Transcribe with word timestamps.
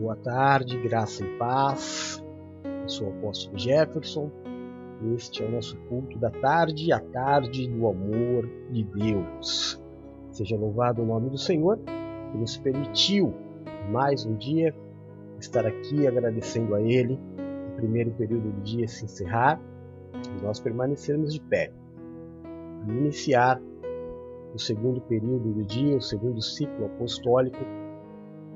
Boa 0.00 0.16
tarde, 0.16 0.78
graça 0.78 1.22
e 1.22 1.36
paz. 1.36 2.24
Eu 2.64 2.88
sou 2.88 3.08
o 3.08 3.10
apóstolo 3.18 3.58
Jefferson. 3.58 4.30
Este 5.14 5.42
é 5.42 5.46
o 5.46 5.50
nosso 5.50 5.76
culto 5.90 6.18
da 6.18 6.30
tarde, 6.30 6.90
a 6.90 7.00
tarde 7.00 7.68
do 7.68 7.86
amor 7.86 8.48
de 8.70 8.82
Deus. 8.82 9.78
Seja 10.32 10.56
louvado 10.56 11.02
o 11.02 11.04
nome 11.04 11.28
do 11.28 11.36
Senhor 11.36 11.78
que 12.32 12.38
nos 12.38 12.56
permitiu 12.56 13.34
mais 13.92 14.24
um 14.24 14.36
dia 14.36 14.74
estar 15.38 15.66
aqui 15.66 16.06
agradecendo 16.06 16.74
a 16.74 16.80
Ele. 16.80 17.20
O 17.74 17.76
primeiro 17.76 18.10
período 18.12 18.50
do 18.52 18.62
dia 18.62 18.88
se 18.88 19.04
encerrar 19.04 19.60
e 20.14 20.42
nós 20.42 20.58
permanecermos 20.60 21.34
de 21.34 21.42
pé. 21.42 21.70
E 22.88 22.90
iniciar 22.90 23.60
o 24.54 24.58
segundo 24.58 24.98
período 25.02 25.52
do 25.52 25.62
dia, 25.62 25.94
o 25.94 26.00
segundo 26.00 26.40
ciclo 26.40 26.86
apostólico 26.86 27.58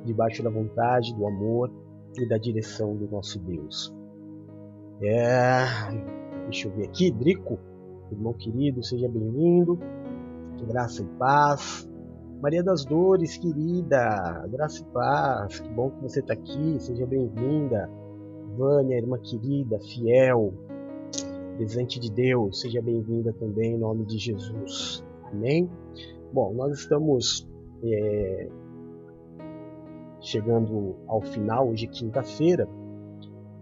debaixo 0.04 0.42
da 0.42 0.50
vontade, 0.50 1.14
do 1.14 1.26
amor 1.26 1.70
e 2.18 2.28
da 2.28 2.38
direção 2.38 2.96
do 2.96 3.08
nosso 3.08 3.38
Deus. 3.40 3.94
É, 5.02 5.64
deixa 6.44 6.68
eu 6.68 6.72
ver 6.72 6.86
aqui, 6.86 7.10
Drico, 7.10 7.58
irmão 8.10 8.32
querido, 8.34 8.82
seja 8.82 9.08
bem-vindo. 9.08 9.78
Graça 10.68 11.02
e 11.02 11.06
paz. 11.18 11.90
Maria 12.40 12.62
das 12.62 12.84
Dores, 12.84 13.36
querida, 13.36 14.46
graça 14.50 14.82
e 14.82 14.84
paz. 14.92 15.60
Que 15.60 15.68
bom 15.70 15.90
que 15.90 16.02
você 16.02 16.20
está 16.20 16.34
aqui, 16.34 16.76
seja 16.78 17.06
bem-vinda. 17.06 17.90
Vânia, 18.56 18.96
irmã 18.96 19.18
querida, 19.18 19.80
fiel, 19.80 20.54
presente 21.56 21.98
de 21.98 22.10
Deus, 22.10 22.60
seja 22.60 22.80
bem-vinda 22.80 23.32
também 23.32 23.74
em 23.74 23.78
nome 23.78 24.04
de 24.04 24.18
Jesus. 24.18 25.04
Amém? 25.32 25.68
Bom, 26.32 26.52
nós 26.54 26.78
estamos 26.78 27.48
é, 27.82 28.48
chegando 30.24 30.96
ao 31.06 31.20
final, 31.20 31.68
hoje 31.68 31.86
quinta-feira, 31.86 32.66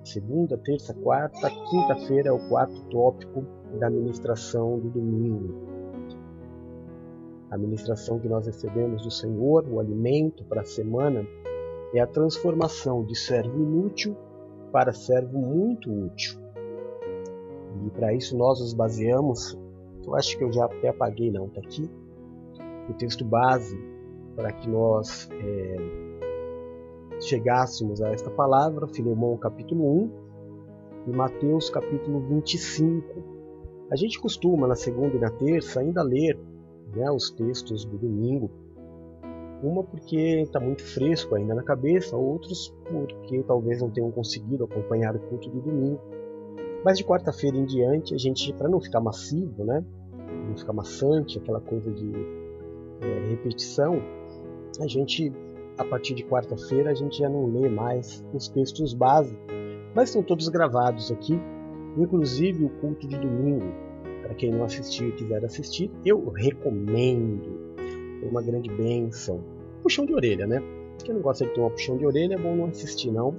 segunda, 0.05 0.57
terça, 0.57 0.95
quarta, 0.95 1.51
quinta-feira 1.69 2.29
é 2.29 2.33
o 2.33 2.49
quarto 2.49 2.81
tópico 2.85 3.45
da 3.79 3.91
ministração 3.91 4.79
do 4.79 4.89
domingo. 4.89 5.73
A 7.51 7.59
ministração 7.59 8.19
que 8.19 8.29
nós 8.29 8.47
recebemos 8.47 9.03
do 9.03 9.11
Senhor, 9.11 9.67
o 9.69 9.81
alimento 9.81 10.45
para 10.45 10.63
a 10.63 10.65
semana, 10.65 11.27
é 11.93 12.01
a 12.01 12.07
transformação 12.07 13.05
de 13.05 13.19
servo 13.19 13.61
inútil 13.61 14.17
para 14.71 14.93
servo 14.93 15.39
muito 15.39 15.93
útil. 15.93 16.41
E 17.85 17.91
para 17.91 18.15
isso 18.15 18.37
nós 18.37 18.61
nos 18.61 18.73
baseamos, 18.73 19.59
eu 20.07 20.15
acho 20.15 20.39
que 20.39 20.45
eu 20.45 20.53
já 20.53 20.65
até 20.65 20.89
apaguei 20.89 21.31
não, 21.31 21.47
está 21.47 21.61
aqui, 21.61 21.91
o 22.89 22.95
texto 22.95 23.25
base 23.25 23.77
para 24.35 24.53
que 24.53 24.69
nós 24.69 25.29
é, 25.31 26.12
chegássemos 27.23 28.03
a 28.03 28.11
esta 28.11 28.31
palavra, 28.31 28.89
Filemão 28.89 29.37
capítulo 29.37 30.03
1 30.05 30.11
e 31.09 31.11
Mateus 31.11 31.71
capítulo 31.71 32.21
25. 32.21 33.23
A 33.91 33.97
gente 33.97 34.21
costuma 34.21 34.67
na 34.67 34.75
segunda 34.75 35.17
e 35.17 35.21
na 35.21 35.31
terça 35.31 35.81
ainda 35.81 36.03
ler 36.03 36.39
né, 36.95 37.11
os 37.11 37.31
textos 37.31 37.85
do 37.85 37.97
domingo, 37.97 38.51
uma 39.63 39.85
porque 39.85 40.17
está 40.41 40.59
muito 40.59 40.83
fresco 40.83 41.37
ainda 41.37 41.55
na 41.55 41.63
cabeça, 41.63 42.17
outros 42.17 42.75
porque 42.91 43.43
talvez 43.45 43.81
não 43.81 43.91
tenham 43.91 44.11
conseguido 44.11 44.65
acompanhar 44.65 45.15
o 45.15 45.21
culto 45.21 45.49
do 45.49 45.61
domingo. 45.61 46.01
Mas 46.85 46.99
de 46.99 47.05
quarta-feira 47.05 47.57
em 47.57 47.65
diante, 47.65 48.13
a 48.13 48.19
gente, 48.19 48.53
para 48.55 48.69
não 48.69 48.81
ficar 48.81 49.01
massivo, 49.01 49.65
né, 49.65 49.85
não 50.49 50.57
ficar 50.57 50.73
maçante, 50.73 51.39
aquela 51.39 51.61
coisa 51.61 51.93
de 51.93 52.11
é, 53.01 53.29
repetição, 53.29 54.03
a 54.81 54.87
gente 54.89 55.33
a 55.79 55.85
partir 55.85 56.15
de 56.15 56.25
quarta-feira 56.25 56.91
a 56.91 56.95
gente 56.95 57.19
já 57.19 57.29
não 57.29 57.47
lê 57.47 57.69
mais 57.69 58.25
os 58.33 58.49
textos 58.49 58.93
base, 58.95 59.37
mas 59.95 60.09
estão 60.09 60.23
todos 60.23 60.49
gravados 60.49 61.11
aqui, 61.11 61.39
inclusive 61.97 62.65
o 62.65 62.69
culto 62.69 63.07
de 63.07 63.19
domingo. 63.19 63.73
Para 64.23 64.35
quem 64.35 64.51
não 64.51 64.65
assistiu 64.65 65.09
e 65.09 65.13
quiser 65.13 65.45
assistir, 65.45 65.91
eu 66.05 66.31
recomendo. 66.31 67.77
É 68.23 68.27
uma 68.27 68.41
grande 68.41 68.71
bênção. 68.71 69.43
Puxão 69.83 70.07
de 70.07 70.15
orelha, 70.15 70.47
né? 70.47 70.63
Quem 71.05 71.15
não 71.15 71.21
gosta 71.21 71.45
de 71.45 71.53
tomar 71.53 71.71
puxão 71.71 71.97
de 71.97 72.07
orelha 72.07 72.35
é 72.35 72.39
bom 72.39 72.55
não 72.55 72.67
assistir, 72.67 73.11
não. 73.11 73.35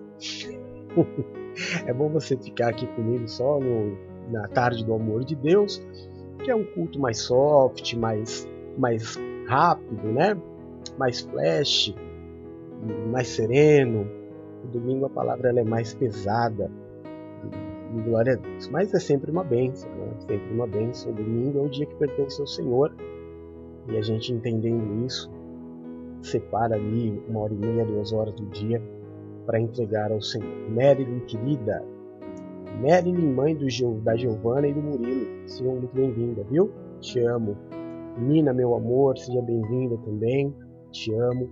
é 1.87 1.93
bom 1.93 2.09
você 2.09 2.35
ficar 2.35 2.69
aqui 2.69 2.85
comigo 2.87 3.27
só 3.27 3.59
no, 3.59 3.97
na 4.29 4.47
tarde 4.49 4.85
do 4.85 4.93
amor 4.93 5.23
de 5.23 5.35
Deus, 5.35 5.81
que 6.43 6.51
é 6.51 6.55
um 6.55 6.65
culto 6.65 6.99
mais 6.99 7.19
soft, 7.19 7.93
mais, 7.95 8.47
mais 8.77 9.17
rápido, 9.47 10.11
né? 10.11 10.37
Mais 10.97 11.21
flash, 11.21 11.95
mais 13.09 13.27
sereno. 13.29 14.07
Domingo 14.71 15.05
a 15.05 15.09
palavra 15.09 15.49
é 15.49 15.63
mais 15.63 15.93
pesada. 15.93 16.69
Glória 18.05 18.33
a 18.33 18.35
Deus. 18.35 18.69
Mas 18.69 18.93
é 18.93 18.99
sempre 18.99 19.29
uma 19.31 19.43
bênção, 19.43 19.89
né? 19.91 20.13
sempre 20.19 20.53
uma 20.53 20.67
bênção. 20.67 21.11
O 21.11 21.15
domingo 21.15 21.59
é 21.59 21.61
o 21.61 21.69
dia 21.69 21.85
que 21.85 21.95
pertence 21.95 22.39
ao 22.41 22.47
Senhor. 22.47 22.95
E 23.89 23.97
a 23.97 24.01
gente 24.01 24.33
entendendo 24.33 25.05
isso, 25.05 25.29
separa 26.21 26.75
ali 26.75 27.21
uma 27.27 27.41
hora 27.41 27.53
e 27.53 27.57
meia, 27.57 27.85
duas 27.85 28.13
horas 28.13 28.33
do 28.35 28.45
dia 28.47 28.81
para 29.45 29.59
entregar 29.59 30.11
ao 30.11 30.21
Senhor. 30.21 30.69
Marilyn, 30.69 31.19
querida, 31.21 31.83
Marilyn, 32.81 33.33
mãe 33.33 33.55
do 33.55 33.67
da 34.01 34.15
Giovana 34.15 34.67
e 34.67 34.73
do 34.73 34.81
Murilo, 34.81 35.47
seja 35.47 35.69
muito 35.69 35.93
bem-vinda, 35.93 36.43
viu? 36.49 36.71
Te 37.01 37.19
amo. 37.19 37.57
Nina, 38.17 38.53
meu 38.53 38.73
amor, 38.73 39.17
seja 39.17 39.41
bem-vinda 39.41 39.97
também. 39.97 40.53
Te 40.91 41.13
amo 41.13 41.51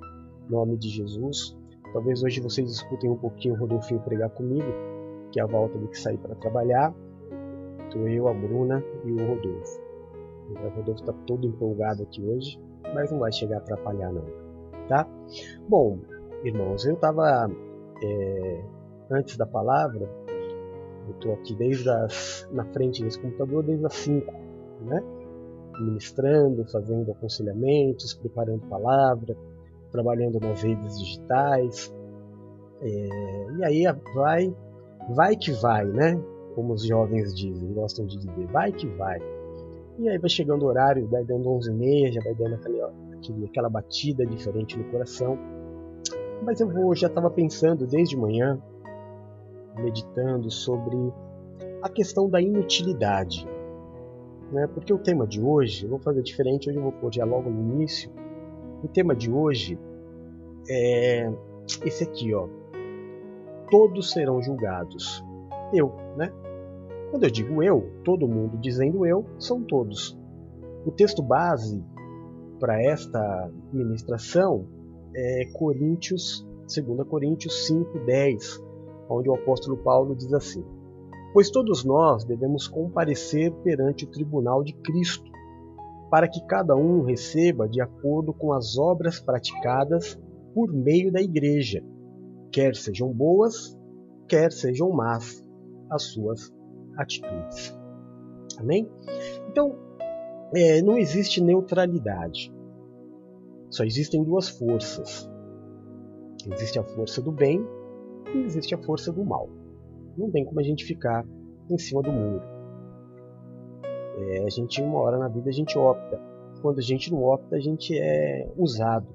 nome 0.51 0.77
de 0.77 0.89
Jesus. 0.89 1.57
Talvez 1.93 2.21
hoje 2.21 2.41
vocês 2.41 2.69
escutem 2.69 3.09
um 3.09 3.15
pouquinho 3.15 3.55
o 3.55 3.57
Rodolfinho 3.57 4.01
pregar 4.01 4.29
comigo, 4.29 4.67
que 5.31 5.39
é 5.39 5.43
a 5.43 5.47
volta 5.47 5.77
do 5.77 5.87
que 5.87 5.97
sair 5.97 6.17
para 6.17 6.35
trabalhar. 6.35 6.93
Estou 7.85 8.07
eu, 8.07 8.27
a 8.27 8.33
Bruna 8.33 8.83
e 9.05 9.11
o 9.11 9.27
Rodolfo. 9.27 9.81
O 10.49 10.69
Rodolfo 10.75 11.01
está 11.01 11.13
todo 11.25 11.47
empolgado 11.47 12.03
aqui 12.03 12.21
hoje, 12.21 12.59
mas 12.93 13.11
não 13.11 13.19
vai 13.19 13.31
chegar 13.31 13.57
a 13.57 13.59
atrapalhar 13.59 14.11
não, 14.11 14.25
tá? 14.87 15.07
Bom, 15.67 15.99
irmãos, 16.43 16.85
eu 16.85 16.95
estava 16.95 17.49
é, 18.03 18.63
antes 19.09 19.37
da 19.37 19.45
palavra, 19.45 20.09
eu 21.07 21.13
estou 21.13 21.33
aqui 21.33 21.55
desde 21.55 21.89
as, 21.89 22.47
na 22.51 22.65
frente 22.65 23.03
desse 23.03 23.19
computador 23.19 23.63
desde 23.63 23.85
as 23.85 23.93
5, 23.93 24.31
né? 24.81 25.03
Ministrando, 25.79 26.65
fazendo 26.69 27.11
aconselhamentos, 27.11 28.13
preparando 28.13 28.67
palavra, 28.67 29.35
trabalhando 29.91 30.39
nas 30.39 30.61
redes 30.61 30.99
digitais. 30.99 31.93
É, 32.81 33.47
e 33.57 33.63
aí 33.63 33.83
vai, 34.15 34.55
vai 35.09 35.35
que 35.35 35.51
vai, 35.51 35.85
né? 35.85 36.19
Como 36.55 36.73
os 36.73 36.85
jovens 36.85 37.33
dizem, 37.35 37.73
gostam 37.73 38.05
de 38.05 38.17
dizer, 38.17 38.47
vai 38.47 38.71
que 38.71 38.87
vai. 38.87 39.19
E 39.99 40.09
aí 40.09 40.17
vai 40.17 40.29
chegando 40.29 40.63
o 40.63 40.67
horário, 40.67 41.07
vai 41.07 41.23
dando 41.23 41.49
11h30, 41.49 42.13
já 42.13 42.21
vai 42.21 42.33
dando 42.33 42.55
aquele, 42.55 42.81
aquele, 42.81 43.45
aquela 43.45 43.69
batida 43.69 44.25
diferente 44.25 44.77
no 44.77 44.85
coração. 44.85 45.37
Mas 46.43 46.59
eu 46.59 46.67
vou, 46.67 46.95
já 46.95 47.07
estava 47.07 47.29
pensando 47.29 47.85
desde 47.85 48.17
manhã, 48.17 48.59
meditando 49.77 50.49
sobre 50.49 50.97
a 51.81 51.89
questão 51.89 52.29
da 52.29 52.41
inutilidade. 52.41 53.47
Né? 54.51 54.67
Porque 54.67 54.93
o 54.93 54.97
tema 54.97 55.27
de 55.27 55.41
hoje, 55.41 55.85
eu 55.85 55.89
vou 55.89 55.99
fazer 55.99 56.21
diferente, 56.23 56.69
hoje 56.69 56.77
eu 56.77 56.83
vou 56.83 56.91
pôr 56.91 57.13
já 57.13 57.23
logo 57.23 57.49
no 57.49 57.73
início, 57.73 58.11
o 58.83 58.87
tema 58.87 59.15
de 59.15 59.31
hoje 59.31 59.77
é 60.69 61.31
esse 61.85 62.03
aqui, 62.03 62.33
ó. 62.33 62.47
Todos 63.69 64.11
serão 64.11 64.41
julgados. 64.41 65.23
Eu, 65.73 65.93
né? 66.17 66.31
Quando 67.09 67.23
eu 67.23 67.29
digo 67.29 67.61
eu, 67.63 67.91
todo 68.03 68.27
mundo 68.27 68.57
dizendo 68.57 69.05
eu, 69.05 69.25
são 69.37 69.63
todos. 69.63 70.17
O 70.85 70.91
texto 70.91 71.21
base 71.21 71.83
para 72.59 72.81
esta 72.81 73.51
ministração 73.71 74.65
é 75.15 75.45
Coríntios, 75.53 76.47
2 76.67 77.07
Coríntios 77.07 77.67
5:10, 77.69 78.61
onde 79.09 79.29
o 79.29 79.33
apóstolo 79.33 79.77
Paulo 79.77 80.15
diz 80.15 80.33
assim: 80.33 80.63
Pois 81.33 81.49
todos 81.49 81.83
nós 81.83 82.23
devemos 82.23 82.67
comparecer 82.67 83.51
perante 83.63 84.05
o 84.05 84.07
tribunal 84.07 84.63
de 84.63 84.73
Cristo 84.73 85.31
para 86.11 86.27
que 86.27 86.45
cada 86.45 86.75
um 86.75 87.03
receba 87.03 87.69
de 87.69 87.81
acordo 87.81 88.33
com 88.33 88.51
as 88.51 88.77
obras 88.77 89.17
praticadas 89.17 90.19
por 90.53 90.73
meio 90.73 91.09
da 91.09 91.21
igreja, 91.21 91.81
quer 92.51 92.75
sejam 92.75 93.13
boas, 93.13 93.79
quer 94.27 94.51
sejam 94.51 94.91
más 94.91 95.41
as 95.89 96.03
suas 96.03 96.53
atitudes. 96.97 97.73
Amém? 98.59 98.91
Então, 99.49 99.79
é, 100.53 100.81
não 100.81 100.97
existe 100.97 101.41
neutralidade. 101.41 102.53
Só 103.69 103.85
existem 103.85 104.21
duas 104.21 104.49
forças. 104.49 105.31
Existe 106.51 106.77
a 106.77 106.83
força 106.83 107.21
do 107.21 107.31
bem 107.31 107.65
e 108.35 108.39
existe 108.39 108.75
a 108.75 108.77
força 108.77 109.13
do 109.13 109.23
mal. 109.23 109.49
Não 110.17 110.29
tem 110.29 110.43
como 110.43 110.59
a 110.59 110.63
gente 110.63 110.83
ficar 110.83 111.25
em 111.69 111.77
cima 111.77 112.01
do 112.01 112.11
muro. 112.11 112.50
É, 114.17 114.43
a 114.45 114.49
gente, 114.49 114.81
uma 114.81 114.99
hora 114.99 115.17
na 115.17 115.27
vida, 115.27 115.49
a 115.49 115.53
gente 115.53 115.77
opta. 115.77 116.19
Quando 116.61 116.79
a 116.79 116.81
gente 116.81 117.11
não 117.11 117.23
opta, 117.23 117.55
a 117.55 117.59
gente 117.59 117.97
é 117.97 118.47
usado. 118.57 119.07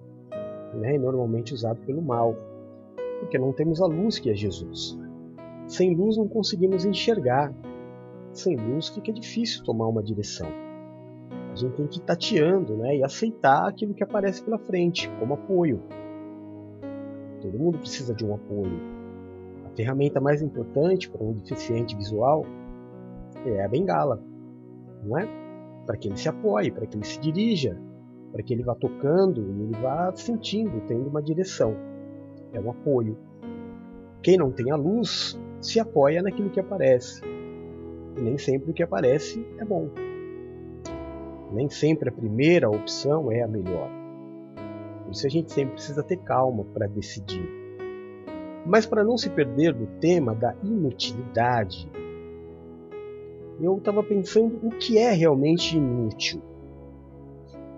Né? 0.74 0.98
Normalmente 0.98 1.54
usado 1.54 1.80
pelo 1.82 2.02
mal. 2.02 2.34
Porque 3.20 3.38
não 3.38 3.52
temos 3.52 3.80
a 3.80 3.86
luz 3.86 4.18
que 4.18 4.30
é 4.30 4.34
Jesus. 4.34 4.98
Sem 5.66 5.94
luz 5.94 6.16
não 6.16 6.28
conseguimos 6.28 6.84
enxergar. 6.84 7.52
Sem 8.32 8.56
luz 8.56 8.88
fica 8.88 9.12
difícil 9.12 9.64
tomar 9.64 9.86
uma 9.88 10.02
direção. 10.02 10.48
A 11.52 11.54
gente 11.54 11.74
tem 11.74 11.86
que 11.86 11.98
ir 11.98 12.02
tateando 12.02 12.76
né, 12.76 12.98
e 12.98 13.02
aceitar 13.02 13.66
aquilo 13.66 13.94
que 13.94 14.04
aparece 14.04 14.44
pela 14.44 14.58
frente, 14.58 15.08
como 15.18 15.34
apoio. 15.34 15.82
Todo 17.40 17.58
mundo 17.58 17.78
precisa 17.78 18.14
de 18.14 18.26
um 18.26 18.34
apoio. 18.34 18.78
A 19.64 19.70
ferramenta 19.74 20.20
mais 20.20 20.42
importante 20.42 21.08
para 21.08 21.24
um 21.24 21.32
deficiente 21.32 21.96
visual 21.96 22.44
é 23.46 23.64
a 23.64 23.68
bengala, 23.68 24.22
não 25.06 25.18
é? 25.18 25.28
Para 25.86 25.96
que 25.96 26.08
ele 26.08 26.16
se 26.16 26.28
apoie, 26.28 26.70
para 26.70 26.86
que 26.86 26.96
ele 26.96 27.04
se 27.04 27.18
dirija, 27.20 27.78
para 28.32 28.42
que 28.42 28.52
ele 28.52 28.62
vá 28.62 28.74
tocando 28.74 29.40
e 29.40 29.62
ele 29.62 29.76
vá 29.80 30.12
sentindo, 30.14 30.80
tendo 30.86 31.08
uma 31.08 31.22
direção. 31.22 31.74
É 32.52 32.60
um 32.60 32.70
apoio. 32.70 33.16
Quem 34.22 34.36
não 34.36 34.50
tem 34.50 34.70
a 34.70 34.76
luz 34.76 35.40
se 35.60 35.78
apoia 35.78 36.22
naquilo 36.22 36.50
que 36.50 36.60
aparece. 36.60 37.22
E 38.16 38.20
nem 38.20 38.36
sempre 38.36 38.70
o 38.70 38.74
que 38.74 38.82
aparece 38.82 39.46
é 39.58 39.64
bom. 39.64 39.88
Nem 41.52 41.68
sempre 41.68 42.08
a 42.08 42.12
primeira 42.12 42.68
opção 42.68 43.30
é 43.30 43.42
a 43.42 43.48
melhor. 43.48 43.88
Por 45.04 45.12
isso 45.12 45.26
a 45.26 45.30
gente 45.30 45.52
sempre 45.52 45.74
precisa 45.74 46.02
ter 46.02 46.16
calma 46.18 46.64
para 46.64 46.88
decidir. 46.88 47.48
Mas 48.66 48.84
para 48.84 49.04
não 49.04 49.16
se 49.16 49.30
perder 49.30 49.72
do 49.72 49.86
tema 50.00 50.34
da 50.34 50.56
inutilidade, 50.64 51.88
eu 53.60 53.76
estava 53.78 54.02
pensando 54.02 54.58
o 54.66 54.70
que 54.70 54.98
é 54.98 55.10
realmente 55.12 55.76
inútil. 55.76 56.42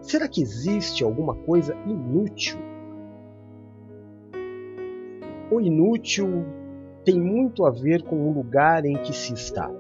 Será 0.01 0.29
que 0.29 0.43
existe 0.43 1.05
alguma 1.05 1.35
coisa 1.35 1.75
inútil? 1.87 2.59
O 5.51 5.61
inútil 5.61 6.45
tem 7.05 7.21
muito 7.21 7.65
a 7.65 7.71
ver 7.71 8.03
com 8.03 8.29
o 8.29 8.33
lugar 8.33 8.85
em 8.85 8.97
que 9.03 9.15
se 9.15 9.33
está. 9.35 9.71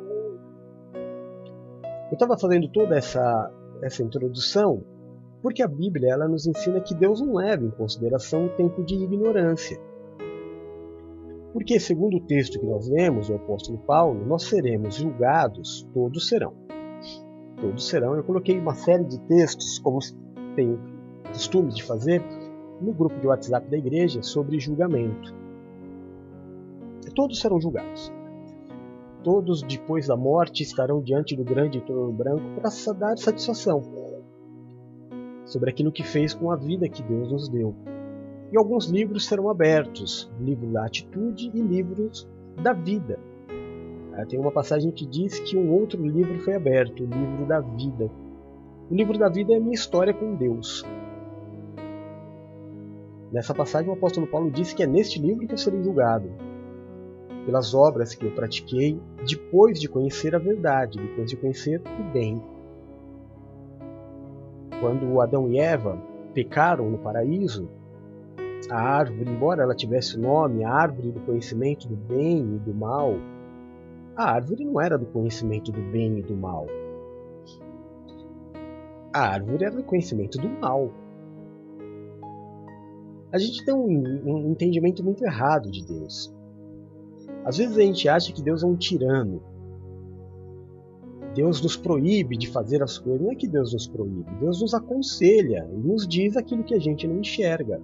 Eu 2.11 2.15
estava 2.15 2.39
fazendo 2.39 2.69
toda 2.69 2.97
essa, 2.97 3.53
essa 3.83 4.03
introdução 4.03 4.83
porque 5.43 5.62
a 5.62 5.69
Bíblia 5.69 6.12
ela 6.12 6.29
nos 6.29 6.47
ensina 6.47 6.81
que 6.81 6.94
Deus 6.94 7.21
não 7.21 7.35
leva 7.35 7.65
em 7.65 7.71
consideração 7.71 8.47
o 8.47 8.51
tempo 8.51 8.83
de 8.85 8.94
ignorância. 8.94 9.81
Porque, 11.53 11.81
segundo 11.81 12.19
o 12.19 12.21
texto 12.21 12.59
que 12.59 12.67
nós 12.67 12.89
lemos, 12.89 13.31
o 13.31 13.35
apóstolo 13.35 13.79
Paulo, 13.79 14.25
nós 14.27 14.45
seremos 14.45 14.97
julgados, 14.97 15.87
todos 15.95 16.29
serão. 16.29 16.53
Todos 17.61 17.89
serão. 17.89 18.15
Eu 18.15 18.23
coloquei 18.23 18.59
uma 18.59 18.75
série 18.75 19.05
de 19.05 19.19
textos, 19.23 19.79
como 19.79 19.99
tenho 20.55 20.79
costume 21.33 21.73
de 21.73 21.83
fazer, 21.83 22.23
no 22.81 22.93
grupo 22.93 23.19
de 23.19 23.27
WhatsApp 23.27 23.69
da 23.69 23.77
igreja 23.77 24.23
sobre 24.23 24.61
julgamento. 24.61 25.35
Todos 27.15 27.41
serão 27.41 27.61
julgados. 27.61 28.12
Todos, 29.25 29.62
depois 29.62 30.06
da 30.06 30.17
morte, 30.17 30.62
estarão 30.62 31.03
diante 31.03 31.35
do 31.35 31.43
grande 31.43 31.81
trono 31.81 32.12
branco 32.12 32.44
para 32.61 32.71
dar 32.94 33.19
satisfação 33.19 33.83
sobre 35.44 35.71
aquilo 35.71 35.91
que 35.91 36.05
fez 36.05 36.35
com 36.35 36.53
a 36.53 36.56
vida 36.56 36.89
que 36.89 37.03
Deus 37.03 37.33
nos 37.33 37.49
deu. 37.49 37.75
E 38.50 38.56
alguns 38.56 38.87
livros 38.87 39.27
serão 39.27 39.50
abertos, 39.50 40.31
livro 40.41 40.67
da 40.69 40.87
atitude 40.87 41.50
e 41.53 41.61
livros 41.61 42.27
da 42.62 42.73
vida. 42.73 43.19
Ah, 44.15 44.25
tem 44.27 44.39
uma 44.41 44.50
passagem 44.50 44.91
que 44.91 45.06
diz 45.06 45.39
que 45.39 45.56
um 45.56 45.71
outro 45.71 46.05
livro 46.05 46.39
foi 46.41 46.55
aberto, 46.55 47.05
o 47.05 47.06
livro 47.06 47.47
da 47.47 47.61
vida. 47.61 48.11
O 48.91 48.95
livro 48.95 49.19
da 49.19 49.29
vida 49.29 49.53
é 49.53 49.56
a 49.56 49.61
minha 49.61 49.75
história 49.75 50.15
com 50.15 50.35
Deus. 50.35 50.85
Nessa 53.31 53.55
passagem, 53.55 53.91
o 53.91 53.93
apóstolo 53.93 54.27
Paulo 54.27 54.51
disse 54.51 54.75
que 54.75 54.83
é 54.83 54.87
neste 54.87 55.21
livro 55.21 55.47
que 55.47 55.53
eu 55.53 55.59
serei 55.59 55.83
julgado, 55.83 56.31
pelas 57.44 57.75
obras 57.75 58.15
que 58.15 58.25
eu 58.25 58.31
pratiquei 58.31 58.99
depois 59.27 59.79
de 59.79 59.89
conhecer 59.89 60.35
a 60.35 60.39
verdade, 60.39 60.99
depois 60.99 61.31
de 61.31 61.37
conhecer 61.37 61.83
o 62.01 62.12
bem. 62.12 62.43
Quando 64.81 65.21
Adão 65.21 65.49
e 65.49 65.59
Eva 65.59 65.99
pecaram 66.33 66.91
no 66.91 66.99
paraíso, 66.99 67.69
a 68.70 68.76
árvore, 68.76 69.31
embora 69.31 69.62
ela 69.62 69.75
tivesse 69.75 70.17
o 70.17 70.20
nome, 70.20 70.65
a 70.65 70.73
árvore 70.73 71.12
do 71.12 71.20
conhecimento 71.20 71.88
do 71.88 71.97
bem 71.97 72.56
e 72.56 72.59
do 72.59 72.75
mal, 72.75 73.15
a 74.17 74.32
árvore 74.32 74.65
não 74.65 74.81
era 74.81 74.99
do 74.99 75.06
conhecimento 75.06 75.73
do 75.73 75.81
bem 75.91 76.19
e 76.19 76.23
do 76.23 76.37
mal. 76.37 76.67
A 79.12 79.20
árvore 79.20 79.65
era 79.65 79.75
do 79.75 79.82
conhecimento 79.82 80.38
do 80.38 80.49
mal. 80.49 80.91
A 83.32 83.38
gente 83.38 83.65
tem 83.65 83.75
um, 83.75 84.23
um 84.26 84.50
entendimento 84.50 85.05
muito 85.05 85.25
errado 85.25 85.70
de 85.70 85.85
Deus. 85.85 86.35
Às 87.44 87.59
vezes 87.59 87.76
a 87.79 87.82
gente 87.82 88.09
acha 88.09 88.32
que 88.32 88.43
Deus 88.43 88.62
é 88.62 88.67
um 88.67 88.76
tirano, 88.76 89.43
Deus 91.35 91.61
nos 91.61 91.76
proíbe 91.76 92.37
de 92.37 92.49
fazer 92.49 92.82
as 92.82 92.99
coisas. 92.99 93.23
Não 93.23 93.31
é 93.31 93.35
que 93.35 93.47
Deus 93.47 93.73
nos 93.73 93.87
proíbe, 93.87 94.29
Deus 94.41 94.61
nos 94.61 94.75
aconselha 94.75 95.69
e 95.73 95.76
nos 95.76 96.06
diz 96.06 96.37
aquilo 96.37 96.65
que 96.65 96.75
a 96.75 96.81
gente 96.81 97.06
não 97.06 97.20
enxerga. 97.20 97.81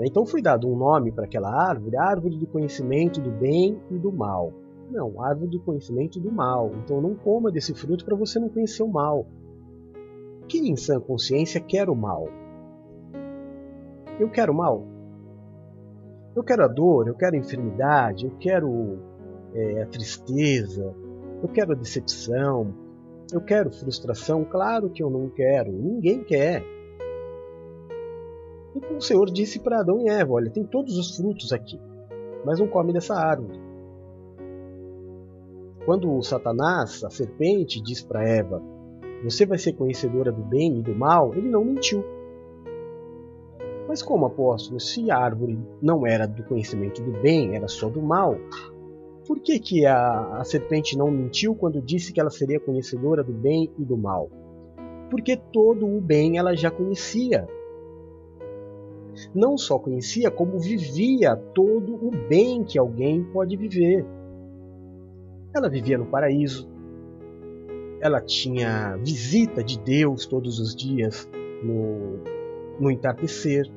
Né? 0.00 0.06
Então 0.06 0.24
foi 0.24 0.40
dado 0.40 0.66
um 0.66 0.74
nome 0.74 1.12
para 1.12 1.26
aquela 1.26 1.52
árvore, 1.52 1.94
árvore 1.94 2.38
do 2.38 2.46
conhecimento 2.46 3.20
do 3.20 3.30
bem 3.30 3.78
e 3.90 3.98
do 3.98 4.10
mal. 4.10 4.50
Não, 4.90 5.22
árvore 5.22 5.50
do 5.50 5.60
conhecimento 5.60 6.18
do 6.18 6.32
mal. 6.32 6.72
Então 6.82 7.02
não 7.02 7.14
coma 7.14 7.52
desse 7.52 7.74
fruto 7.74 8.04
para 8.04 8.16
você 8.16 8.40
não 8.40 8.48
conhecer 8.48 8.82
o 8.82 8.88
mal. 8.88 9.26
Quem 10.48 10.70
em 10.70 10.76
sã 10.76 10.98
consciência 10.98 11.60
quer 11.60 11.90
o 11.90 11.94
mal? 11.94 12.28
Eu 14.18 14.30
quero 14.30 14.52
o 14.52 14.56
mal? 14.56 14.86
Eu 16.34 16.42
quero 16.42 16.64
a 16.64 16.68
dor, 16.68 17.06
eu 17.06 17.14
quero 17.14 17.36
a 17.36 17.38
enfermidade, 17.38 18.24
eu 18.24 18.32
quero 18.38 18.98
é, 19.52 19.82
a 19.82 19.86
tristeza, 19.86 20.94
eu 21.42 21.48
quero 21.48 21.76
decepção, 21.76 22.72
eu 23.32 23.40
quero 23.40 23.70
frustração. 23.70 24.44
Claro 24.44 24.88
que 24.88 25.02
eu 25.02 25.10
não 25.10 25.28
quero, 25.28 25.70
ninguém 25.70 26.24
quer. 26.24 26.64
E 28.74 28.94
o 28.94 29.00
Senhor 29.00 29.30
disse 29.30 29.58
para 29.58 29.80
Adão 29.80 30.00
e 30.00 30.08
Eva: 30.08 30.32
Olha, 30.32 30.50
tem 30.50 30.64
todos 30.64 30.96
os 30.96 31.16
frutos 31.16 31.52
aqui, 31.52 31.78
mas 32.44 32.60
não 32.60 32.68
come 32.68 32.92
dessa 32.92 33.14
árvore. 33.14 33.58
Quando 35.84 36.22
Satanás, 36.22 37.02
a 37.02 37.10
serpente, 37.10 37.82
diz 37.82 38.02
para 38.02 38.26
Eva: 38.26 38.62
Você 39.24 39.44
vai 39.44 39.58
ser 39.58 39.72
conhecedora 39.72 40.30
do 40.30 40.42
bem 40.42 40.78
e 40.78 40.82
do 40.82 40.94
mal, 40.94 41.34
ele 41.34 41.48
não 41.48 41.64
mentiu. 41.64 42.04
Mas 43.88 44.02
como 44.02 44.26
apóstolo, 44.26 44.78
se 44.78 45.10
a 45.10 45.18
árvore 45.18 45.58
não 45.82 46.06
era 46.06 46.26
do 46.26 46.44
conhecimento 46.44 47.02
do 47.02 47.10
bem, 47.20 47.56
era 47.56 47.66
só 47.66 47.88
do 47.88 48.00
mal, 48.00 48.36
por 49.26 49.40
que, 49.40 49.58
que 49.58 49.86
a, 49.86 50.38
a 50.38 50.44
serpente 50.44 50.96
não 50.96 51.10
mentiu 51.10 51.54
quando 51.54 51.80
disse 51.80 52.12
que 52.12 52.20
ela 52.20 52.30
seria 52.30 52.60
conhecedora 52.60 53.22
do 53.22 53.32
bem 53.32 53.70
e 53.78 53.84
do 53.84 53.96
mal? 53.96 54.30
Porque 55.10 55.36
todo 55.36 55.86
o 55.86 56.00
bem 56.00 56.38
ela 56.38 56.54
já 56.56 56.70
conhecia. 56.70 57.48
Não 59.34 59.56
só 59.56 59.78
conhecia, 59.78 60.30
como 60.30 60.58
vivia 60.58 61.36
todo 61.36 61.94
o 61.94 62.10
bem 62.28 62.64
que 62.64 62.78
alguém 62.78 63.24
pode 63.24 63.56
viver. 63.56 64.04
Ela 65.54 65.68
vivia 65.68 65.98
no 65.98 66.06
paraíso, 66.06 66.68
ela 68.00 68.20
tinha 68.20 68.96
visita 68.96 69.62
de 69.62 69.78
Deus 69.78 70.26
todos 70.26 70.58
os 70.58 70.74
dias 70.74 71.28
no, 71.62 72.20
no 72.78 72.90
entardecer, 72.90 73.70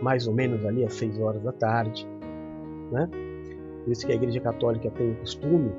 mais 0.00 0.26
ou 0.26 0.34
menos 0.34 0.64
ali 0.64 0.84
às 0.84 0.94
seis 0.94 1.18
horas 1.18 1.42
da 1.42 1.52
tarde. 1.52 2.06
Né? 2.92 3.08
Por 3.84 3.92
isso 3.92 4.06
que 4.06 4.12
a 4.12 4.14
Igreja 4.14 4.40
Católica 4.40 4.90
tem 4.90 5.12
o 5.12 5.16
costume 5.16 5.70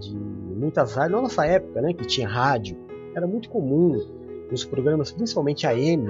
de 0.00 0.14
muitas 0.14 0.94
rádios, 0.94 1.12
na 1.12 1.22
nossa 1.22 1.46
época, 1.46 1.80
né, 1.80 1.92
que 1.92 2.06
tinha 2.06 2.28
rádio, 2.28 2.76
era 3.14 3.26
muito 3.26 3.48
comum 3.48 3.98
nos 4.50 4.64
programas, 4.64 5.10
principalmente 5.10 5.66
a 5.66 5.70
AM, 5.70 6.06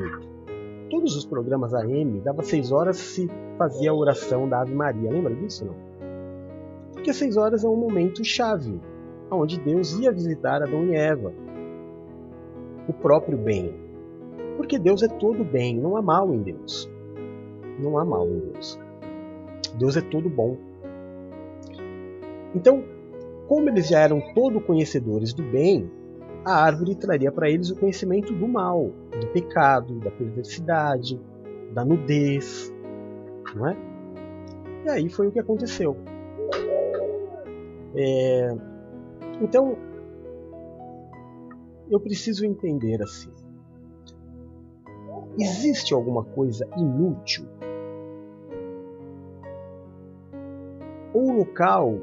todos 0.90 1.16
os 1.16 1.24
programas 1.24 1.74
AM, 1.74 2.20
dava 2.20 2.42
seis 2.42 2.72
horas 2.72 2.96
se 2.96 3.28
fazia 3.58 3.90
a 3.90 3.94
oração 3.94 4.48
da 4.48 4.60
Ave 4.60 4.74
Maria. 4.74 5.10
Lembra 5.10 5.34
disso, 5.34 5.64
não? 5.64 5.74
Porque 6.92 7.12
seis 7.12 7.36
horas 7.36 7.64
é 7.64 7.68
um 7.68 7.76
momento 7.76 8.24
chave, 8.24 8.80
onde 9.30 9.60
Deus 9.60 9.98
ia 9.98 10.12
visitar 10.12 10.62
Adão 10.62 10.86
e 10.86 10.96
Eva, 10.96 11.32
o 12.88 12.92
próprio 12.92 13.36
bem. 13.36 13.74
Porque 14.56 14.78
Deus 14.78 15.02
é 15.02 15.08
todo 15.08 15.44
bem, 15.44 15.78
não 15.78 15.96
há 15.96 16.02
mal 16.02 16.32
em 16.32 16.42
Deus. 16.42 16.90
Não 17.78 17.98
há 17.98 18.04
mal 18.04 18.26
em 18.26 18.38
Deus. 18.38 18.78
Deus 19.78 19.96
é 19.96 20.00
todo 20.00 20.30
bom. 20.30 20.56
Então, 22.54 22.82
como 23.46 23.68
eles 23.68 23.88
já 23.88 24.00
eram 24.00 24.20
todo 24.34 24.60
conhecedores 24.60 25.34
do 25.34 25.42
bem, 25.42 25.90
a 26.46 26.62
árvore 26.62 26.94
traria 26.94 27.32
para 27.32 27.50
eles 27.50 27.70
o 27.70 27.76
conhecimento 27.76 28.32
do 28.32 28.46
mal, 28.46 28.92
do 29.20 29.26
pecado, 29.32 29.98
da 29.98 30.12
perversidade, 30.12 31.20
da 31.74 31.84
nudez, 31.84 32.72
não 33.56 33.66
é? 33.66 33.76
E 34.84 34.88
aí 34.88 35.08
foi 35.08 35.26
o 35.26 35.32
que 35.32 35.40
aconteceu. 35.40 35.96
É... 37.96 38.56
Então, 39.40 39.76
eu 41.90 41.98
preciso 41.98 42.46
entender 42.46 43.02
assim: 43.02 43.32
existe 45.36 45.92
alguma 45.92 46.22
coisa 46.22 46.64
inútil? 46.76 47.44
ou 51.16 51.32
local 51.32 51.98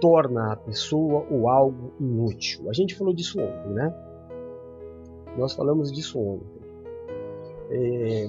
torna 0.00 0.52
a 0.52 0.56
pessoa 0.56 1.26
ou 1.30 1.48
algo 1.48 1.92
inútil. 2.00 2.68
A 2.68 2.72
gente 2.72 2.94
falou 2.94 3.12
disso 3.12 3.40
ontem, 3.40 3.72
né? 3.72 3.94
Nós 5.36 5.54
falamos 5.54 5.92
disso 5.92 6.18
ontem. 6.18 6.58
É, 7.70 8.26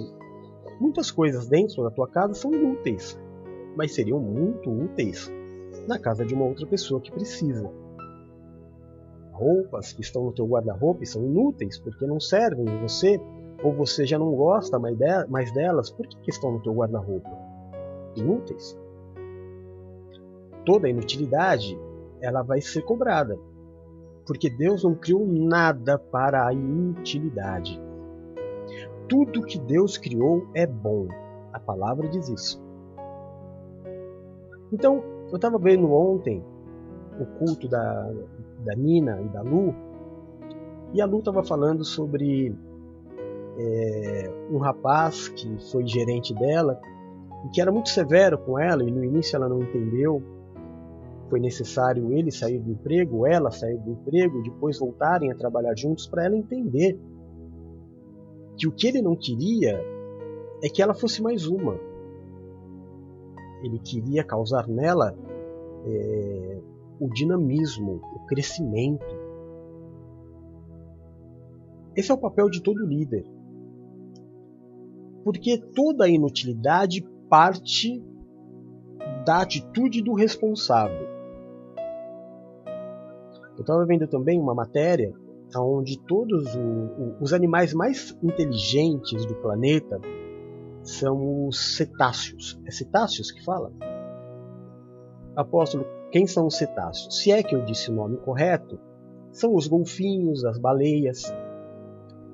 muitas 0.80 1.12
coisas 1.12 1.48
dentro 1.48 1.84
da 1.84 1.92
tua 1.92 2.08
casa 2.08 2.34
são 2.34 2.54
inúteis, 2.54 3.20
mas 3.76 3.94
seriam 3.94 4.20
muito 4.20 4.70
úteis 4.70 5.32
na 5.88 5.98
casa 5.98 6.26
de 6.26 6.34
uma 6.34 6.46
outra 6.46 6.66
pessoa 6.68 7.02
que 7.02 7.12
precisa. 7.12 7.70
Roupas 9.32 9.94
que 9.94 10.02
estão 10.02 10.26
no 10.26 10.34
teu 10.34 10.46
guarda-roupa 10.46 11.06
são 11.06 11.24
inúteis 11.24 11.80
porque 11.80 12.06
não 12.06 12.20
servem 12.20 12.66
em 12.66 12.82
você, 12.82 13.20
ou 13.64 13.74
você 13.74 14.06
já 14.06 14.20
não 14.20 14.34
gosta 14.34 14.78
mais 14.78 15.52
delas, 15.54 15.90
por 15.90 16.08
que 16.08 16.30
estão 16.30 16.52
no 16.52 16.62
teu 16.62 16.74
guarda-roupa? 16.74 17.30
Inúteis 18.16 18.78
toda 20.66 20.88
a 20.88 20.90
inutilidade, 20.90 21.80
ela 22.22 22.42
vai 22.42 22.62
ser 22.62 22.82
cobrada. 22.84 23.38
Porque 24.26 24.50
Deus 24.50 24.84
não 24.84 24.94
criou 24.94 25.26
nada 25.26 25.98
para 25.98 26.48
a 26.48 26.54
inutilidade. 26.54 27.82
Tudo 29.08 29.46
que 29.46 29.58
Deus 29.58 29.98
criou 29.98 30.48
é 30.54 30.68
bom. 30.68 31.08
A 31.52 31.60
palavra 31.60 32.08
diz 32.08 32.30
isso. 32.30 32.62
Então, 34.72 35.04
eu 35.30 35.36
estava 35.36 35.58
vendo 35.58 35.92
ontem 35.92 36.44
o 37.20 37.26
culto 37.26 37.68
da, 37.68 38.12
da 38.64 38.76
Nina 38.76 39.20
e 39.22 39.30
da 39.30 39.42
Lu, 39.42 39.74
e 40.94 41.02
a 41.02 41.06
Lu 41.06 41.20
estava 41.20 41.44
falando 41.44 41.84
sobre 41.84 42.56
é, 43.58 44.32
um 44.52 44.58
rapaz 44.58 45.28
que 45.28 45.72
foi 45.72 45.86
gerente 45.86 46.34
dela 46.34 46.80
e 47.46 47.50
que 47.50 47.62
era 47.62 47.72
muito 47.72 47.90
severo 47.90 48.38
com 48.38 48.58
ela, 48.58 48.84
e 48.84 48.92
no 48.92 49.04
início 49.04 49.36
ela 49.36 49.48
não 49.48 49.62
entendeu 49.62 50.22
foi 51.30 51.40
necessário 51.40 52.12
ele 52.12 52.32
sair 52.32 52.60
do 52.60 52.72
emprego, 52.72 53.26
ela 53.26 53.52
sair 53.52 53.78
do 53.78 53.92
emprego, 53.92 54.42
depois 54.42 54.80
voltarem 54.80 55.32
a 55.32 55.36
trabalhar 55.36 55.78
juntos 55.78 56.08
para 56.08 56.26
ela 56.26 56.36
entender 56.36 57.00
que 58.58 58.68
o 58.68 58.72
que 58.72 58.88
ele 58.88 59.02
não 59.02 59.16
queria 59.16 59.80
é 60.64 60.68
que 60.68 60.82
ela 60.82 60.94
fosse 60.94 61.22
mais 61.22 61.46
uma. 61.48 61.80
Ele 63.64 63.80
queria 63.80 64.24
causar 64.24 64.68
nela 64.68 65.16
é, 65.86 66.62
o 67.00 67.10
dinamismo, 67.10 68.02
o 68.16 68.26
crescimento. 68.26 69.06
Esse 71.96 72.12
é 72.12 72.14
o 72.14 72.18
papel 72.18 72.50
de 72.50 72.62
todo 72.62 72.86
líder. 72.86 73.26
Porque 75.24 75.58
toda 75.58 76.08
inutilidade 76.08 77.06
parte 77.30 78.04
da 79.26 79.42
atitude 79.42 80.02
do 80.02 80.14
responsável. 80.14 81.09
Eu 83.60 83.64
estava 83.64 83.86
vendo 83.86 84.08
também 84.08 84.40
uma 84.40 84.56
matéria 84.56 85.14
onde 85.58 86.00
todos 86.06 86.56
o, 86.56 86.60
o, 86.62 87.18
os 87.20 87.34
animais 87.34 87.74
mais 87.74 88.18
inteligentes 88.24 89.26
do 89.26 89.36
planeta 89.36 90.00
são 90.82 91.46
os 91.46 91.76
cetáceos. 91.76 92.58
É 92.66 92.72
cetáceos 92.72 93.34
que 93.34 93.44
fala? 93.44 93.74
Apóstolo, 95.36 95.86
quem 96.10 96.26
são 96.26 96.48
os 96.48 96.56
cetáceos? 96.56 97.20
Se 97.20 97.34
é 97.34 97.44
que 97.44 97.54
eu 97.54 97.66
disse 97.66 97.92
o 97.92 97.94
nome 97.94 98.16
correto, 98.20 98.80
são 99.30 99.54
os 99.54 99.68
golfinhos, 99.68 100.46
as 100.46 100.58
baleias. 100.58 101.24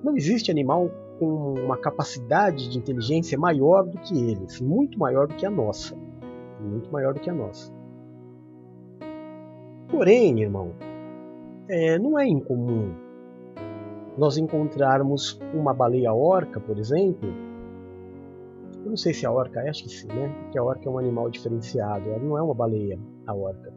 Não 0.03 0.15
existe 0.15 0.51
animal 0.51 0.91
com 1.17 1.55
uma 1.55 1.77
capacidade 1.77 2.69
de 2.69 2.77
inteligência 2.77 3.35
maior 3.35 3.83
do 3.83 3.97
que 3.97 4.15
eles, 4.15 4.61
muito 4.61 4.99
maior 4.99 5.27
do 5.27 5.33
que 5.33 5.45
a 5.47 5.49
nossa. 5.49 5.95
Muito 6.61 6.91
maior 6.91 7.15
do 7.15 7.19
que 7.19 7.31
a 7.31 7.33
nossa. 7.33 7.73
Porém, 9.89 10.41
irmão, 10.41 10.73
é, 11.69 11.97
não 11.99 12.17
é 12.17 12.27
incomum 12.27 13.05
nós 14.17 14.37
encontrarmos 14.37 15.39
uma 15.53 15.73
baleia 15.73 16.13
orca, 16.13 16.59
por 16.59 16.77
exemplo. 16.77 17.29
Eu 18.83 18.89
não 18.89 18.97
sei 18.97 19.13
se 19.13 19.25
a 19.25 19.31
orca 19.31 19.59
é, 19.61 19.69
acho 19.69 19.83
que 19.83 19.89
sim, 19.89 20.07
né? 20.07 20.33
Porque 20.43 20.57
a 20.57 20.63
orca 20.63 20.87
é 20.87 20.91
um 20.91 20.97
animal 20.97 21.29
diferenciado, 21.29 22.09
ela 22.09 22.19
não 22.19 22.37
é 22.37 22.41
uma 22.41 22.53
baleia, 22.53 22.99
a 23.27 23.33
orca. 23.33 23.73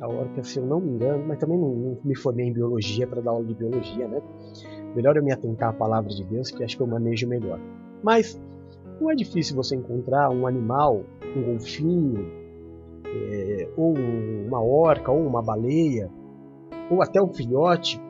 A 0.00 0.08
orca, 0.08 0.42
se 0.42 0.58
eu 0.58 0.66
não 0.66 0.80
me 0.80 0.90
engano, 0.90 1.24
mas 1.26 1.38
também 1.38 1.56
não, 1.56 1.68
não 1.68 1.98
me 2.04 2.14
formei 2.14 2.46
em 2.46 2.52
biologia 2.52 3.06
para 3.06 3.22
dar 3.22 3.30
aula 3.30 3.44
de 3.44 3.54
biologia, 3.54 4.06
né? 4.06 4.20
Melhor 4.94 5.16
eu 5.16 5.24
me 5.24 5.32
atentar 5.32 5.70
à 5.70 5.72
palavra 5.72 6.10
de 6.10 6.24
Deus, 6.24 6.50
que 6.50 6.62
acho 6.62 6.76
que 6.76 6.82
eu 6.82 6.86
manejo 6.86 7.26
melhor. 7.26 7.58
Mas 8.02 8.38
não 9.00 9.10
é 9.10 9.14
difícil 9.14 9.56
você 9.56 9.74
encontrar 9.74 10.28
um 10.30 10.46
animal, 10.46 11.02
um 11.34 11.42
golfinho, 11.42 12.26
é, 13.06 13.68
ou 13.76 13.94
uma 13.94 14.62
orca, 14.62 15.10
ou 15.10 15.26
uma 15.26 15.40
baleia, 15.40 16.10
ou 16.90 17.02
até 17.02 17.20
um 17.20 17.32
filhote, 17.32 18.00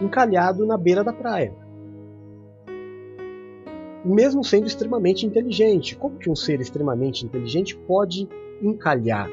encalhado 0.00 0.66
na 0.66 0.76
beira 0.76 1.02
da 1.02 1.12
praia. 1.12 1.54
Mesmo 4.04 4.44
sendo 4.44 4.66
extremamente 4.66 5.26
inteligente. 5.26 5.96
Como 5.96 6.16
que 6.16 6.30
um 6.30 6.36
ser 6.36 6.60
extremamente 6.60 7.24
inteligente 7.24 7.76
pode 7.76 8.28
encalhar? 8.62 9.28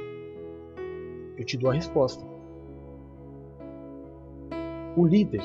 Eu 1.38 1.45
te 1.45 1.57
dou 1.57 1.69
a 1.69 1.73
resposta. 1.73 2.25
O 4.95 5.05
líder. 5.05 5.43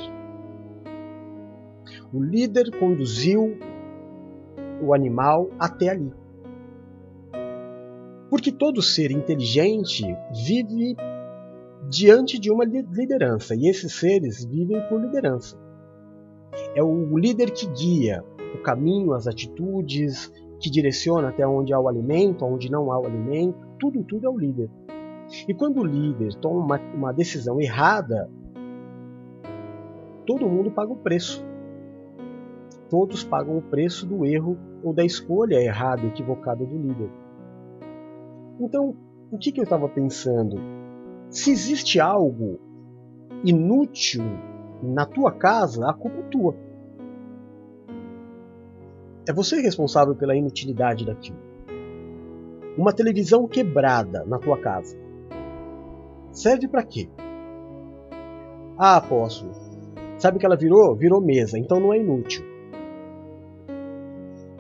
O 2.12 2.22
líder 2.22 2.70
conduziu 2.78 3.58
o 4.82 4.94
animal 4.94 5.50
até 5.58 5.90
ali. 5.90 6.12
Porque 8.30 8.52
todo 8.52 8.82
ser 8.82 9.10
inteligente 9.10 10.04
vive 10.46 10.96
diante 11.88 12.38
de 12.38 12.50
uma 12.50 12.64
liderança, 12.64 13.54
e 13.54 13.68
esses 13.68 13.95
seres 13.95 14.45
vivem 14.45 14.80
por 14.88 15.00
liderança. 15.00 15.59
É 16.75 16.83
o 16.83 17.16
líder 17.16 17.50
que 17.50 17.66
guia 17.66 18.23
o 18.54 18.62
caminho, 18.62 19.14
as 19.14 19.26
atitudes, 19.26 20.33
que 20.61 20.71
direciona 20.71 21.28
até 21.28 21.47
onde 21.47 21.73
há 21.73 21.80
o 21.80 21.88
alimento, 21.88 22.45
onde 22.45 22.71
não 22.71 22.92
há 22.92 23.00
o 23.00 23.07
alimento, 23.07 23.59
tudo, 23.78 24.04
tudo 24.04 24.26
é 24.26 24.30
o 24.30 24.38
líder. 24.38 24.68
E 25.47 25.54
quando 25.54 25.80
o 25.80 25.85
líder 25.85 26.35
toma 26.37 26.64
uma, 26.64 26.80
uma 26.95 27.12
decisão 27.12 27.61
errada, 27.61 28.30
todo 30.26 30.49
mundo 30.49 30.71
paga 30.71 30.92
o 30.92 30.97
preço. 30.97 31.47
Todos 32.90 33.23
pagam 33.23 33.59
o 33.59 33.62
preço 33.62 34.07
do 34.07 34.25
erro 34.25 34.59
ou 34.83 34.92
da 34.92 35.04
escolha 35.04 35.61
errada, 35.61 36.07
equivocada 36.07 36.64
do 36.64 36.76
líder. 36.76 37.11
Então, 38.61 38.97
o 39.30 39.38
que, 39.38 39.52
que 39.52 39.61
eu 39.61 39.64
estava 39.64 39.88
pensando? 39.88 40.59
Se 41.30 41.50
existe 41.50 42.00
algo 42.00 42.58
inútil 43.44 44.25
na 44.82 45.04
tua 45.04 45.32
casa, 45.32 45.88
a 45.88 45.92
culpa 45.92 46.18
é 46.18 46.23
tua. 46.23 46.54
É 49.28 49.32
você 49.32 49.61
responsável 49.61 50.14
pela 50.14 50.35
inutilidade 50.35 51.04
daquilo. 51.04 51.37
Uma 52.78 52.92
televisão 52.92 53.47
quebrada 53.47 54.25
na 54.25 54.38
tua 54.38 54.58
casa. 54.58 54.97
Serve 56.32 56.66
para 56.66 56.82
quê? 56.82 57.11
Ah, 58.78 58.97
apóstolo, 58.97 59.52
sabe 60.16 60.38
que 60.38 60.47
ela 60.47 60.56
virou? 60.56 60.94
Virou 60.97 61.20
mesa, 61.20 61.58
então 61.58 61.78
não 61.78 61.92
é 61.92 61.99
inútil. 61.99 62.42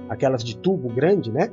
Aquelas 0.08 0.44
de 0.44 0.58
tubo 0.58 0.88
grande, 0.88 1.30
né? 1.32 1.50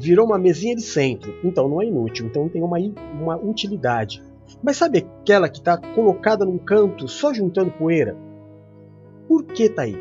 Virou 0.00 0.24
uma 0.24 0.38
mesinha 0.38 0.74
de 0.74 0.80
centro, 0.80 1.34
então 1.44 1.68
não 1.68 1.82
é 1.82 1.86
inútil, 1.86 2.26
então 2.26 2.48
tem 2.48 2.62
uma, 2.62 2.78
uma 3.20 3.36
utilidade. 3.36 4.22
Mas 4.62 4.78
sabe 4.78 4.98
aquela 4.98 5.48
que 5.48 5.58
está 5.58 5.76
colocada 5.76 6.44
num 6.44 6.58
canto 6.58 7.06
só 7.06 7.34
juntando 7.34 7.70
poeira? 7.72 8.16
Por 9.28 9.44
que 9.44 9.64
está 9.64 9.82
aí? 9.82 9.94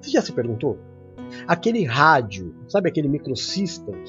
Você 0.00 0.10
já 0.10 0.20
se 0.20 0.32
perguntou? 0.32 0.78
Aquele 1.46 1.82
rádio, 1.84 2.54
sabe 2.68 2.90
aquele 2.90 3.08
microsystem 3.08 3.94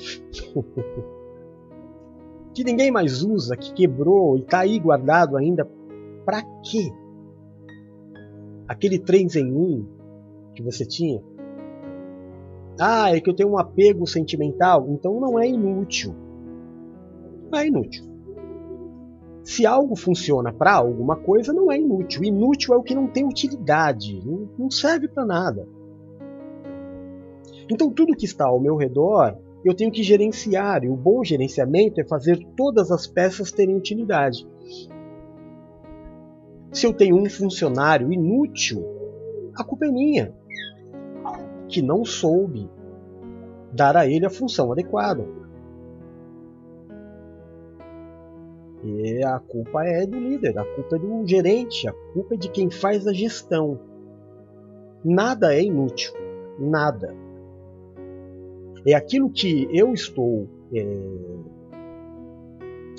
que 2.53 2.63
ninguém 2.65 2.91
mais 2.91 3.24
usa, 3.24 3.56
que 3.56 3.74
quebrou 3.74 4.38
e 4.38 4.41
está 4.41 4.60
aí 4.60 4.77
guardado 4.77 5.38
ainda, 5.38 5.65
para 6.25 6.44
quê? 6.70 6.91
Aquele 8.68 9.00
3 9.00 9.38
em 9.38 9.53
1 9.53 9.88
que 10.53 10.62
você 10.62 10.86
tinha, 10.86 11.24
ah, 12.80 13.14
é 13.14 13.20
que 13.20 13.30
eu 13.30 13.36
tenho 13.36 13.50
um 13.50 13.60
apego 13.60 14.08
sentimental, 14.08 14.88
então 14.90 15.20
não 15.20 15.38
é 15.38 15.48
inútil. 15.48 16.16
Não 17.52 17.60
é 17.60 17.68
inútil. 17.68 18.06
Se 19.44 19.66
algo 19.66 19.98
funciona 19.98 20.54
para 20.54 20.76
alguma 20.76 21.18
coisa, 21.18 21.52
não 21.52 21.70
é 21.70 21.78
inútil. 21.78 22.24
Inútil 22.24 22.74
é 22.74 22.78
o 22.78 22.84
que 22.84 22.96
não 22.96 23.08
tem 23.08 23.26
utilidade, 23.26 24.22
não 24.58 24.72
serve 24.72 25.10
para 25.10 25.26
nada. 25.26 25.68
Então 27.70 27.92
tudo 27.92 28.16
que 28.16 28.26
está 28.26 28.48
ao 28.48 28.62
meu 28.62 28.78
redor, 28.78 29.38
eu 29.66 29.76
tenho 29.76 29.92
que 29.92 30.02
gerenciar, 30.02 30.84
e 30.86 30.90
o 30.90 30.96
bom 30.96 31.22
gerenciamento 31.24 32.00
é 32.00 32.08
fazer 32.08 32.40
todas 32.56 32.92
as 32.92 33.06
peças 33.06 33.52
terem 33.52 33.76
utilidade. 33.76 34.48
Se 36.72 36.86
eu 36.86 36.94
tenho 36.94 37.18
um 37.18 37.30
funcionário 37.30 38.14
inútil, 38.14 38.86
a 39.56 39.64
culpa 39.66 39.86
é 39.86 39.92
minha 39.92 40.38
que 41.70 41.82
não 41.82 42.04
soube 42.04 42.70
dar 43.72 43.96
a 43.96 44.08
ele 44.08 44.26
a 44.26 44.30
função 44.30 44.72
adequada. 44.72 45.26
E 48.84 49.24
a 49.24 49.40
culpa 49.40 49.84
é 49.86 50.06
do 50.06 50.18
líder, 50.18 50.58
a 50.58 50.64
culpa 50.64 50.96
é 50.96 51.00
do 51.00 51.28
gerente, 51.28 51.88
a 51.88 51.94
culpa 52.14 52.34
é 52.34 52.38
de 52.38 52.50
quem 52.50 52.70
faz 52.70 53.06
a 53.06 53.14
gestão. 53.14 53.80
Nada 55.06 55.54
é 55.54 55.62
inútil, 55.62 56.14
nada. 56.58 57.14
É 58.86 58.94
aquilo 58.94 59.30
que 59.30 59.68
eu 59.72 59.94
estou 59.94 60.48
é, 60.74 60.86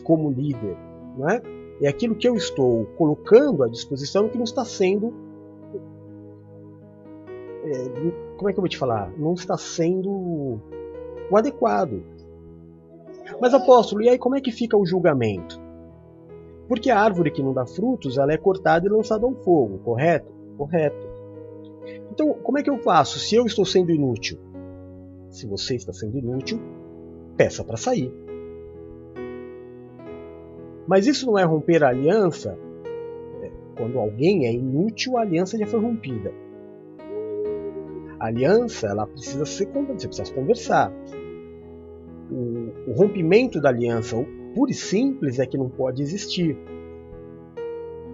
como 0.05 0.31
líder, 0.31 0.77
né? 1.17 1.41
é 1.83 1.89
aquilo 1.89 2.15
que 2.15 2.29
eu 2.29 2.37
estou 2.37 2.85
colocando 2.97 3.65
à 3.65 3.69
disposição 3.69 4.29
que 4.29 4.37
não 4.37 4.45
está 4.45 4.65
sendo 4.65 5.15
é, 7.64 8.37
como 8.37 8.49
é 8.49 8.52
que 8.52 8.59
eu 8.59 8.62
vou 8.62 8.69
te 8.69 8.79
falar? 8.79 9.12
Não 9.19 9.35
está 9.35 9.57
sendo 9.57 10.61
o 11.31 11.37
adequado. 11.37 12.02
Mas 13.40 13.55
apóstolo, 13.55 14.02
e 14.02 14.09
aí 14.09 14.19
como 14.19 14.37
é 14.37 14.40
que 14.40 14.50
fica 14.50 14.76
o 14.76 14.87
julgamento? 14.87 15.61
Porque 16.69 16.90
a 16.90 16.99
árvore 16.99 17.31
que 17.31 17.43
não 17.43 17.52
dá 17.52 17.67
frutos, 17.67 18.19
ela 18.19 18.33
é 18.33 18.37
cortada 18.37 18.87
e 18.87 18.90
lançada 18.90 19.26
ao 19.26 19.35
fogo, 19.35 19.79
correto? 19.79 20.33
Correto. 20.57 21.09
Então, 22.12 22.35
como 22.43 22.59
é 22.59 22.62
que 22.62 22.71
eu 22.71 22.79
faço 22.79 23.19
se 23.19 23.35
eu 23.35 23.47
estou 23.47 23.64
sendo 23.64 23.90
inútil? 23.90 24.38
Se 25.29 25.47
você 25.47 25.76
está 25.76 25.93
sendo 25.93 26.19
inútil, 26.19 26.61
peça 27.37 27.64
para 27.64 27.76
sair. 27.76 28.12
Mas 30.87 31.07
isso 31.07 31.26
não 31.26 31.38
é 31.38 31.45
romper 31.45 31.85
a 31.85 31.88
aliança? 31.88 32.59
É, 33.43 33.50
quando 33.76 33.99
alguém 33.99 34.47
é 34.47 34.52
inútil, 34.52 35.17
a 35.17 35.23
aliança 35.23 35.57
já 35.57 35.67
foi 35.67 35.81
rompida. 35.81 36.33
A 38.21 38.27
aliança, 38.27 38.87
ela 38.87 39.07
precisa 39.07 39.47
ser 39.47 39.67
você 39.67 40.07
precisa 40.07 40.35
conversar. 40.35 40.93
O, 42.31 42.91
o 42.91 42.93
rompimento 42.93 43.61
da 43.61 43.71
aliança, 43.71 44.15
o 44.15 44.27
puro 44.55 44.71
e 44.71 44.75
simples, 44.75 45.39
é 45.39 45.47
que 45.47 45.57
não 45.57 45.71
pode 45.71 46.03
existir. 46.03 46.57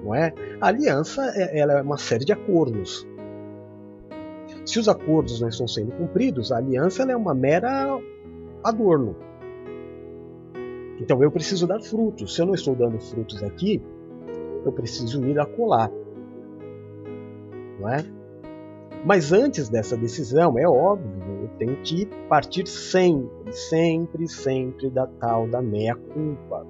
Não 0.05 0.15
é? 0.15 0.33
A 0.61 0.69
aliança 0.69 1.23
é, 1.35 1.59
ela 1.59 1.73
é 1.81 1.83
uma 1.83 1.99
série 1.99 2.25
de 2.25 2.33
acordos. 2.33 3.07
Se 4.65 4.79
os 4.79 4.89
acordos 4.89 5.41
não 5.41 5.49
estão 5.49 5.67
sendo 5.67 5.91
cumpridos, 5.93 6.53
a 6.53 6.59
aliança 6.59 7.03
é 7.03 7.17
uma 7.17 7.35
mera 7.35 8.01
adorno. 8.63 9.17
Então 11.01 11.21
eu 11.21 11.33
preciso 11.33 11.67
dar 11.67 11.81
frutos. 11.81 12.35
Se 12.35 12.43
eu 12.43 12.47
não 12.47 12.55
estou 12.55 12.77
dando 12.77 13.01
frutos 13.01 13.43
aqui, 13.43 13.83
eu 14.65 14.73
preciso 14.73 15.25
ir 15.27 15.39
a 15.41 15.47
colar. 15.47 15.91
Não 17.81 17.89
é? 17.89 18.16
Mas 19.07 19.33
antes 19.33 19.69
dessa 19.69 19.97
decisão, 19.97 20.59
é 20.59 20.67
óbvio, 20.67 21.43
eu 21.43 21.49
tenho 21.61 21.77
que 21.81 22.07
partir 22.29 22.67
sempre, 22.67 23.53
sempre, 23.53 24.27
sempre 24.27 24.91
da 24.91 25.07
tal 25.07 25.47
da 25.47 25.63
meia 25.63 25.95
culpa. 25.95 26.67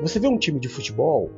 Você 0.00 0.20
vê 0.20 0.28
um 0.28 0.38
time 0.38 0.60
de 0.60 0.68
futebol, 0.68 1.28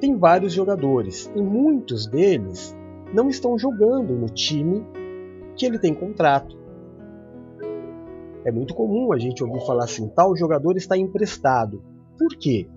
tem 0.00 0.16
vários 0.16 0.52
jogadores 0.52 1.28
e 1.34 1.42
muitos 1.42 2.06
deles 2.06 2.76
não 3.12 3.28
estão 3.28 3.58
jogando 3.58 4.14
no 4.14 4.28
time 4.28 4.86
que 5.56 5.66
ele 5.66 5.80
tem 5.80 5.92
contrato. 5.92 6.56
É 8.44 8.52
muito 8.52 8.72
comum 8.72 9.12
a 9.12 9.18
gente 9.18 9.42
ouvir 9.42 9.66
falar 9.66 9.82
assim: 9.82 10.08
tal 10.10 10.36
jogador 10.36 10.76
está 10.76 10.96
emprestado. 10.96 11.82
Por 12.16 12.36
quê? 12.38 12.68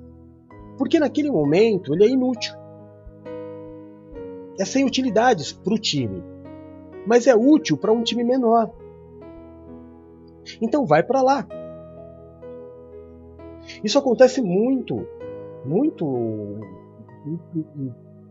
Porque 0.75 0.99
naquele 0.99 1.29
momento 1.29 1.93
ele 1.93 2.03
é 2.03 2.09
inútil 2.09 2.60
é 4.61 4.65
sem 4.65 4.85
utilidades 4.85 5.51
para 5.51 5.73
o 5.73 5.79
time, 5.79 6.23
mas 7.07 7.25
é 7.25 7.35
útil 7.35 7.75
para 7.77 7.91
um 7.91 8.03
time 8.03 8.23
menor. 8.23 8.71
Então 10.61 10.85
vai 10.85 11.01
para 11.01 11.21
lá. 11.21 11.47
Isso 13.83 13.97
acontece 13.97 14.41
muito, 14.41 15.07
muito, 15.65 16.59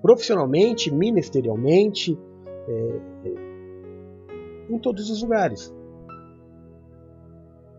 profissionalmente, 0.01 0.93
ministerialmente, 0.93 2.19
é, 2.69 3.01
em 4.71 4.79
todos 4.79 5.11
os 5.11 5.23
lugares. 5.23 5.75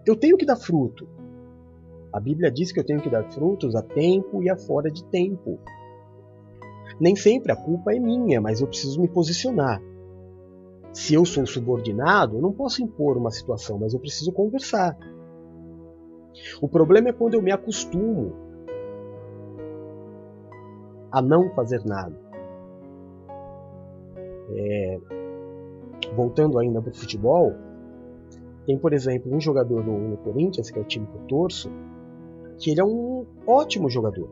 Eu 0.06 0.16
tenho 0.16 0.38
que 0.38 0.46
dar 0.46 0.58
fruto. 0.58 1.08
A 2.12 2.20
Bíblia 2.20 2.52
diz 2.52 2.72
que 2.72 2.80
eu 2.80 2.84
tenho 2.84 3.02
que 3.02 3.10
dar 3.10 3.24
frutos 3.32 3.76
a 3.76 3.82
tempo 3.82 4.44
e 4.44 4.50
a 4.50 4.58
fora 4.58 4.92
de 4.92 5.04
tempo. 5.06 5.60
Nem 7.02 7.16
sempre 7.16 7.52
a 7.52 7.56
culpa 7.56 7.96
é 7.96 8.00
minha, 8.00 8.40
mas 8.40 8.62
eu 8.62 8.68
preciso 8.68 9.02
me 9.02 9.08
posicionar. 9.08 9.82
Se 10.94 11.16
eu 11.16 11.26
sou 11.26 11.48
subordinado, 11.48 12.38
eu 12.38 12.42
não 12.44 12.54
posso 12.54 12.84
impor 12.84 13.18
uma 13.18 13.32
situação, 13.32 13.80
mas 13.80 13.96
eu 13.96 14.00
preciso 14.00 14.32
conversar. 14.32 14.96
O 16.62 16.68
problema 16.68 17.10
é 17.10 17.14
quando 17.14 17.34
eu 17.34 17.42
me 17.42 17.52
acostumo 17.52 18.36
a 21.12 21.24
não 21.24 21.50
fazer 21.56 21.84
nada. 21.84 22.16
É... 24.52 25.00
Voltando 26.16 26.60
ainda 26.60 26.84
para 26.84 26.92
o 26.92 26.96
futebol, 26.96 27.56
tem, 28.68 28.78
por 28.78 28.94
exemplo, 28.94 29.36
um 29.36 29.42
jogador 29.42 29.84
no, 29.84 30.18
Corinthians, 30.18 30.70
que 30.70 30.78
é 30.78 30.82
o 30.84 30.86
time 30.86 31.08
que 31.08 31.16
eu 31.16 31.22
torço, 31.22 31.72
que 32.60 32.70
ele 32.70 32.80
é 32.80 32.86
um 32.86 33.26
ótimo 33.48 33.90
jogador. 33.90 34.30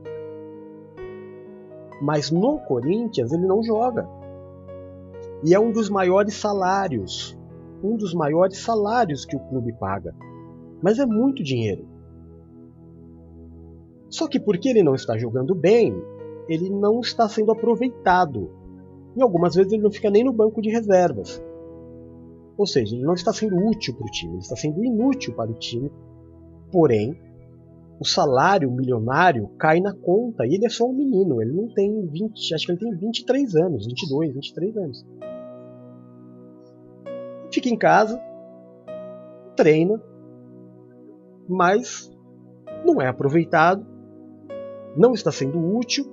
Mas 2.02 2.32
no 2.32 2.60
Corinthians 2.60 3.32
ele 3.32 3.46
não 3.46 3.64
joga. 3.64 4.08
E 5.44 5.54
é 5.54 5.60
um 5.60 5.72
dos 5.72 5.90
maiores 5.90 6.36
salários. 6.36 7.38
Um 7.84 7.96
dos 7.96 8.14
maiores 8.14 8.60
salários 8.60 9.26
que 9.26 9.36
o 9.36 9.40
clube 9.40 9.74
paga. 9.74 10.14
Mas 10.82 11.00
é 11.00 11.06
muito 11.06 11.44
dinheiro. 11.44 11.86
Só 14.10 14.28
que 14.28 14.40
porque 14.40 14.70
ele 14.70 14.84
não 14.84 14.96
está 14.96 15.18
jogando 15.18 15.54
bem, 15.54 15.94
ele 16.48 16.70
não 16.70 17.00
está 17.00 17.30
sendo 17.30 17.52
aproveitado. 17.52 18.50
E 19.16 19.22
algumas 19.22 19.56
vezes 19.56 19.72
ele 19.72 19.84
não 19.84 19.92
fica 19.92 20.10
nem 20.10 20.24
no 20.24 20.34
banco 20.34 20.62
de 20.62 20.70
reservas. 20.70 21.42
Ou 22.58 22.66
seja, 22.66 22.96
ele 22.96 23.06
não 23.06 23.14
está 23.14 23.32
sendo 23.32 23.56
útil 23.56 23.94
para 23.96 24.06
o 24.06 24.12
time, 24.12 24.34
ele 24.34 24.42
está 24.42 24.56
sendo 24.56 24.84
inútil 24.84 25.34
para 25.34 25.50
o 25.50 25.54
time. 25.54 25.92
Porém, 26.72 27.18
o 28.00 28.06
salário 28.06 28.72
milionário 28.72 29.50
cai 29.60 29.82
na 29.82 29.94
conta 29.94 30.46
e 30.46 30.56
ele 30.56 30.66
é 30.66 30.70
só 30.70 30.86
um 30.86 30.94
menino, 30.94 31.42
ele 31.42 31.52
não 31.52 31.68
tem 31.74 32.08
20, 32.08 32.54
acho 32.54 32.66
que 32.66 32.72
ele 32.72 32.80
tem 32.80 32.96
23 32.96 33.56
anos, 33.56 33.86
22, 33.86 34.34
23 34.34 34.78
anos. 34.78 35.06
Fica 37.52 37.68
em 37.68 37.78
casa, 37.78 38.22
treina, 39.56 40.02
mas 41.48 42.10
não 42.86 43.02
é 43.02 43.08
aproveitado, 43.08 43.86
não 44.96 45.14
está 45.14 45.32
sendo 45.32 45.60
útil, 45.76 46.06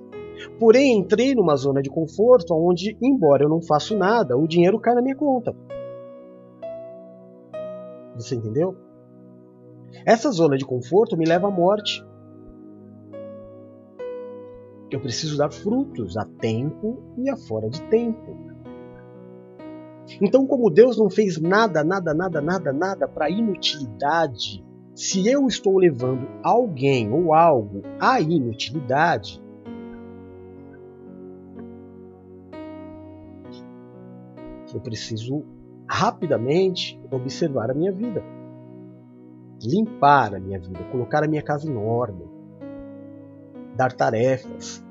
porém 0.59 0.97
entrei 0.97 1.33
numa 1.33 1.55
zona 1.55 1.81
de 1.81 1.89
conforto 1.89 2.53
onde, 2.53 2.97
embora 3.01 3.45
eu 3.45 3.49
não 3.49 3.61
faça 3.61 3.95
nada, 3.95 4.35
o 4.35 4.47
dinheiro 4.47 4.79
cai 4.79 4.93
na 4.93 5.01
minha 5.01 5.15
conta. 5.15 5.55
Você 8.15 8.35
entendeu? 8.35 8.86
Essa 10.07 10.31
zona 10.31 10.55
de 10.55 10.63
conforto 10.63 11.17
me 11.17 11.25
leva 11.25 11.49
à 11.49 11.51
morte. 11.51 12.01
Eu 14.89 15.01
preciso 15.01 15.37
dar 15.37 15.51
frutos 15.51 16.15
a 16.15 16.23
tempo 16.23 17.03
e 17.17 17.29
a 17.29 17.35
fora 17.35 17.69
de 17.69 17.81
tempo. 17.89 18.37
Então, 20.21 20.47
como 20.47 20.69
Deus 20.69 20.97
não 20.97 21.09
fez 21.09 21.37
nada, 21.37 21.83
nada, 21.83 22.13
nada, 22.13 22.39
nada, 22.39 22.71
nada 22.71 23.05
para 23.05 23.29
inutilidade, 23.29 24.65
se 24.95 25.27
eu 25.27 25.45
estou 25.45 25.77
levando 25.77 26.25
alguém 26.41 27.11
ou 27.11 27.33
algo 27.33 27.81
à 27.99 28.21
inutilidade, 28.21 29.43
eu 34.73 34.79
preciso 34.79 35.43
rapidamente 35.85 36.97
observar 37.11 37.71
a 37.71 37.73
minha 37.73 37.91
vida 37.91 38.36
limpar 39.63 40.35
a 40.35 40.39
minha 40.39 40.59
vida, 40.59 40.83
colocar 40.91 41.23
a 41.23 41.27
minha 41.27 41.41
casa 41.41 41.69
em 41.69 41.75
ordem, 41.75 42.27
dar 43.75 43.91
tarefas, 43.91 44.83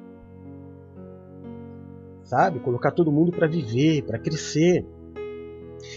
sabe? 2.25 2.59
Colocar 2.61 2.91
todo 2.91 3.13
mundo 3.13 3.33
para 3.33 3.47
viver, 3.47 4.03
para 4.03 4.19
crescer. 4.19 4.85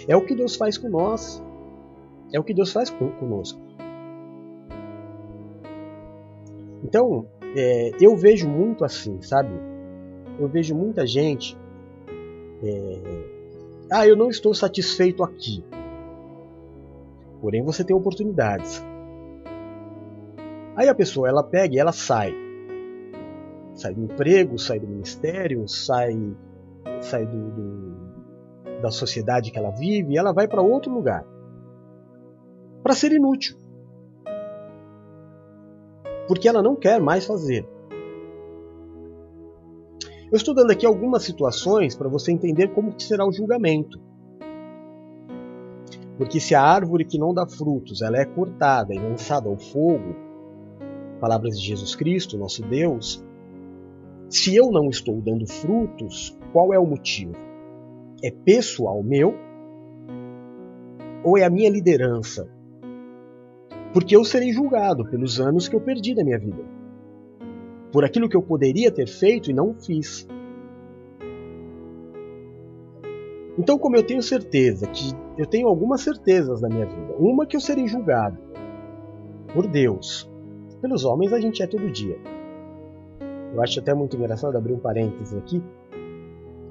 É 0.08 0.16
o 0.16 0.26
que 0.26 0.36
Deus 0.36 0.56
faz 0.56 0.78
com 0.78 0.90
nós. 0.90 1.44
É 2.32 2.40
o 2.40 2.44
que 2.44 2.54
Deus 2.54 2.72
faz 2.72 2.90
conosco. 2.90 3.60
Então, 6.84 7.28
é, 7.56 7.92
eu 8.00 8.16
vejo 8.16 8.48
muito 8.48 8.86
assim, 8.86 9.22
sabe? 9.22 9.50
Eu 10.40 10.48
vejo 10.48 10.76
muita 10.76 11.06
gente. 11.06 11.58
É, 12.64 13.02
ah, 13.92 14.08
eu 14.08 14.16
não 14.16 14.30
estou 14.30 14.54
satisfeito 14.54 15.24
aqui. 15.24 15.64
Porém, 17.42 17.64
você 17.64 17.84
tem 17.84 17.96
oportunidades. 17.96 18.84
Aí 20.76 20.88
a 20.88 20.96
pessoa 20.96 21.28
ela 21.28 21.44
pega 21.44 21.76
e 21.76 21.80
ela 21.80 21.92
sai. 21.92 22.34
Sai 23.74 23.94
do 23.94 24.04
emprego, 24.04 24.58
sai 24.58 24.80
do 24.80 24.88
ministério, 24.88 25.68
sai, 25.68 26.14
sai 27.02 27.26
do, 27.26 27.52
do, 27.52 28.82
da 28.82 28.92
sociedade 28.92 29.52
que 29.52 29.58
ela 29.58 29.72
vive 29.72 30.14
e 30.14 30.18
ela 30.18 30.34
vai 30.34 30.48
para 30.48 30.62
outro 30.62 30.94
lugar. 30.94 31.26
Para 32.84 32.94
ser 32.94 33.12
inútil. 33.12 33.58
porque 36.30 36.48
ela 36.48 36.62
não 36.62 36.76
quer 36.76 37.02
mais 37.02 37.26
fazer. 37.26 37.68
Eu 40.32 40.36
estou 40.36 40.54
dando 40.54 40.70
aqui 40.70 40.86
algumas 40.86 41.24
situações 41.24 41.96
para 41.96 42.08
você 42.08 42.32
entender 42.32 42.68
como 42.68 42.94
será 43.02 43.28
o 43.28 43.32
julgamento. 43.32 44.00
Porque 46.20 46.38
se 46.40 46.54
a 46.54 46.62
árvore 46.62 47.06
que 47.06 47.18
não 47.18 47.34
dá 47.34 47.48
frutos, 47.48 48.02
ela 48.02 48.18
é 48.18 48.26
cortada 48.26 48.94
e 48.94 49.00
lançada 49.00 49.48
ao 49.48 49.58
fogo, 49.58 50.16
palavras 51.22 51.58
de 51.58 51.66
Jesus 51.66 51.96
Cristo, 51.96 52.38
nosso 52.38 52.62
Deus, 52.62 53.24
se 54.28 54.54
eu 54.54 54.70
não 54.70 54.90
estou 54.90 55.22
dando 55.22 55.48
frutos, 55.48 56.38
qual 56.52 56.74
é 56.74 56.78
o 56.78 56.86
motivo? 56.86 57.32
É 58.22 58.30
pessoal 58.30 59.02
meu 59.02 59.34
ou 61.24 61.38
é 61.38 61.46
a 61.46 61.50
minha 61.50 61.70
liderança? 61.70 62.50
Porque 63.94 64.14
eu 64.14 64.26
serei 64.26 64.52
julgado 64.52 65.10
pelos 65.10 65.40
anos 65.40 65.70
que 65.70 65.76
eu 65.76 65.80
perdi 65.80 66.14
da 66.14 66.24
minha 66.24 66.38
vida 66.38 66.80
por 67.92 68.06
aquilo 68.06 68.30
que 68.30 68.38
eu 68.38 68.42
poderia 68.42 68.92
ter 68.92 69.08
feito 69.08 69.50
e 69.50 69.54
não 69.54 69.74
fiz. 69.74 70.28
Então, 73.60 73.78
como 73.78 73.98
eu 73.98 74.04
tenho 74.04 74.24
certeza 74.24 74.88
que 74.88 75.12
eu 75.38 75.46
tenho 75.46 75.68
algumas 75.68 76.02
certezas 76.02 76.62
na 76.62 76.70
minha 76.70 76.86
vida, 76.86 77.14
uma 77.20 77.46
que 77.46 77.56
eu 77.56 77.60
serei 77.60 77.88
julgado 77.88 78.38
por 79.54 79.68
Deus, 79.68 80.30
pelos 80.82 81.04
homens 81.04 81.34
a 81.34 81.40
gente 81.40 81.62
é 81.62 81.68
todo 81.68 81.92
dia. 81.92 82.18
Eu 83.54 83.62
acho 83.62 83.80
até 83.80 83.94
muito 83.94 84.16
engraçado 84.16 84.56
abrir 84.56 84.74
um 84.74 84.80
parênteses 84.80 85.38
aqui. 85.38 85.62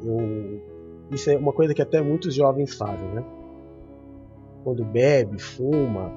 Eu, 0.02 0.62
isso 1.10 1.30
é 1.30 1.36
uma 1.36 1.52
coisa 1.52 1.74
que 1.74 1.82
até 1.82 2.00
muitos 2.00 2.34
jovens 2.34 2.74
fazem, 2.74 3.08
né? 3.08 3.22
Quando 4.64 4.84
bebe, 4.84 5.38
fuma, 5.38 6.10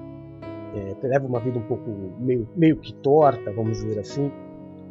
é, 0.73 1.07
leva 1.07 1.27
uma 1.27 1.39
vida 1.39 1.59
um 1.59 1.63
pouco 1.63 1.89
meio, 2.17 2.47
meio 2.55 2.77
que 2.77 2.93
torta, 2.93 3.51
vamos 3.51 3.81
dizer 3.81 3.99
assim, 3.99 4.31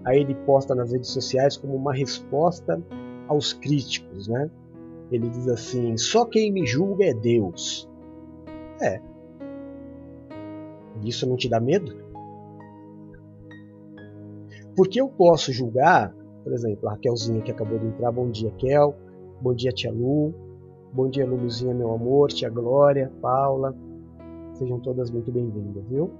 Aí 0.04 0.20
ele 0.20 0.34
posta 0.34 0.74
nas 0.74 0.92
redes 0.92 1.10
sociais 1.10 1.56
como 1.56 1.74
uma 1.74 1.92
resposta 1.92 2.82
aos 3.28 3.52
críticos, 3.52 4.28
né? 4.28 4.50
Ele 5.10 5.28
diz 5.28 5.48
assim: 5.48 5.96
só 5.96 6.24
quem 6.24 6.52
me 6.52 6.66
julga 6.66 7.04
é 7.04 7.14
Deus. 7.14 7.88
É. 8.80 9.00
Isso 11.02 11.28
não 11.28 11.36
te 11.36 11.48
dá 11.48 11.60
medo? 11.60 11.94
Porque 14.76 15.00
eu 15.00 15.08
posso 15.08 15.52
julgar, 15.52 16.14
por 16.44 16.52
exemplo, 16.52 16.88
a 16.88 16.92
Raquelzinha 16.92 17.42
que 17.42 17.50
acabou 17.50 17.78
de 17.78 17.86
entrar, 17.86 18.12
bom 18.12 18.30
dia, 18.30 18.50
Kel. 18.52 18.94
Bom 19.40 19.54
dia, 19.54 19.72
tia 19.72 19.90
Lu. 19.90 20.34
Bom 20.92 21.08
dia, 21.08 21.26
Luluzinha, 21.26 21.74
meu 21.74 21.92
amor. 21.92 22.28
Tia 22.28 22.50
Glória, 22.50 23.10
Paula. 23.20 23.74
Sejam 24.54 24.78
todas 24.80 25.10
muito 25.10 25.32
bem-vindas, 25.32 25.84
viu? 25.88 26.10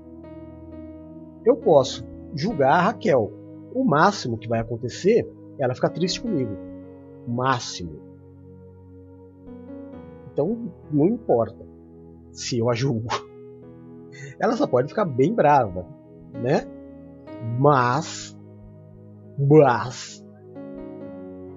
Eu 1.44 1.56
posso 1.56 2.06
julgar 2.34 2.72
a 2.72 2.82
Raquel, 2.82 3.32
o 3.74 3.84
máximo 3.84 4.38
que 4.38 4.48
vai 4.48 4.60
acontecer 4.60 5.28
é 5.58 5.64
ela 5.64 5.74
ficar 5.74 5.90
triste 5.90 6.20
comigo. 6.20 6.52
O 7.26 7.30
máximo. 7.30 8.09
Então, 10.40 10.72
não 10.90 11.06
importa 11.06 11.66
se 12.32 12.58
eu 12.58 12.70
a 12.70 12.74
julgo. 12.74 13.08
Ela 14.40 14.56
só 14.56 14.66
pode 14.66 14.88
ficar 14.88 15.04
bem 15.04 15.34
brava, 15.34 15.86
né? 16.32 16.66
Mas, 17.58 18.36
mas, 19.38 20.24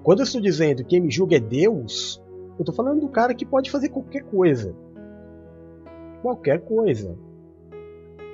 quando 0.02 0.18
eu 0.18 0.24
estou 0.24 0.40
dizendo 0.40 0.78
que 0.78 0.90
quem 0.90 1.00
me 1.00 1.10
julga 1.10 1.36
é 1.36 1.40
Deus, 1.40 2.22
eu 2.58 2.60
estou 2.60 2.74
falando 2.74 3.00
do 3.00 3.08
cara 3.08 3.34
que 3.34 3.46
pode 3.46 3.70
fazer 3.70 3.88
qualquer 3.88 4.22
coisa. 4.24 4.76
Qualquer 6.20 6.60
coisa. 6.60 7.16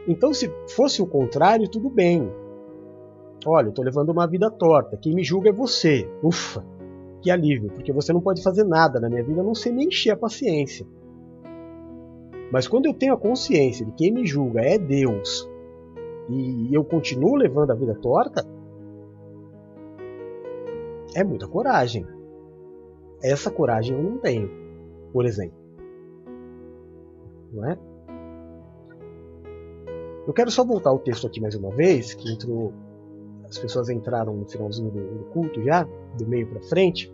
Então, 0.08 0.34
se 0.34 0.52
fosse 0.74 1.00
o 1.00 1.06
contrário, 1.06 1.70
tudo 1.70 1.88
bem. 1.88 2.28
Olha, 3.46 3.66
eu 3.66 3.70
estou 3.70 3.84
levando 3.84 4.10
uma 4.10 4.26
vida 4.26 4.50
torta. 4.50 4.96
Quem 4.96 5.14
me 5.14 5.22
julga 5.22 5.50
é 5.50 5.52
você. 5.52 6.10
Ufa, 6.22 6.64
que 7.20 7.30
alívio, 7.30 7.70
porque 7.70 7.92
você 7.92 8.12
não 8.12 8.20
pode 8.20 8.42
fazer 8.42 8.64
nada 8.64 8.98
na 8.98 9.08
minha 9.08 9.22
vida, 9.22 9.40
a 9.40 9.44
não 9.44 9.54
sei 9.54 9.72
me 9.72 9.86
encher 9.86 10.10
a 10.10 10.16
paciência. 10.16 10.86
Mas 12.50 12.66
quando 12.66 12.86
eu 12.86 12.94
tenho 12.94 13.14
a 13.14 13.18
consciência 13.18 13.84
de 13.84 13.92
que 13.92 14.04
quem 14.04 14.12
me 14.12 14.26
julga 14.26 14.60
é 14.60 14.76
Deus 14.76 15.48
e 16.28 16.74
eu 16.74 16.84
continuo 16.84 17.36
levando 17.36 17.70
a 17.70 17.74
vida 17.74 17.94
torta, 17.94 18.44
é 21.14 21.22
muita 21.22 21.46
coragem. 21.46 22.06
Essa 23.22 23.50
coragem 23.50 23.96
eu 23.96 24.02
não 24.02 24.18
tenho, 24.18 24.50
por 25.12 25.26
exemplo. 25.26 25.58
Não 27.52 27.64
é? 27.68 27.78
Eu 30.26 30.32
quero 30.32 30.50
só 30.50 30.64
voltar 30.64 30.92
o 30.92 30.98
texto 30.98 31.26
aqui 31.26 31.40
mais 31.40 31.54
uma 31.54 31.70
vez, 31.70 32.14
que 32.14 32.32
entrou 32.32 32.72
as 33.50 33.58
pessoas 33.58 33.88
entraram 33.88 34.36
no 34.36 34.46
finalzinho 34.46 34.90
do 34.90 35.24
culto 35.32 35.60
já, 35.64 35.86
do 36.16 36.26
meio 36.26 36.46
para 36.46 36.62
frente. 36.62 37.12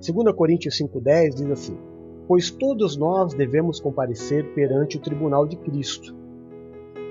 2 0.00 0.34
Coríntios 0.34 0.78
5,10 0.78 1.34
diz 1.34 1.50
assim: 1.50 1.78
Pois 2.26 2.50
todos 2.50 2.96
nós 2.96 3.34
devemos 3.34 3.80
comparecer 3.80 4.52
perante 4.54 4.96
o 4.96 5.00
tribunal 5.00 5.46
de 5.46 5.56
Cristo, 5.56 6.14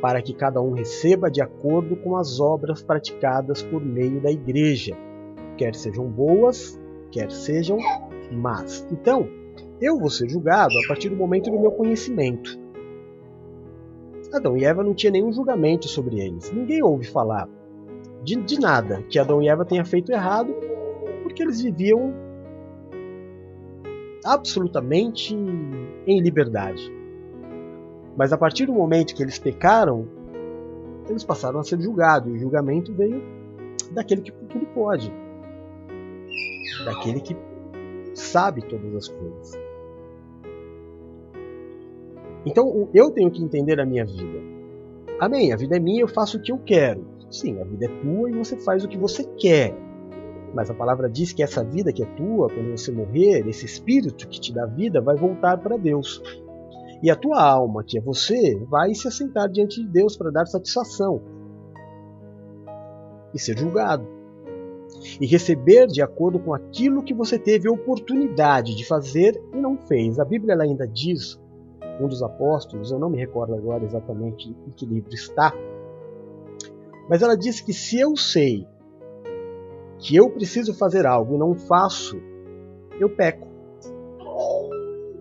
para 0.01 0.21
que 0.21 0.33
cada 0.33 0.61
um 0.61 0.73
receba 0.73 1.29
de 1.29 1.41
acordo 1.41 1.95
com 1.95 2.17
as 2.17 2.39
obras 2.39 2.81
praticadas 2.81 3.61
por 3.61 3.83
meio 3.83 4.21
da 4.21 4.31
igreja, 4.31 4.97
quer 5.57 5.75
sejam 5.75 6.05
boas, 6.07 6.79
quer 7.11 7.31
sejam 7.31 7.77
más. 8.31 8.85
Então, 8.91 9.27
eu 9.79 9.97
vou 9.97 10.09
ser 10.09 10.29
julgado 10.29 10.73
a 10.85 10.87
partir 10.87 11.09
do 11.09 11.15
momento 11.15 11.49
do 11.49 11.59
meu 11.59 11.71
conhecimento. 11.71 12.59
Adão 14.33 14.55
e 14.55 14.63
Eva 14.63 14.83
não 14.83 14.93
tinha 14.93 15.11
nenhum 15.11 15.31
julgamento 15.31 15.87
sobre 15.87 16.19
eles. 16.19 16.51
Ninguém 16.51 16.81
ouve 16.81 17.05
falar 17.05 17.49
de, 18.23 18.35
de 18.35 18.59
nada 18.59 19.01
que 19.09 19.19
Adão 19.19 19.41
e 19.41 19.49
Eva 19.49 19.65
tenha 19.65 19.83
feito 19.83 20.11
errado, 20.11 20.55
porque 21.31 21.43
eles 21.43 21.61
viviam 21.61 22.13
absolutamente 24.23 25.33
em 25.33 26.19
liberdade. 26.19 26.91
Mas 28.17 28.33
a 28.33 28.37
partir 28.37 28.65
do 28.65 28.73
momento 28.73 29.15
que 29.15 29.23
eles 29.23 29.39
pecaram, 29.39 30.05
eles 31.09 31.23
passaram 31.23 31.59
a 31.59 31.63
ser 31.63 31.79
julgados, 31.79 32.29
e 32.29 32.35
o 32.35 32.39
julgamento 32.39 32.93
veio 32.93 33.23
daquele 33.91 34.21
que 34.21 34.31
tudo 34.31 34.65
pode, 34.67 35.11
daquele 36.83 37.21
que 37.21 37.35
sabe 38.13 38.61
todas 38.63 38.93
as 38.93 39.07
coisas. 39.07 39.59
Então 42.45 42.89
eu 42.93 43.09
tenho 43.11 43.31
que 43.31 43.41
entender 43.41 43.79
a 43.79 43.85
minha 43.85 44.05
vida. 44.05 44.39
Amém, 45.17 45.53
a 45.53 45.55
vida 45.55 45.77
é 45.77 45.79
minha, 45.79 46.01
eu 46.01 46.07
faço 46.09 46.37
o 46.37 46.41
que 46.41 46.51
eu 46.51 46.57
quero. 46.57 47.05
Sim, 47.29 47.61
a 47.61 47.63
vida 47.63 47.85
é 47.85 47.87
tua 47.87 48.29
e 48.29 48.33
você 48.33 48.57
faz 48.57 48.83
o 48.83 48.87
que 48.89 48.97
você 48.97 49.23
quer. 49.37 49.73
Mas 50.53 50.69
a 50.69 50.73
palavra 50.73 51.09
diz 51.09 51.31
que 51.31 51.43
essa 51.43 51.63
vida 51.63 51.93
que 51.93 52.03
é 52.03 52.05
tua, 52.05 52.49
quando 52.49 52.71
você 52.71 52.91
morrer, 52.91 53.47
esse 53.47 53.65
espírito 53.65 54.27
que 54.27 54.39
te 54.39 54.53
dá 54.53 54.65
vida 54.65 55.01
vai 55.01 55.15
voltar 55.15 55.57
para 55.57 55.77
Deus. 55.77 56.21
E 57.01 57.09
a 57.09 57.15
tua 57.15 57.41
alma, 57.41 57.83
que 57.83 57.97
é 57.97 58.01
você, 58.01 58.55
vai 58.69 58.93
se 58.93 59.07
assentar 59.07 59.49
diante 59.49 59.81
de 59.81 59.87
Deus 59.87 60.17
para 60.17 60.29
dar 60.29 60.45
satisfação 60.45 61.21
e 63.33 63.39
ser 63.39 63.57
julgado. 63.57 64.05
E 65.19 65.25
receber 65.25 65.87
de 65.87 66.01
acordo 66.01 66.37
com 66.37 66.53
aquilo 66.53 67.01
que 67.01 67.13
você 67.13 67.39
teve 67.39 67.69
oportunidade 67.69 68.75
de 68.75 68.85
fazer 68.85 69.41
e 69.53 69.57
não 69.57 69.77
fez. 69.77 70.19
A 70.19 70.25
Bíblia 70.25 70.55
ainda 70.61 70.85
diz, 70.85 71.39
um 71.99 72.07
dos 72.07 72.21
apóstolos, 72.21 72.91
eu 72.91 72.99
não 72.99 73.09
me 73.09 73.17
recordo 73.17 73.55
agora 73.55 73.83
exatamente 73.83 74.49
em 74.49 74.71
que 74.71 74.85
livro 74.85 75.13
está, 75.13 75.53
mas 77.09 77.21
ela 77.21 77.35
diz 77.35 77.59
que 77.59 77.73
se 77.73 77.99
eu 77.99 78.15
sei 78.15 78.67
que 80.01 80.15
eu 80.15 80.29
preciso 80.29 80.73
fazer 80.73 81.05
algo 81.05 81.35
e 81.35 81.37
não 81.37 81.55
faço, 81.55 82.21
eu 82.99 83.09
peco. 83.09 83.47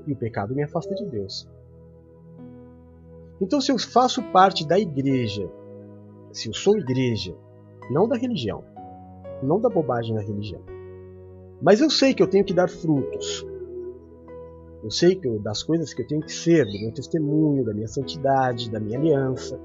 E 0.07 0.13
o 0.13 0.17
pecado 0.17 0.55
me 0.55 0.63
afasta 0.63 0.95
de 0.95 1.05
Deus. 1.05 1.49
Então, 3.41 3.61
se 3.61 3.71
eu 3.71 3.79
faço 3.79 4.23
parte 4.33 4.67
da 4.67 4.79
igreja, 4.79 5.49
se 6.33 6.49
eu 6.49 6.55
sou 6.55 6.77
igreja, 6.77 7.35
não 7.91 8.09
da 8.09 8.17
religião, 8.17 8.65
não 9.43 9.61
da 9.61 9.69
bobagem 9.69 10.15
da 10.15 10.21
religião, 10.21 10.63
mas 11.63 11.81
eu 11.81 11.91
sei 11.91 12.13
que 12.13 12.23
eu 12.23 12.29
tenho 12.29 12.45
que 12.45 12.55
dar 12.55 12.69
frutos. 12.69 13.47
Eu 14.83 14.91
sei 14.91 15.15
que 15.15 15.29
eu, 15.29 15.39
das 15.39 15.63
coisas 15.63 15.93
que 15.93 16.03
eu 16.03 16.07
tenho 16.07 16.23
que 16.23 16.33
ser, 16.33 16.65
do 16.65 16.81
meu 16.81 16.93
testemunho, 16.93 17.65
da 17.65 17.75
minha 17.75 17.87
santidade, 17.87 18.71
da 18.71 18.81
minha 18.81 18.99
aliança 18.99 19.61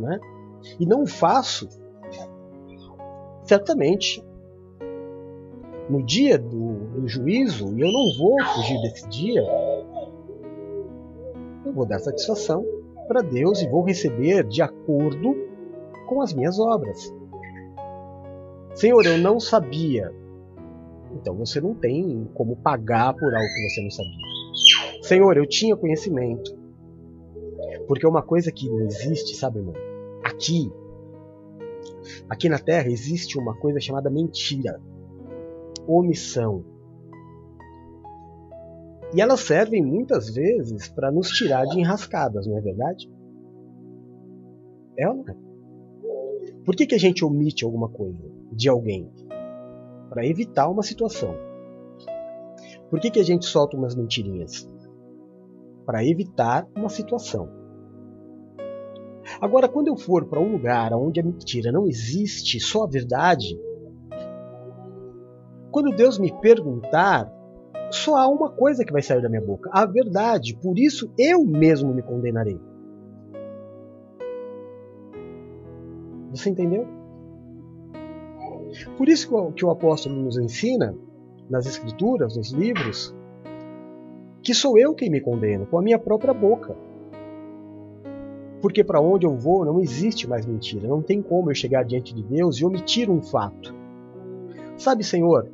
né? 0.00 0.18
E 0.78 0.86
não 0.86 1.06
faço, 1.06 1.68
certamente, 3.44 4.24
no 5.88 6.02
dia 6.04 6.38
do, 6.38 7.00
do 7.00 7.08
juízo, 7.08 7.76
e 7.76 7.80
eu 7.80 7.92
não 7.92 8.16
vou 8.18 8.36
fugir 8.54 8.80
desse 8.82 9.08
dia, 9.08 9.42
eu 11.64 11.72
vou 11.72 11.86
dar 11.86 11.98
satisfação 11.98 12.64
para 13.08 13.22
Deus 13.22 13.60
e 13.60 13.68
vou 13.68 13.82
receber 13.82 14.44
de 14.46 14.62
acordo 14.62 15.36
com 16.08 16.20
as 16.20 16.32
minhas 16.32 16.58
obras. 16.58 17.12
Senhor, 18.74 19.04
eu 19.04 19.18
não 19.18 19.40
sabia. 19.40 20.12
Então 21.12 21.34
você 21.36 21.60
não 21.60 21.74
tem 21.74 22.28
como 22.34 22.56
pagar 22.56 23.12
por 23.14 23.34
algo 23.34 23.48
que 23.48 23.68
você 23.68 23.82
não 23.82 23.90
sabia. 23.90 25.02
Senhor, 25.02 25.36
eu 25.36 25.46
tinha 25.46 25.76
conhecimento. 25.76 26.56
Porque 27.86 28.06
uma 28.06 28.22
coisa 28.22 28.52
que 28.52 28.68
não 28.68 28.80
existe, 28.82 29.34
sabe, 29.34 29.58
irmão? 29.58 29.74
Aqui, 30.22 30.72
Aqui 32.28 32.48
na 32.48 32.58
Terra 32.58 32.88
existe 32.88 33.38
uma 33.38 33.54
coisa 33.58 33.80
chamada 33.80 34.10
mentira, 34.10 34.80
omissão. 35.86 36.64
E 39.14 39.20
elas 39.20 39.40
servem 39.40 39.84
muitas 39.84 40.32
vezes 40.32 40.88
para 40.88 41.10
nos 41.10 41.28
tirar 41.30 41.64
de 41.66 41.80
enrascadas, 41.80 42.46
não 42.46 42.56
é 42.56 42.60
verdade? 42.60 43.10
É 44.96 45.08
ou 45.08 45.16
não 45.16 45.24
é? 45.28 45.36
Por 46.64 46.76
que, 46.76 46.86
que 46.86 46.94
a 46.94 46.98
gente 46.98 47.24
omite 47.24 47.64
alguma 47.64 47.88
coisa 47.88 48.30
de 48.52 48.68
alguém? 48.68 49.10
Para 50.08 50.26
evitar 50.26 50.68
uma 50.68 50.82
situação. 50.82 51.34
Por 52.88 53.00
que, 53.00 53.10
que 53.10 53.20
a 53.20 53.24
gente 53.24 53.46
solta 53.46 53.76
umas 53.76 53.94
mentirinhas? 53.94 54.68
Para 55.86 56.04
evitar 56.04 56.68
uma 56.76 56.88
situação. 56.88 57.59
Agora, 59.40 59.68
quando 59.68 59.88
eu 59.88 59.96
for 59.96 60.26
para 60.26 60.38
um 60.38 60.52
lugar 60.52 60.92
onde 60.92 61.18
a 61.18 61.24
mentira 61.24 61.72
não 61.72 61.86
existe, 61.86 62.60
só 62.60 62.84
a 62.84 62.86
verdade, 62.86 63.58
quando 65.70 65.96
Deus 65.96 66.18
me 66.18 66.30
perguntar, 66.40 67.32
só 67.90 68.16
há 68.16 68.28
uma 68.28 68.50
coisa 68.50 68.84
que 68.84 68.92
vai 68.92 69.02
sair 69.02 69.22
da 69.22 69.28
minha 69.28 69.40
boca: 69.40 69.70
a 69.72 69.86
verdade. 69.86 70.54
Por 70.56 70.78
isso 70.78 71.10
eu 71.18 71.44
mesmo 71.44 71.94
me 71.94 72.02
condenarei. 72.02 72.60
Você 76.30 76.50
entendeu? 76.50 76.86
Por 78.96 79.08
isso 79.08 79.52
que 79.52 79.64
o 79.64 79.70
apóstolo 79.70 80.14
nos 80.14 80.38
ensina, 80.38 80.94
nas 81.48 81.66
Escrituras, 81.66 82.36
nos 82.36 82.52
livros, 82.52 83.16
que 84.42 84.54
sou 84.54 84.78
eu 84.78 84.94
quem 84.94 85.10
me 85.10 85.20
condeno, 85.20 85.66
com 85.66 85.78
a 85.78 85.82
minha 85.82 85.98
própria 85.98 86.32
boca. 86.32 86.76
Porque 88.60 88.84
para 88.84 89.00
onde 89.00 89.26
eu 89.26 89.36
vou 89.36 89.64
não 89.64 89.80
existe 89.80 90.28
mais 90.28 90.44
mentira, 90.44 90.86
não 90.86 91.02
tem 91.02 91.22
como 91.22 91.50
eu 91.50 91.54
chegar 91.54 91.84
diante 91.84 92.14
de 92.14 92.22
Deus 92.22 92.58
e 92.58 92.64
omitir 92.64 93.10
um 93.10 93.22
fato. 93.22 93.74
Sabe, 94.76 95.04
Senhor, 95.04 95.50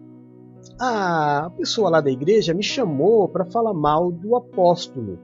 a 0.79 1.51
pessoa 1.57 1.90
lá 1.90 2.01
da 2.01 2.11
igreja 2.11 2.53
me 2.53 2.62
chamou 2.62 3.29
para 3.29 3.45
falar 3.45 3.75
mal 3.75 4.11
do 4.11 4.37
apóstolo. 4.37 5.19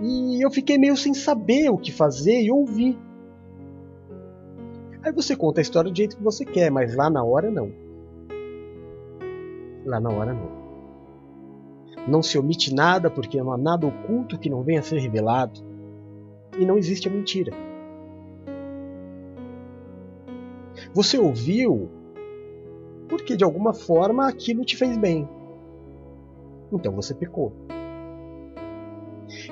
E 0.00 0.44
eu 0.44 0.50
fiquei 0.50 0.78
meio 0.78 0.96
sem 0.96 1.14
saber 1.14 1.68
o 1.70 1.78
que 1.78 1.92
fazer 1.92 2.42
e 2.42 2.50
ouvir. 2.50 2.98
Aí 5.02 5.12
você 5.12 5.36
conta 5.36 5.60
a 5.60 5.62
história 5.62 5.90
do 5.90 5.96
jeito 5.96 6.16
que 6.16 6.22
você 6.22 6.44
quer, 6.44 6.70
mas 6.70 6.94
lá 6.96 7.10
na 7.10 7.24
hora 7.24 7.50
não. 7.50 7.72
Lá 9.84 10.00
na 10.00 10.10
hora 10.10 10.32
não. 10.32 10.62
Não 12.08 12.22
se 12.22 12.38
omite 12.38 12.74
nada 12.74 13.10
porque 13.10 13.40
não 13.40 13.52
há 13.52 13.58
nada 13.58 13.86
oculto 13.86 14.38
que 14.38 14.50
não 14.50 14.62
venha 14.62 14.80
a 14.80 14.82
ser 14.82 14.98
revelado. 14.98 15.71
E 16.58 16.66
não 16.66 16.76
existe 16.76 17.08
a 17.08 17.10
mentira. 17.10 17.52
Você 20.94 21.18
ouviu 21.18 21.88
porque 23.08 23.36
de 23.36 23.44
alguma 23.44 23.74
forma 23.74 24.26
aquilo 24.26 24.64
te 24.64 24.76
fez 24.76 24.96
bem. 24.96 25.28
Então 26.72 26.92
você 26.92 27.14
pecou. 27.14 27.52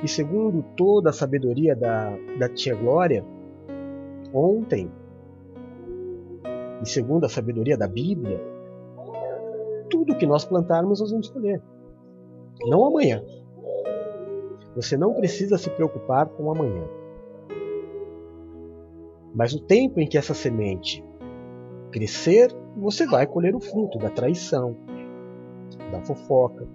E 0.03 0.09
segundo 0.09 0.63
toda 0.77 1.11
a 1.11 1.13
sabedoria 1.13 1.77
da, 1.77 2.17
da 2.39 2.49
tia 2.49 2.75
Glória, 2.75 3.25
ontem, 4.33 4.91
e 6.83 6.89
segundo 6.89 7.25
a 7.25 7.29
sabedoria 7.29 7.77
da 7.77 7.87
Bíblia, 7.87 8.41
tudo 9.91 10.17
que 10.17 10.27
nós 10.27 10.45
plantarmos 10.45 11.01
nós 11.01 11.11
vamos 11.11 11.29
colher. 11.29 11.61
Não 12.67 12.87
amanhã. 12.87 13.23
Você 14.75 14.97
não 14.97 15.15
precisa 15.15 15.59
se 15.59 15.69
preocupar 15.71 16.27
com 16.27 16.51
amanhã. 16.51 16.85
Mas 19.35 19.53
o 19.53 19.61
tempo 19.61 20.01
em 20.01 20.07
que 20.07 20.19
essa 20.19 20.35
semente 20.35 21.05
crescer, 21.91 22.55
você 22.77 23.07
vai 23.07 23.27
colher 23.27 23.55
o 23.55 23.61
fruto 23.61 23.99
da 23.99 24.11
traição, 24.11 24.77
da 25.91 26.01
fofoca. 26.03 26.67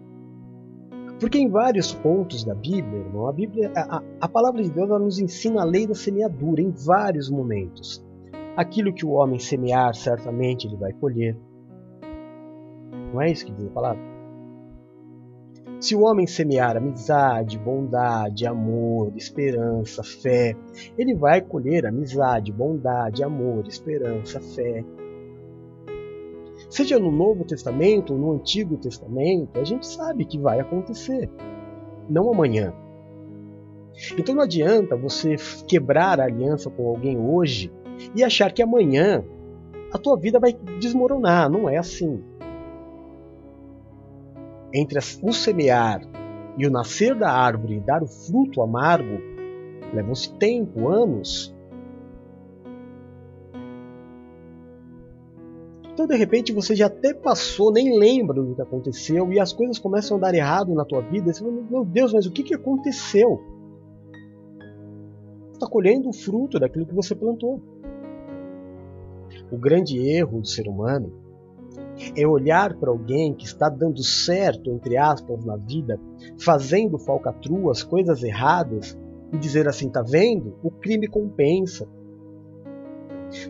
Porque 1.19 1.37
em 1.37 1.49
vários 1.49 1.93
pontos 1.93 2.43
da 2.43 2.53
Bíblia, 2.53 2.99
irmão, 2.99 3.27
a, 3.27 3.31
Bíblia, 3.31 3.71
a, 3.75 4.03
a 4.19 4.27
palavra 4.27 4.61
de 4.61 4.69
Deus 4.69 4.89
nos 4.89 5.19
ensina 5.19 5.61
a 5.61 5.65
lei 5.65 5.87
da 5.87 5.95
semeadura 5.95 6.61
em 6.61 6.71
vários 6.71 7.29
momentos. 7.29 8.05
Aquilo 8.57 8.93
que 8.93 9.05
o 9.05 9.11
homem 9.11 9.39
semear, 9.39 9.95
certamente 9.95 10.67
ele 10.67 10.75
vai 10.75 10.91
colher. 10.93 11.37
Não 13.13 13.21
é 13.21 13.31
isso 13.31 13.45
que 13.45 13.53
diz 13.53 13.67
a 13.67 13.71
palavra? 13.71 14.14
Se 15.79 15.95
o 15.95 16.01
homem 16.01 16.25
semear 16.25 16.77
amizade, 16.77 17.59
bondade, 17.59 18.45
amor, 18.45 19.13
esperança, 19.15 20.03
fé, 20.03 20.55
ele 20.97 21.13
vai 21.13 21.41
colher 21.41 21.85
amizade, 21.85 22.51
bondade, 22.51 23.23
amor, 23.23 23.67
esperança, 23.67 24.39
fé. 24.39 24.83
Seja 26.69 26.97
no 26.97 27.11
Novo 27.11 27.43
Testamento 27.43 28.13
ou 28.13 28.19
no 28.19 28.31
Antigo 28.31 28.77
Testamento, 28.77 29.59
a 29.59 29.63
gente 29.63 29.85
sabe 29.85 30.25
que 30.25 30.39
vai 30.39 30.59
acontecer, 30.59 31.29
não 32.09 32.31
amanhã. 32.31 32.73
Então 34.17 34.35
não 34.35 34.43
adianta 34.43 34.95
você 34.95 35.35
quebrar 35.67 36.19
a 36.19 36.25
aliança 36.25 36.69
com 36.69 36.87
alguém 36.87 37.17
hoje 37.17 37.71
e 38.15 38.23
achar 38.23 38.51
que 38.51 38.61
amanhã 38.61 39.23
a 39.93 39.97
tua 39.97 40.17
vida 40.17 40.39
vai 40.39 40.53
desmoronar. 40.79 41.49
Não 41.49 41.69
é 41.69 41.77
assim 41.77 42.21
entre 44.75 44.99
o 44.99 45.31
semear 45.31 46.01
e 46.57 46.67
o 46.67 46.69
nascer 46.69 47.15
da 47.15 47.31
árvore 47.31 47.77
e 47.77 47.79
dar 47.79 48.03
o 48.03 48.07
fruto 48.07 48.61
amargo, 48.61 49.21
levam-se 49.93 50.33
tempo, 50.33 50.89
anos. 50.89 51.55
Então, 55.93 56.05
de 56.05 56.15
repente, 56.17 56.51
você 56.51 56.75
já 56.75 56.87
até 56.87 57.13
passou, 57.13 57.71
nem 57.71 57.97
lembra 57.97 58.41
do 58.41 58.53
que 58.53 58.61
aconteceu, 58.61 59.31
e 59.31 59.39
as 59.39 59.53
coisas 59.53 59.79
começam 59.79 60.17
a 60.17 60.19
dar 60.19 60.35
errado 60.35 60.73
na 60.73 60.83
tua 60.83 61.01
vida. 61.01 61.31
Você 61.31 61.41
fala, 61.41 61.53
meu 61.69 61.85
Deus, 61.85 62.11
mas 62.11 62.25
o 62.25 62.31
que, 62.31 62.43
que 62.43 62.53
aconteceu? 62.53 63.41
Você 65.47 65.53
está 65.53 65.67
colhendo 65.67 66.09
o 66.09 66.13
fruto 66.13 66.59
daquilo 66.59 66.85
que 66.85 66.93
você 66.93 67.15
plantou. 67.15 67.61
O 69.49 69.57
grande 69.57 69.97
erro 69.97 70.41
do 70.41 70.47
ser 70.47 70.67
humano 70.67 71.24
é 72.15 72.27
olhar 72.27 72.75
para 72.75 72.89
alguém 72.89 73.33
que 73.33 73.45
está 73.45 73.69
dando 73.69 74.03
certo, 74.03 74.71
entre 74.71 74.97
aspas, 74.97 75.43
na 75.45 75.55
vida, 75.55 75.99
fazendo 76.39 76.97
falcatruas, 76.97 77.83
coisas 77.83 78.23
erradas, 78.23 78.97
e 79.31 79.37
dizer 79.37 79.67
assim: 79.67 79.89
tá 79.89 80.01
vendo? 80.01 80.55
O 80.63 80.69
crime 80.69 81.07
compensa. 81.07 81.87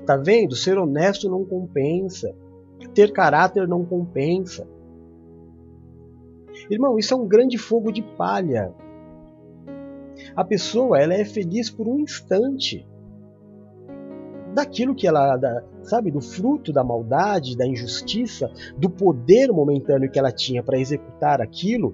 Tá 0.05 0.17
vendo? 0.17 0.55
Ser 0.55 0.77
honesto 0.77 1.29
não 1.29 1.43
compensa. 1.45 2.35
Ter 2.93 3.11
caráter 3.11 3.67
não 3.67 3.83
compensa. 3.85 4.67
Irmão, 6.69 6.97
isso 6.97 7.13
é 7.13 7.17
um 7.17 7.27
grande 7.27 7.57
fogo 7.57 7.91
de 7.91 8.01
palha. 8.01 8.73
A 10.35 10.43
pessoa 10.43 10.99
ela 10.99 11.13
é 11.13 11.25
feliz 11.25 11.69
por 11.69 11.87
um 11.87 11.99
instante 11.99 12.87
daquilo 14.55 14.95
que 14.95 15.05
ela, 15.05 15.35
da, 15.35 15.63
sabe, 15.83 16.09
do 16.09 16.21
fruto 16.21 16.71
da 16.71 16.83
maldade, 16.83 17.57
da 17.57 17.67
injustiça, 17.67 18.49
do 18.77 18.89
poder 18.89 19.51
momentâneo 19.51 20.09
que 20.09 20.17
ela 20.17 20.31
tinha 20.31 20.63
para 20.63 20.79
executar 20.79 21.41
aquilo. 21.41 21.93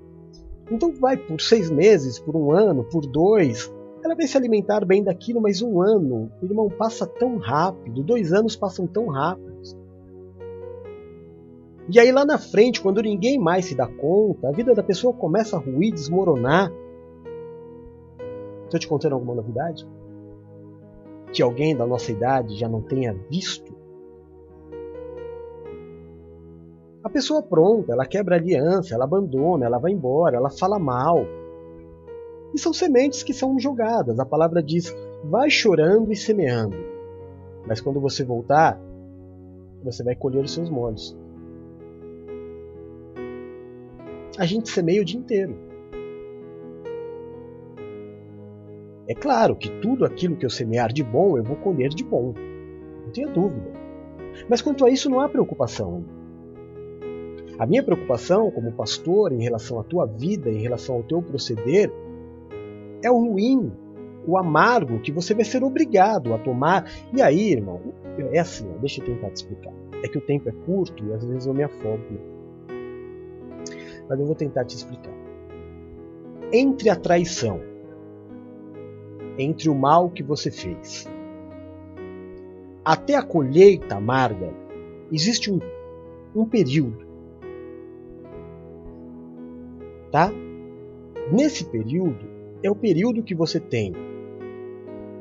Então 0.72 0.94
vai 0.94 1.18
por 1.18 1.42
seis 1.42 1.70
meses, 1.70 2.20
por 2.20 2.36
um 2.36 2.52
ano, 2.52 2.84
por 2.86 3.06
dois, 3.06 3.74
ela 4.04 4.16
vai 4.16 4.28
se 4.28 4.38
alimentar 4.38 4.86
bem 4.86 5.04
daquilo, 5.04 5.42
mas 5.42 5.62
um 5.62 5.82
ano, 5.82 6.32
irmão, 6.42 6.70
passa 6.70 7.06
tão 7.06 7.38
rápido, 7.38 8.04
dois 8.04 8.32
anos 8.32 8.56
passam 8.56 8.86
tão 8.88 9.08
rápidos. 9.08 9.76
E 11.90 12.00
aí 12.00 12.12
lá 12.12 12.24
na 12.24 12.38
frente, 12.38 12.80
quando 12.80 13.02
ninguém 13.02 13.38
mais 13.38 13.66
se 13.66 13.76
dá 13.76 13.88
conta, 13.88 14.48
a 14.48 14.52
vida 14.52 14.74
da 14.74 14.84
pessoa 14.84 15.14
começa 15.14 15.58
a 15.58 15.60
ruir, 15.60 15.92
desmoronar. 15.92 16.72
Estou 18.66 18.80
te 18.80 18.88
contando 18.88 19.14
alguma 19.14 19.36
novidade? 19.36 19.86
Que 21.32 21.42
alguém 21.42 21.76
da 21.76 21.86
nossa 21.86 22.12
idade 22.12 22.56
já 22.56 22.68
não 22.68 22.82
tenha 22.82 23.14
visto? 23.30 23.74
A 27.04 27.10
pessoa 27.10 27.42
pronta, 27.42 27.94
ela 27.94 28.06
quebra 28.06 28.36
aliança, 28.36 28.94
ela 28.94 29.06
abandona, 29.06 29.66
ela 29.66 29.80
vai 29.80 29.92
embora, 29.92 30.38
ela 30.38 30.50
fala 30.50 30.78
mal. 30.78 31.26
E 32.54 32.60
são 32.60 32.74
sementes 32.74 33.24
que 33.24 33.34
são 33.34 33.60
jogadas. 33.60 34.20
A 34.20 34.26
palavra 34.26 34.62
diz: 34.62 34.96
vai 35.24 35.50
chorando 35.50 36.12
e 36.12 36.16
semeando. 36.16 36.78
Mas 37.66 37.82
quando 37.82 38.00
você 38.00 38.24
voltar, 38.24 38.80
você 39.84 40.04
vai 40.04 40.16
colher 40.16 40.44
os 40.44 40.54
seus 40.54 40.70
molhos. 40.70 41.18
A 44.38 44.46
gente 44.46 44.70
semeia 44.70 45.02
o 45.02 45.06
dia 45.06 45.20
inteiro. 45.20 45.71
É 49.12 49.14
claro 49.14 49.58
que 49.58 49.70
tudo 49.82 50.06
aquilo 50.06 50.38
que 50.38 50.46
eu 50.46 50.50
semear 50.50 50.94
de 50.94 51.04
bom, 51.04 51.38
eu 51.38 51.44
vou 51.44 51.58
colher 51.58 51.90
de 51.90 52.02
bom. 52.02 52.34
Não 53.04 53.12
tenha 53.12 53.28
dúvida. 53.28 53.70
Mas 54.50 54.62
quanto 54.62 54.86
a 54.86 54.90
isso, 54.90 55.10
não 55.10 55.20
há 55.20 55.28
preocupação. 55.28 56.06
A 57.60 57.66
minha 57.66 57.84
preocupação 57.84 58.50
como 58.52 58.72
pastor 58.72 59.34
em 59.34 59.44
relação 59.44 59.82
à 59.82 59.84
tua 59.84 60.06
vida, 60.06 60.50
em 60.50 60.62
relação 60.62 60.96
ao 60.96 61.04
teu 61.04 61.22
proceder, 61.22 61.92
é 63.04 63.12
o 63.12 63.18
ruim 63.18 63.74
o 64.26 64.38
amargo 64.38 65.02
que 65.02 65.12
você 65.12 65.34
vai 65.34 65.44
ser 65.44 65.62
obrigado 65.62 66.34
a 66.34 66.38
tomar. 66.38 66.90
E 67.14 67.22
aí, 67.22 67.52
irmão, 67.52 67.82
é 68.32 68.40
assim, 68.40 68.66
deixa 68.80 69.02
eu 69.02 69.06
tentar 69.08 69.30
te 69.32 69.44
explicar. 69.44 69.74
É 70.02 70.08
que 70.08 70.20
o 70.20 70.22
tempo 70.22 70.48
é 70.48 70.54
curto 70.66 71.06
e 71.06 71.12
às 71.12 71.26
vezes 71.26 71.48
eu 71.48 71.54
me 71.54 71.64
afogo. 71.64 72.00
Mas 74.08 74.18
eu 74.18 74.26
vou 74.26 74.36
tentar 74.36 74.64
te 74.64 74.78
explicar. 74.78 75.14
Entre 76.54 76.90
a 76.90 76.96
traição, 76.96 77.71
entre 79.38 79.70
o 79.70 79.76
mal 79.76 80.10
que 80.10 80.24
você 80.24 80.52
fez, 80.52 81.08
até 82.84 83.16
a 83.16 83.24
colheita 83.24 83.96
amarga, 83.96 84.54
existe 85.12 85.52
um, 85.52 85.60
um 86.36 86.46
período. 86.46 87.06
Tá? 90.12 90.32
Nesse 91.32 91.66
período, 91.66 92.26
é 92.64 92.70
o 92.70 92.76
período 92.76 93.24
que 93.24 93.34
você 93.34 93.60
tem 93.60 93.94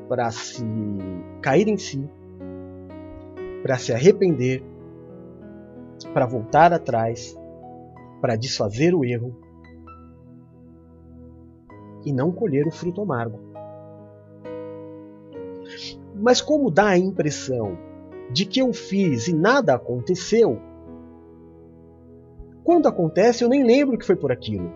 para 0.09 0.29
se 0.31 0.65
cair 1.41 1.67
em 1.67 1.77
si, 1.77 2.03
para 3.61 3.77
se 3.77 3.93
arrepender, 3.93 4.63
para 6.13 6.25
voltar 6.25 6.73
atrás, 6.73 7.37
para 8.19 8.35
desfazer 8.35 8.93
o 8.93 9.05
erro 9.05 9.39
e 12.05 12.11
não 12.11 12.31
colher 12.31 12.67
o 12.67 12.71
fruto 12.71 13.01
amargo. 13.01 13.50
Mas 16.15 16.41
como 16.41 16.71
dá 16.71 16.89
a 16.89 16.97
impressão 16.97 17.77
de 18.31 18.45
que 18.45 18.59
eu 18.59 18.71
fiz 18.73 19.27
e 19.27 19.33
nada 19.33 19.73
aconteceu, 19.73 20.59
quando 22.63 22.87
acontece 22.87 23.43
eu 23.43 23.49
nem 23.49 23.63
lembro 23.63 23.97
que 23.97 24.05
foi 24.05 24.15
por 24.15 24.31
aquilo. 24.31 24.71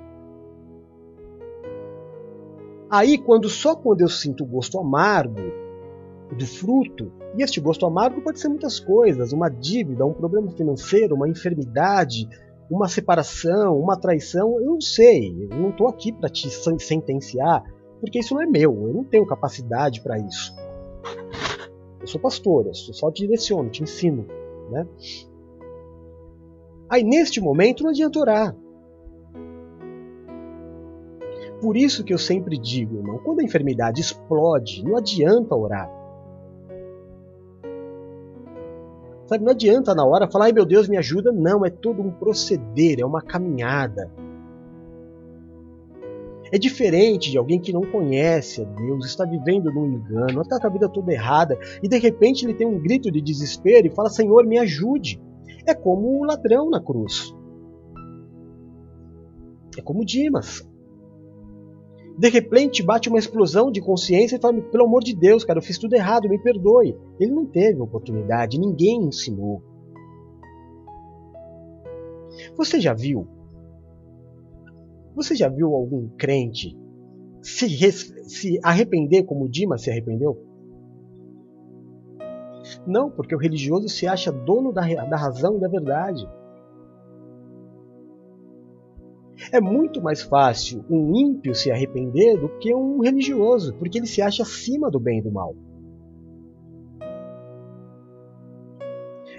Aí, 2.89 3.17
quando 3.17 3.49
só 3.49 3.75
quando 3.75 4.01
eu 4.01 4.09
sinto 4.09 4.43
o 4.43 4.47
gosto 4.47 4.79
amargo 4.79 5.41
do 6.37 6.45
fruto, 6.45 7.11
e 7.37 7.43
este 7.43 7.59
gosto 7.59 7.85
amargo 7.85 8.21
pode 8.21 8.39
ser 8.39 8.47
muitas 8.47 8.79
coisas, 8.79 9.33
uma 9.33 9.49
dívida, 9.49 10.05
um 10.05 10.13
problema 10.13 10.49
financeiro, 10.51 11.15
uma 11.15 11.27
enfermidade, 11.27 12.27
uma 12.69 12.87
separação, 12.87 13.77
uma 13.79 13.99
traição, 13.99 14.59
eu 14.59 14.65
não 14.65 14.81
sei, 14.81 15.35
eu 15.43 15.57
não 15.57 15.69
estou 15.69 15.87
aqui 15.87 16.11
para 16.11 16.29
te 16.29 16.49
sentenciar, 16.49 17.63
porque 17.99 18.19
isso 18.19 18.33
não 18.33 18.41
é 18.41 18.45
meu, 18.45 18.73
eu 18.87 18.93
não 18.93 19.03
tenho 19.03 19.25
capacidade 19.25 20.01
para 20.01 20.17
isso. 20.17 20.55
Eu 22.05 22.07
sou 22.07 22.21
pastor, 22.21 22.67
eu 22.67 22.73
só 22.75 23.11
te 23.11 23.23
direciono, 23.23 23.67
te 23.67 23.81
ensino. 23.81 24.27
Né? 24.69 24.87
Aí 26.87 27.03
neste 27.03 27.41
momento 27.41 27.81
não 27.81 27.89
adianta 27.89 28.19
orar. 28.19 28.55
Por 31.59 31.75
isso 31.75 32.03
que 32.03 32.13
eu 32.13 32.19
sempre 32.19 32.59
digo, 32.59 32.97
irmão, 32.97 33.17
quando 33.23 33.39
a 33.39 33.43
enfermidade 33.43 34.01
explode, 34.01 34.83
não 34.83 34.95
adianta 34.95 35.55
orar. 35.55 35.89
Sabe, 39.25 39.43
não 39.43 39.51
adianta 39.51 39.95
na 39.95 40.05
hora 40.05 40.29
falar, 40.29 40.45
ai 40.45 40.51
meu 40.51 40.63
Deus, 40.63 40.87
me 40.87 40.97
ajuda. 40.97 41.31
Não, 41.31 41.65
é 41.65 41.71
todo 41.71 42.03
um 42.03 42.11
proceder, 42.11 42.99
é 42.99 43.05
uma 43.05 43.23
caminhada. 43.23 44.11
É 46.51 46.57
diferente 46.57 47.31
de 47.31 47.37
alguém 47.37 47.59
que 47.59 47.73
não 47.73 47.81
conhece 47.81 48.61
a 48.61 48.65
Deus, 48.65 49.05
está 49.05 49.25
vivendo 49.25 49.71
num 49.73 49.87
engano, 49.87 50.41
está 50.41 50.59
com 50.59 50.67
a 50.67 50.69
vida 50.69 50.87
toda 50.87 51.11
errada 51.11 51.57
e 51.81 51.87
de 51.87 51.97
repente 51.97 52.45
ele 52.45 52.53
tem 52.53 52.67
um 52.67 52.79
grito 52.79 53.11
de 53.11 53.21
desespero 53.21 53.87
e 53.87 53.95
fala: 53.95 54.09
Senhor, 54.09 54.45
me 54.45 54.57
ajude. 54.59 55.21
É 55.67 55.73
como 55.73 56.19
o 56.19 56.23
ladrão 56.23 56.69
na 56.69 56.79
cruz. 56.79 57.33
É 59.77 59.81
como 59.81 60.05
Dimas. 60.05 60.67
De 62.17 62.29
repente 62.29 62.81
bate 62.81 63.09
uma 63.09 63.19
explosão 63.19 63.71
de 63.71 63.81
consciência 63.81 64.37
e 64.37 64.39
fala: 64.39 64.61
pelo 64.61 64.85
amor 64.85 65.03
de 65.03 65.15
Deus, 65.15 65.43
cara, 65.43 65.59
eu 65.59 65.63
fiz 65.63 65.77
tudo 65.77 65.95
errado, 65.95 66.29
me 66.29 66.41
perdoe. 66.41 66.95
Ele 67.19 67.31
não 67.31 67.45
teve 67.45 67.81
oportunidade, 67.81 68.59
ninguém 68.59 69.03
ensinou. 69.03 69.61
Você 72.55 72.79
já 72.79 72.93
viu? 72.93 73.27
Você 75.15 75.33
já 75.35 75.47
viu 75.47 75.73
algum 75.73 76.09
crente 76.17 76.77
se, 77.41 77.69
se 77.91 78.59
arrepender 78.63 79.23
como 79.23 79.47
Dimas 79.47 79.83
se 79.83 79.89
arrependeu? 79.89 80.37
Não, 82.85 83.09
porque 83.09 83.35
o 83.35 83.37
religioso 83.37 83.87
se 83.87 84.07
acha 84.07 84.31
dono 84.31 84.73
da, 84.73 84.81
da 85.05 85.15
razão 85.15 85.57
e 85.57 85.59
da 85.59 85.67
verdade. 85.67 86.27
É 89.51 89.61
muito 89.61 90.01
mais 90.01 90.21
fácil 90.21 90.83
um 90.89 91.15
ímpio 91.15 91.53
se 91.53 91.71
arrepender 91.71 92.39
do 92.39 92.49
que 92.57 92.73
um 92.73 92.99
religioso, 92.99 93.75
porque 93.75 93.99
ele 93.99 94.07
se 94.07 94.21
acha 94.21 94.43
acima 94.43 94.89
do 94.89 94.99
bem 94.99 95.19
e 95.19 95.21
do 95.21 95.31
mal. 95.31 95.55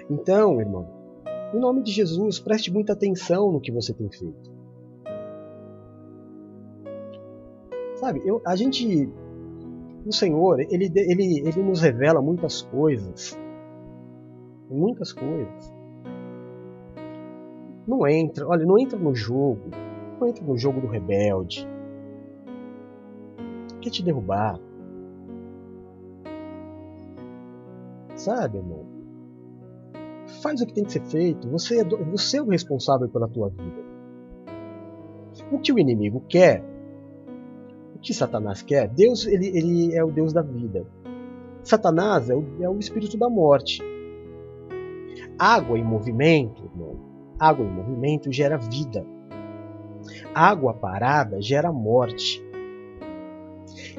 Então, 0.09 0.61
irmão, 0.61 0.87
em 1.53 1.59
nome 1.59 1.83
de 1.83 1.91
Jesus, 1.91 2.39
preste 2.39 2.71
muita 2.71 2.93
atenção 2.93 3.51
no 3.51 3.59
que 3.59 3.71
você 3.71 3.93
tem 3.93 4.09
feito. 4.09 4.46
Sabe, 7.99 8.21
eu, 8.25 8.41
a 8.45 8.55
gente. 8.55 9.09
O 10.05 10.13
Senhor, 10.13 10.59
ele, 10.59 10.91
ele, 10.95 11.47
ele 11.47 11.63
nos 11.63 11.81
revela 11.81 12.21
muitas 12.21 12.61
coisas. 12.61 13.37
Muitas 14.69 15.11
coisas. 15.11 15.73
Não 17.85 18.07
entra, 18.07 18.47
olha, 18.47 18.65
não 18.65 18.77
entra 18.77 18.97
no 18.97 19.13
jogo 19.13 19.69
não 20.19 20.27
entra 20.27 20.43
no 20.43 20.57
jogo 20.57 20.81
do 20.81 20.87
rebelde. 20.87 21.67
Quer 23.81 23.89
te 23.89 24.03
derrubar. 24.03 24.59
Sabe, 28.15 28.57
irmão? 28.57 28.85
Faz 30.41 30.61
o 30.61 30.65
que 30.65 30.73
tem 30.73 30.83
que 30.83 30.91
ser 30.91 31.03
feito. 31.03 31.47
Você 31.49 31.79
é, 31.79 31.83
do... 31.83 31.97
você 32.05 32.37
é 32.37 32.41
o 32.41 32.49
responsável 32.49 33.07
pela 33.07 33.27
tua 33.27 33.49
vida. 33.49 33.87
O 35.51 35.59
que 35.59 35.71
o 35.71 35.77
inimigo 35.77 36.23
quer, 36.27 36.63
que 38.07 38.13
Satanás 38.13 38.61
quer, 38.61 38.87
Deus 38.87 39.27
ele, 39.27 39.47
ele 39.47 39.93
é 39.93 40.01
o 40.01 40.09
Deus 40.09 40.31
da 40.31 40.41
vida. 40.41 40.87
Satanás 41.61 42.29
é 42.29 42.35
o, 42.35 42.45
é 42.61 42.69
o 42.69 42.79
espírito 42.79 43.17
da 43.17 43.29
morte. 43.29 43.83
Água 45.37 45.77
em 45.77 45.83
movimento, 45.83 46.63
irmão, 46.63 46.97
água 47.37 47.65
em 47.65 47.69
movimento 47.69 48.31
gera 48.31 48.57
vida. 48.57 49.05
Água 50.33 50.73
parada 50.73 51.41
gera 51.41 51.69
morte. 51.69 52.41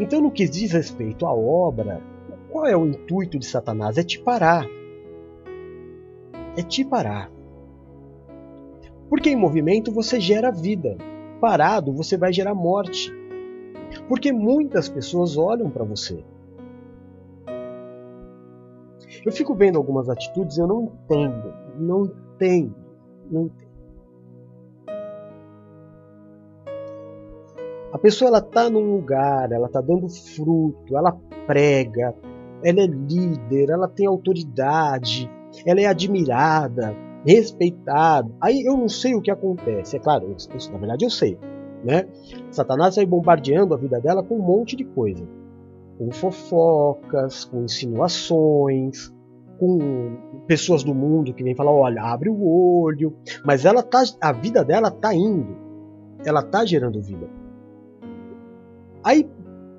Então, 0.01 0.23
no 0.23 0.31
que 0.31 0.49
diz 0.49 0.73
respeito 0.73 1.27
à 1.27 1.35
obra, 1.35 2.01
qual 2.51 2.65
é 2.65 2.75
o 2.75 2.87
intuito 2.87 3.39
de 3.39 3.45
Satanás? 3.45 3.99
É 3.99 4.03
te 4.03 4.19
parar. 4.19 4.67
É 6.57 6.63
te 6.63 6.83
parar. 6.83 7.31
Porque 9.11 9.29
em 9.29 9.37
movimento 9.37 9.93
você 9.93 10.19
gera 10.19 10.51
vida. 10.51 10.97
Parado 11.43 11.93
você 11.93 12.17
vai 12.17 12.33
gerar 12.33 12.55
morte. 12.55 13.18
Porque 14.09 14.33
muitas 14.33 14.89
pessoas 14.89 15.37
olham 15.37 15.71
para 15.71 15.85
você. 15.85 16.25
Eu 19.25 19.33
fico 19.33 19.55
vendo 19.55 19.77
algumas 19.77 20.09
atitudes 20.09 20.57
e 20.57 20.61
eu 20.61 20.67
não 20.67 20.85
entendo. 20.85 21.55
Não 21.79 22.05
entendo. 22.05 22.75
Não 23.31 23.43
entendo. 23.47 23.69
A 27.93 27.99
pessoa 27.99 28.29
ela 28.29 28.39
está 28.39 28.69
num 28.69 28.97
lugar, 28.97 29.51
ela 29.51 29.67
está 29.67 29.81
dando 29.81 30.09
fruto, 30.09 30.97
ela 30.97 31.19
prega, 31.47 32.15
ela 32.63 32.81
é 32.81 32.87
líder, 32.87 33.71
ela 33.71 33.89
tem 33.89 34.07
autoridade, 34.07 35.29
ela 35.65 35.81
é 35.81 35.87
admirada, 35.87 36.95
respeitada. 37.27 38.31
Aí 38.41 38.63
eu 38.63 38.77
não 38.77 38.89
sei 38.89 39.15
o 39.15 39.23
que 39.23 39.31
acontece. 39.31 39.97
É 39.97 40.01
claro, 40.01 40.35
isso, 40.37 40.71
na 40.71 40.79
verdade 40.79 41.07
eu 41.07 41.11
sei. 41.11 41.39
Né? 41.85 42.07
Satanás 42.51 42.97
vai 42.97 43.07
bombardeando 43.07 43.75
a 43.75 43.77
vida 43.77 44.01
dela 44.01 44.23
com 44.23 44.37
um 44.37 44.43
monte 44.43 44.77
de 44.77 44.85
coisa. 44.85 45.25
Com 45.97 46.11
fofocas, 46.11 47.45
com 47.45 47.65
insinuações, 47.65 49.13
com 49.59 50.17
pessoas 50.47 50.85
do 50.85 50.95
mundo 50.95 51.35
que 51.35 51.43
vêm 51.43 51.55
falar, 51.55 51.73
olha, 51.73 52.03
abre 52.03 52.29
o 52.29 52.47
olho. 52.47 53.15
Mas 53.45 53.65
ela 53.65 53.83
tá, 53.83 54.03
a 54.21 54.33
vida 54.33 54.65
dela 54.65 54.89
está 54.89 55.15
indo. 55.15 55.57
Ela 56.25 56.41
está 56.41 56.65
gerando 56.65 57.03
vida. 57.03 57.29
Aí, 59.03 59.29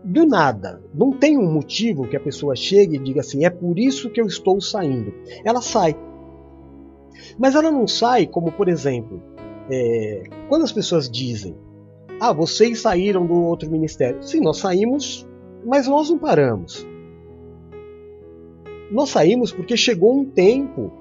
do 0.04 0.26
nada, 0.26 0.82
não 0.94 1.12
tem 1.12 1.38
um 1.38 1.52
motivo 1.52 2.08
que 2.08 2.16
a 2.16 2.20
pessoa 2.20 2.56
chegue 2.56 2.96
e 2.96 3.00
diga 3.00 3.22
assim: 3.22 3.46
é 3.46 3.50
por 3.50 3.78
isso 3.78 4.10
que 4.10 4.22
eu 4.22 4.26
estou 4.26 4.60
saindo. 4.62 5.14
Ela 5.44 5.62
sai. 5.62 5.96
Mas 7.38 7.56
ela 7.56 7.72
não 7.72 7.88
sai 7.88 8.26
como, 8.26 8.52
por 8.52 8.70
exemplo, 8.70 9.22
é, 9.70 10.24
quando 10.48 10.64
as 10.64 10.72
pessoas 10.72 11.10
dizem: 11.10 11.56
ah, 12.20 12.34
vocês 12.34 12.82
saíram 12.82 13.26
do 13.26 13.34
outro 13.34 13.70
ministério. 13.72 14.22
Sim, 14.22 14.42
nós 14.42 14.58
saímos, 14.58 15.28
mas 15.66 15.88
nós 15.88 16.10
não 16.10 16.18
paramos. 16.18 16.86
Nós 18.92 19.10
saímos 19.10 19.52
porque 19.52 19.78
chegou 19.78 20.20
um 20.20 20.26
tempo. 20.26 20.92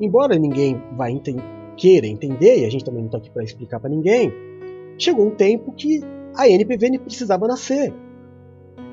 Embora 0.00 0.38
ninguém 0.38 0.80
vá 0.96 1.10
ente 1.10 1.34
queira 1.76 2.06
entender, 2.06 2.60
e 2.60 2.64
a 2.64 2.70
gente 2.70 2.84
também 2.84 3.00
não 3.00 3.06
está 3.06 3.18
aqui 3.18 3.30
para 3.30 3.42
explicar 3.42 3.80
para 3.80 3.90
ninguém, 3.90 4.32
chegou 4.96 5.26
um 5.26 5.30
tempo 5.30 5.72
que 5.72 6.00
a 6.36 6.48
NPV 6.48 7.00
precisava 7.00 7.46
nascer. 7.46 7.92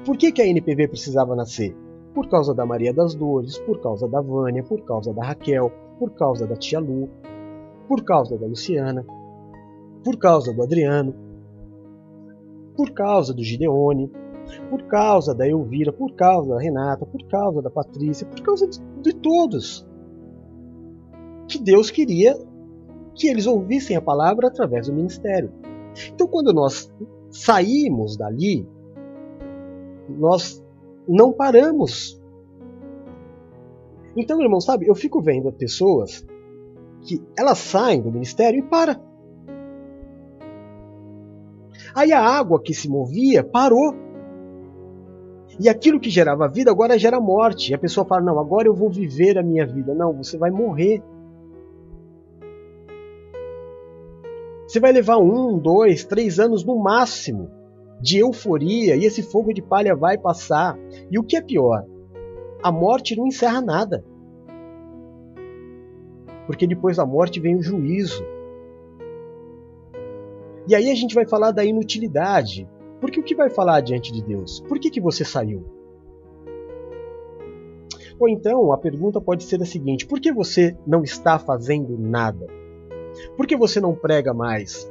Por 0.06 0.18
que, 0.18 0.32
que 0.32 0.41
a 0.41 0.47
NPV 0.47 0.88
precisava 0.88 1.36
nascer? 1.36 1.76
Por 2.14 2.28
causa 2.28 2.54
da 2.54 2.66
Maria 2.66 2.93
das 2.93 3.16
Dores, 3.16 3.58
por 3.60 3.80
causa 3.80 4.08
da 4.08 4.20
Vânia, 4.20 4.64
por 4.64 4.82
causa 4.82 5.14
da 5.14 5.24
Raquel, 5.24 5.72
por 5.99 6.12
causa 6.12 6.47
da 6.47 6.56
tia 6.56 6.80
Lu, 6.80 7.08
por 7.88 8.04
causa 8.04 8.38
da 8.38 8.47
Luciana, 8.47 9.06
por 10.04 10.18
causa 10.18 10.54
do 10.54 10.62
Adriano, 10.62 11.14
por 12.76 12.91
causa 12.91 13.34
do 13.34 13.43
Gideone, 13.43 14.12
por 14.70 14.84
causa 14.84 15.34
da 15.34 15.47
Elvira, 15.47 15.93
por 15.93 16.14
causa 16.14 16.49
da 16.49 16.60
Renata, 16.60 17.06
por 17.06 17.24
causa 17.28 17.62
da 17.62 17.70
Patrícia, 17.70 18.28
por 18.28 18.41
causa 18.41 18.68
de, 18.68 18.80
de 19.02 19.14
todos. 19.14 19.88
Que 21.47 21.60
Deus 21.60 21.89
queria 21.89 22.38
que 23.14 23.28
eles 23.28 23.45
ouvissem 23.45 23.95
a 23.95 24.02
palavra 24.02 24.47
através 24.47 24.88
do 24.88 24.93
ministério. 24.93 25.52
Então, 26.14 26.28
quando 26.28 26.54
nós 26.54 26.91
saímos 27.30 28.18
dali, 28.18 28.68
nós 30.10 30.64
não 31.08 31.32
paramos. 31.32 32.22
Então, 34.16 34.41
irmão, 34.41 34.60
sabe, 34.60 34.88
eu 34.88 34.95
fico 34.95 35.22
vendo 35.22 35.52
pessoas 35.52 36.26
que 37.02 37.22
elas 37.38 37.58
saem 37.58 38.02
do 38.02 38.12
ministério 38.12 38.60
e 38.60 38.64
para. 38.64 38.99
Aí 41.94 42.12
a 42.12 42.22
água 42.22 42.62
que 42.62 42.74
se 42.74 42.89
movia 42.89 43.44
parou. 43.44 43.94
E 45.60 45.70
aquilo 45.70 46.00
que 46.00 46.10
gerava 46.10 46.48
vida 46.48 46.72
agora 46.72 46.98
gera 46.98 47.20
morte. 47.20 47.72
E 47.72 47.76
a 47.76 47.78
pessoa 47.78 48.06
fala: 48.06 48.22
Não, 48.22 48.39
agora 48.39 48.68
eu 48.68 48.74
vou 48.74 48.89
viver 48.89 49.38
a 49.38 49.44
minha 49.44 49.66
vida. 49.66 49.94
Não, 49.94 50.14
você 50.14 50.38
vai 50.38 50.52
morrer. 50.52 51.04
Você 54.68 54.80
vai 54.80 54.94
levar 54.94 55.18
um, 55.18 55.60
dois, 55.60 56.06
três 56.06 56.39
anos 56.39 56.64
no 56.64 56.82
máximo 56.82 57.52
de 58.02 58.20
euforia 58.20 58.96
e 58.96 59.06
esse 59.06 59.22
fogo 59.22 59.54
de 59.54 59.62
palha 59.62 59.96
vai 59.96 60.18
passar. 60.18 60.78
E 61.12 61.20
o 61.20 61.24
que 61.24 61.36
é 61.36 61.42
pior? 61.42 61.86
A 62.64 62.72
morte 62.72 63.16
não 63.18 63.28
encerra 63.28 63.62
nada. 63.62 64.04
Porque 66.48 66.66
depois 66.66 66.98
da 66.98 67.06
morte 67.06 67.39
vem 67.39 67.56
o 67.56 67.62
juízo. 67.62 68.24
E 70.68 70.76
aí 70.76 70.91
a 70.91 70.95
gente 70.95 71.16
vai 71.16 71.26
falar 71.26 71.51
da 71.51 71.64
inutilidade. 71.64 72.68
Porque 72.99 73.20
o 73.20 73.24
que 73.24 73.34
vai 73.36 73.49
falar 73.49 73.82
diante 73.82 74.14
de 74.14 74.22
Deus? 74.22 74.59
Por 74.68 74.80
que, 74.80 74.91
que 74.91 75.01
você 75.01 75.26
saiu? 75.26 75.66
Ou 78.20 78.30
então 78.30 78.72
a 78.72 78.78
pergunta 78.78 79.20
pode 79.20 79.43
ser 79.43 79.59
a 79.62 79.66
seguinte: 79.66 80.05
por 80.05 80.20
que 80.20 80.32
você 80.32 80.78
não 80.86 81.01
está 81.01 81.39
fazendo 81.39 81.97
nada? 81.97 82.45
Por 83.36 83.47
que 83.47 83.57
você 83.57 83.82
não 83.82 83.95
prega 83.95 84.34
mais? 84.34 84.89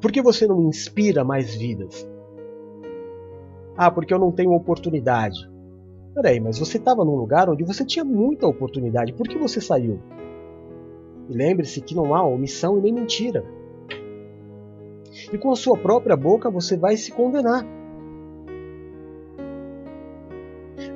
Por 0.00 0.10
que 0.10 0.20
você 0.20 0.46
não 0.46 0.68
inspira 0.68 1.22
mais 1.22 1.54
vidas? 1.54 2.08
Ah, 3.76 3.90
porque 3.90 4.12
eu 4.12 4.18
não 4.18 4.32
tenho 4.32 4.52
oportunidade. 4.52 5.38
Peraí, 6.14 6.40
mas 6.40 6.58
você 6.58 6.78
estava 6.78 7.04
num 7.04 7.14
lugar 7.14 7.48
onde 7.48 7.62
você 7.62 7.84
tinha 7.84 8.04
muita 8.04 8.48
oportunidade. 8.48 9.12
Por 9.12 9.28
que 9.28 9.38
você 9.38 9.60
saiu? 9.60 10.00
E 11.28 11.32
lembre-se 11.32 11.80
que 11.80 11.94
não 11.94 12.12
há 12.12 12.26
omissão 12.26 12.76
e 12.78 12.82
nem 12.82 12.92
mentira 12.92 13.44
e 15.32 15.38
com 15.38 15.50
a 15.50 15.56
sua 15.56 15.76
própria 15.76 16.16
boca 16.16 16.50
você 16.50 16.76
vai 16.76 16.96
se 16.96 17.12
condenar. 17.12 17.64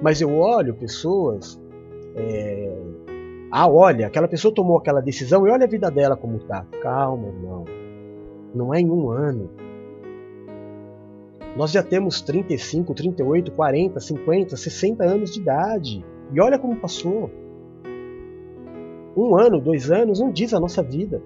Mas 0.00 0.20
eu 0.20 0.36
olho 0.36 0.74
pessoas. 0.74 1.60
É... 2.14 2.76
Ah, 3.50 3.68
olha, 3.68 4.06
aquela 4.06 4.26
pessoa 4.26 4.54
tomou 4.54 4.78
aquela 4.78 5.00
decisão 5.00 5.46
e 5.46 5.50
olha 5.50 5.64
a 5.64 5.68
vida 5.68 5.90
dela 5.90 6.16
como 6.16 6.36
está. 6.36 6.66
Calma, 6.80 7.28
irmão. 7.28 7.64
Não 8.54 8.72
é 8.72 8.80
em 8.80 8.90
um 8.90 9.10
ano. 9.10 9.50
Nós 11.56 11.70
já 11.70 11.82
temos 11.82 12.22
35, 12.22 12.94
38, 12.94 13.52
40, 13.52 14.00
50, 14.00 14.56
60 14.56 15.04
anos 15.04 15.32
de 15.32 15.40
idade. 15.40 16.04
E 16.32 16.40
olha 16.40 16.58
como 16.58 16.76
passou. 16.76 17.30
Um 19.14 19.36
ano, 19.38 19.60
dois 19.60 19.90
anos 19.90 20.18
não 20.18 20.30
diz 20.32 20.54
a 20.54 20.60
nossa 20.60 20.82
vida. 20.82 21.22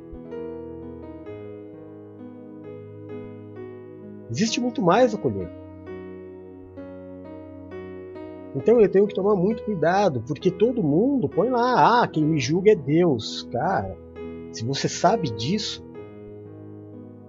Existe 4.36 4.60
muito 4.60 4.82
mais 4.82 5.14
a 5.14 5.18
colher. 5.18 5.48
Então 8.54 8.78
eu 8.78 8.88
tenho 8.90 9.06
que 9.06 9.14
tomar 9.14 9.34
muito 9.34 9.64
cuidado, 9.64 10.22
porque 10.28 10.50
todo 10.50 10.82
mundo 10.82 11.26
põe 11.26 11.48
lá, 11.48 12.02
ah, 12.02 12.06
quem 12.06 12.22
me 12.22 12.38
julga 12.38 12.72
é 12.72 12.76
Deus. 12.76 13.48
Cara, 13.50 13.96
se 14.52 14.62
você 14.62 14.90
sabe 14.90 15.30
disso, 15.30 15.82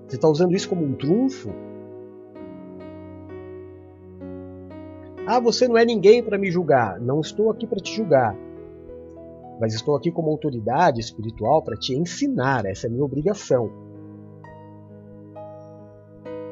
você 0.06 0.18
está 0.18 0.28
usando 0.28 0.54
isso 0.54 0.68
como 0.68 0.84
um 0.84 0.96
trunfo? 0.96 1.50
Ah, 5.26 5.40
você 5.40 5.66
não 5.66 5.78
é 5.78 5.86
ninguém 5.86 6.22
para 6.22 6.38
me 6.38 6.52
julgar. 6.52 7.00
Não 7.00 7.22
estou 7.22 7.50
aqui 7.50 7.66
para 7.66 7.80
te 7.80 7.96
julgar. 7.96 8.36
Mas 9.62 9.74
estou 9.74 9.96
aqui 9.96 10.12
como 10.12 10.30
autoridade 10.30 11.00
espiritual 11.00 11.64
para 11.64 11.78
te 11.78 11.96
ensinar. 11.96 12.66
Essa 12.66 12.88
é 12.88 12.90
a 12.90 12.92
minha 12.92 13.06
obrigação. 13.06 13.87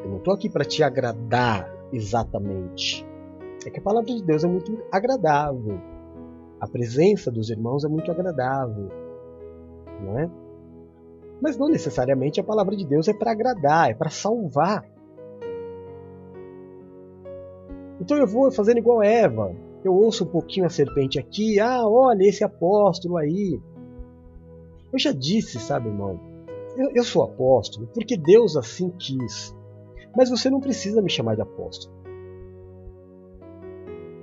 Eu 0.06 0.12
não 0.12 0.18
estou 0.20 0.36
aqui 0.36 0.48
para 0.48 0.64
te 0.64 0.84
agradar 0.84 1.68
exatamente. 1.92 3.04
É 3.66 3.72
que 3.72 3.80
a 3.80 3.82
palavra 3.84 4.14
de 4.14 4.22
Deus 4.22 4.44
é 4.44 4.48
muito 4.48 4.78
agradável. 4.92 5.82
A 6.62 6.68
presença 6.68 7.32
dos 7.32 7.50
irmãos 7.50 7.84
é 7.84 7.88
muito 7.88 8.12
agradável. 8.12 8.88
Não 10.00 10.20
é? 10.20 10.30
Mas 11.42 11.58
não 11.58 11.68
necessariamente 11.68 12.40
a 12.40 12.44
palavra 12.44 12.76
de 12.76 12.86
Deus 12.86 13.08
é 13.08 13.14
para 13.14 13.32
agradar, 13.32 13.90
é 13.90 13.96
para 13.96 14.12
salvar. 14.12 14.86
Então 18.00 18.16
eu 18.16 18.28
vou 18.28 18.52
fazendo 18.52 18.78
igual 18.78 19.02
Eva. 19.02 19.56
Eu 19.84 19.96
ouço 19.96 20.24
um 20.24 20.28
pouquinho 20.28 20.68
a 20.68 20.70
serpente 20.70 21.18
aqui. 21.18 21.60
Ah, 21.60 21.88
olha 21.88 22.24
esse 22.24 22.44
apóstolo 22.44 23.18
aí. 23.18 23.60
Eu 24.94 25.00
já 25.00 25.12
disse, 25.12 25.60
sabe, 25.60 25.90
irmão? 25.90 26.20
Eu, 26.78 26.92
eu 26.94 27.04
sou 27.04 27.24
apóstolo 27.24 27.88
porque 27.88 28.16
Deus 28.16 28.56
assim 28.56 28.92
quis. 28.92 29.56
Mas 30.16 30.30
você 30.30 30.50
não 30.50 30.60
precisa 30.60 31.02
me 31.02 31.10
chamar 31.10 31.36
de 31.36 31.42
apóstolo. 31.42 31.94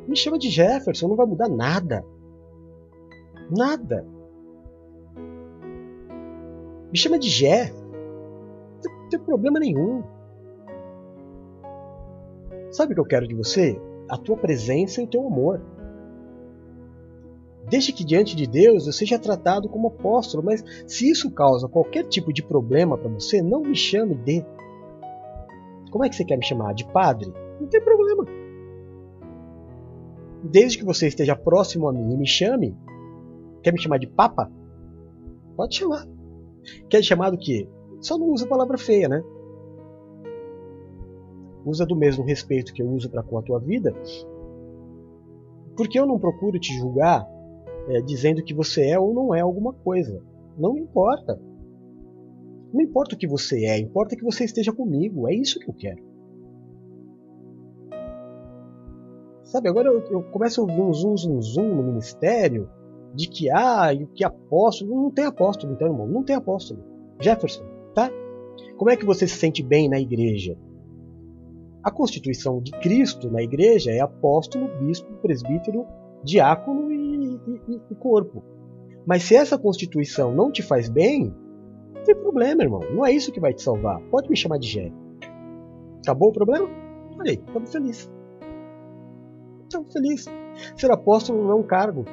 Me 0.08 0.16
chama 0.16 0.38
de 0.38 0.48
Jefferson, 0.48 1.08
não 1.08 1.16
vai 1.16 1.26
mudar 1.26 1.48
nada. 1.48 2.04
Nada. 3.50 4.06
Me 6.90 6.98
chama 6.98 7.18
de 7.18 7.28
Jé. 7.28 7.72
Não 8.84 9.08
tem 9.08 9.20
problema 9.20 9.58
nenhum. 9.58 10.02
Sabe 12.70 12.92
o 12.92 12.94
que 12.94 13.00
eu 13.00 13.06
quero 13.06 13.28
de 13.28 13.34
você? 13.34 13.80
A 14.08 14.16
tua 14.16 14.36
presença 14.36 15.00
e 15.00 15.04
o 15.04 15.06
teu 15.06 15.26
amor. 15.26 15.60
Desde 17.68 17.92
que 17.92 18.04
diante 18.04 18.36
de 18.36 18.46
Deus 18.46 18.86
eu 18.86 18.92
seja 18.92 19.18
tratado 19.18 19.68
como 19.68 19.88
apóstolo, 19.88 20.42
mas 20.42 20.62
se 20.86 21.10
isso 21.10 21.30
causa 21.30 21.68
qualquer 21.68 22.04
tipo 22.04 22.32
de 22.32 22.42
problema 22.42 22.98
para 22.98 23.08
você, 23.08 23.40
não 23.40 23.62
me 23.62 23.74
chame 23.74 24.14
de. 24.14 24.44
Como 25.92 26.06
é 26.06 26.08
que 26.08 26.16
você 26.16 26.24
quer 26.24 26.38
me 26.38 26.44
chamar? 26.44 26.72
De 26.72 26.86
padre? 26.86 27.30
Não 27.60 27.68
tem 27.68 27.80
problema. 27.82 28.24
Desde 30.42 30.78
que 30.78 30.84
você 30.84 31.06
esteja 31.06 31.36
próximo 31.36 31.86
a 31.86 31.92
mim 31.92 32.14
e 32.14 32.16
me 32.16 32.26
chame, 32.26 32.74
quer 33.62 33.72
me 33.72 33.80
chamar 33.80 33.98
de 33.98 34.06
papa? 34.06 34.50
Pode 35.54 35.76
chamar. 35.76 36.08
Quer 36.88 37.02
chamar 37.02 37.30
do 37.30 37.36
quê? 37.36 37.68
Só 38.00 38.16
não 38.16 38.30
usa 38.30 38.46
palavra 38.46 38.78
feia, 38.78 39.06
né? 39.06 39.22
Usa 41.64 41.84
do 41.84 41.94
mesmo 41.94 42.24
respeito 42.24 42.72
que 42.72 42.82
eu 42.82 42.88
uso 42.88 43.10
para 43.10 43.22
com 43.22 43.36
a 43.36 43.42
tua 43.42 43.60
vida. 43.60 43.94
Porque 45.76 46.00
eu 46.00 46.06
não 46.06 46.18
procuro 46.18 46.58
te 46.58 46.72
julgar 46.74 47.28
é, 47.88 48.00
dizendo 48.00 48.42
que 48.42 48.54
você 48.54 48.88
é 48.88 48.98
ou 48.98 49.12
não 49.12 49.34
é 49.34 49.40
alguma 49.40 49.74
coisa. 49.74 50.22
Não 50.56 50.78
importa. 50.78 51.38
Não 52.72 52.80
importa 52.80 53.14
o 53.14 53.18
que 53.18 53.28
você 53.28 53.66
é, 53.66 53.78
importa 53.78 54.16
que 54.16 54.24
você 54.24 54.44
esteja 54.44 54.72
comigo. 54.72 55.28
É 55.28 55.34
isso 55.34 55.58
que 55.58 55.68
eu 55.68 55.74
quero. 55.74 56.02
Sabe, 59.44 59.68
agora 59.68 59.88
eu, 59.88 60.00
eu 60.10 60.22
começo 60.30 60.60
a 60.60 60.64
ouvir 60.64 60.80
um 60.80 60.92
zum 60.92 61.16
zum 61.16 61.42
zum 61.42 61.74
no 61.74 61.82
ministério 61.82 62.70
de 63.14 63.28
que, 63.28 63.50
ah, 63.50 63.90
que 64.14 64.24
apóstolo. 64.24 64.94
Não 65.02 65.10
tem 65.10 65.26
apóstolo, 65.26 65.74
então, 65.74 65.88
irmão. 65.88 66.06
Não 66.06 66.24
tem 66.24 66.34
apóstolo. 66.34 66.82
Jefferson, 67.20 67.62
tá? 67.94 68.10
Como 68.78 68.90
é 68.90 68.96
que 68.96 69.04
você 69.04 69.26
se 69.28 69.36
sente 69.36 69.62
bem 69.62 69.88
na 69.88 70.00
igreja? 70.00 70.56
A 71.84 71.90
constituição 71.90 72.62
de 72.62 72.70
Cristo 72.72 73.30
na 73.30 73.42
igreja 73.42 73.90
é 73.90 74.00
apóstolo, 74.00 74.68
bispo, 74.78 75.12
presbítero, 75.20 75.84
diácono 76.24 76.90
e, 76.90 77.36
e, 77.36 77.80
e 77.90 77.94
corpo. 77.96 78.42
Mas 79.06 79.24
se 79.24 79.34
essa 79.34 79.58
constituição 79.58 80.34
não 80.34 80.50
te 80.50 80.62
faz 80.62 80.88
bem, 80.88 81.34
não 82.02 82.04
tem 82.04 82.16
problema, 82.16 82.62
irmão. 82.62 82.80
Não 82.92 83.06
é 83.06 83.12
isso 83.12 83.32
que 83.32 83.40
vai 83.40 83.54
te 83.54 83.62
salvar. 83.62 84.00
Pode 84.10 84.28
me 84.28 84.36
chamar 84.36 84.58
de 84.58 84.66
Gé. 84.66 84.92
Acabou 86.00 86.30
o 86.30 86.32
problema? 86.32 86.68
Olha 87.18 87.30
aí, 87.30 87.42
estamos 87.46 87.72
felizes. 87.72 88.10
Estamos 89.62 89.92
felizes. 89.92 90.26
Ser 90.76 90.90
apóstolo 90.90 91.42
não 91.44 91.52
é 91.52 91.54
um 91.54 91.62
cargo. 91.62 92.04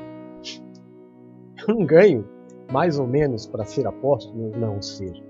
Eu 1.68 1.76
não 1.76 1.86
ganho 1.86 2.26
mais 2.72 3.00
ou 3.00 3.08
menos 3.08 3.48
para 3.48 3.66
ser 3.66 3.88
apóstolo, 3.88 4.52
não 4.56 4.82
ser. 4.82 5.24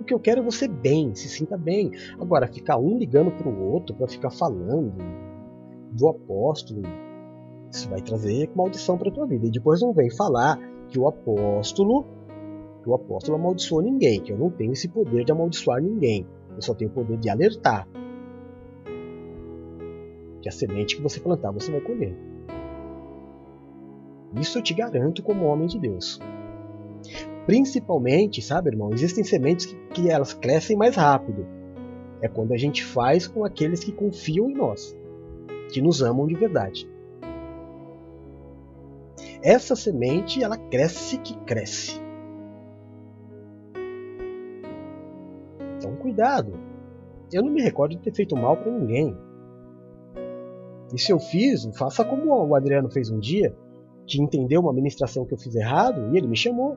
O 0.00 0.04
que 0.04 0.14
eu 0.14 0.20
quero 0.20 0.40
é 0.40 0.44
você 0.44 0.66
bem, 0.66 1.14
se 1.14 1.28
sinta 1.28 1.56
bem. 1.56 1.90
Agora, 2.20 2.46
ficar 2.46 2.78
um 2.78 2.96
ligando 2.96 3.32
para 3.32 3.48
o 3.48 3.72
outro 3.72 3.94
para 3.94 4.08
ficar 4.08 4.30
falando 4.30 4.94
do 5.92 6.08
apóstolo, 6.08 6.82
isso 7.70 7.88
vai 7.90 8.00
trazer 8.00 8.50
maldição 8.54 8.96
para 8.96 9.10
tua 9.10 9.26
vida. 9.26 9.46
E 9.46 9.50
depois 9.50 9.80
não 9.82 9.92
vem 9.92 10.10
falar 10.10 10.58
que 10.88 10.98
o 10.98 11.06
apóstolo, 11.06 12.06
que 12.82 12.88
o 12.88 12.94
apóstolo 12.94 13.38
amaldiçoou 13.38 13.80
ninguém, 13.80 14.20
que 14.20 14.32
eu 14.32 14.38
não 14.38 14.50
tenho 14.50 14.72
esse 14.72 14.88
poder 14.88 15.24
de 15.24 15.32
amaldiçoar 15.32 15.80
ninguém. 15.80 16.26
Eu 16.54 16.60
só 16.60 16.74
tenho 16.74 16.90
o 16.90 16.94
poder 16.94 17.16
de 17.18 17.30
alertar. 17.30 17.88
Que 20.40 20.48
a 20.48 20.52
semente 20.52 20.96
que 20.96 21.02
você 21.02 21.20
plantar, 21.20 21.52
você 21.52 21.70
vai 21.70 21.80
colher. 21.80 22.16
Isso 24.40 24.58
eu 24.58 24.62
te 24.62 24.74
garanto 24.74 25.22
como 25.22 25.46
homem 25.46 25.68
de 25.68 25.78
Deus. 25.78 26.18
Principalmente, 27.46 28.42
sabe, 28.42 28.70
irmão, 28.70 28.90
existem 28.92 29.22
sementes 29.22 29.66
que, 29.66 29.76
que 29.94 30.10
elas 30.10 30.34
crescem 30.34 30.76
mais 30.76 30.96
rápido. 30.96 31.46
É 32.20 32.28
quando 32.28 32.52
a 32.52 32.56
gente 32.56 32.84
faz 32.84 33.26
com 33.26 33.44
aqueles 33.44 33.84
que 33.84 33.92
confiam 33.92 34.50
em 34.50 34.54
nós, 34.54 34.96
que 35.72 35.80
nos 35.80 36.02
amam 36.02 36.26
de 36.26 36.34
verdade. 36.34 36.90
Essa 39.42 39.76
semente, 39.76 40.42
ela 40.42 40.56
cresce 40.56 41.18
que 41.18 41.36
cresce. 41.40 42.01
Cuidado. 46.12 46.52
Eu 47.32 47.42
não 47.42 47.50
me 47.50 47.62
recordo 47.62 47.92
de 47.92 48.02
ter 48.02 48.14
feito 48.14 48.36
mal 48.36 48.56
para 48.56 48.70
ninguém. 48.70 49.16
E 50.94 50.98
se 50.98 51.10
eu 51.10 51.18
fiz, 51.18 51.64
faça 51.76 52.04
como 52.04 52.30
o 52.30 52.54
Adriano 52.54 52.90
fez 52.90 53.10
um 53.10 53.18
dia, 53.18 53.56
que 54.06 54.20
entendeu 54.20 54.60
uma 54.60 54.72
ministração 54.72 55.24
que 55.24 55.32
eu 55.32 55.38
fiz 55.38 55.54
errado 55.54 56.12
e 56.12 56.18
ele 56.18 56.28
me 56.28 56.36
chamou. 56.36 56.76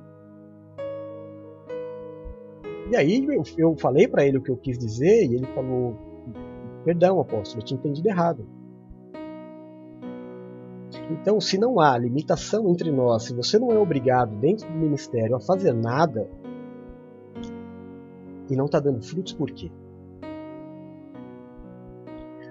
E 2.90 2.96
aí 2.96 3.26
eu, 3.26 3.44
eu 3.58 3.76
falei 3.78 4.08
para 4.08 4.26
ele 4.26 4.38
o 4.38 4.42
que 4.42 4.52
eu 4.52 4.56
quis 4.56 4.78
dizer 4.78 5.26
e 5.26 5.36
ele 5.36 5.48
falou: 5.48 5.98
Perdão, 6.86 7.20
apóstolo, 7.20 7.62
eu 7.62 7.66
tinha 7.66 7.78
entendido 7.78 8.08
errado. 8.08 8.48
Então, 11.12 11.42
se 11.42 11.58
não 11.58 11.80
há 11.80 11.98
limitação 11.98 12.70
entre 12.70 12.90
nós, 12.90 13.24
se 13.24 13.34
você 13.34 13.60
não 13.60 13.72
é 13.72 13.78
obrigado 13.78 14.34
dentro 14.38 14.66
do 14.68 14.78
ministério 14.78 15.36
a 15.36 15.42
fazer 15.42 15.74
nada 15.74 16.30
e 18.50 18.56
não 18.56 18.66
está 18.66 18.80
dando 18.80 19.02
frutos, 19.02 19.34
por 19.34 19.52
quê? 19.52 19.72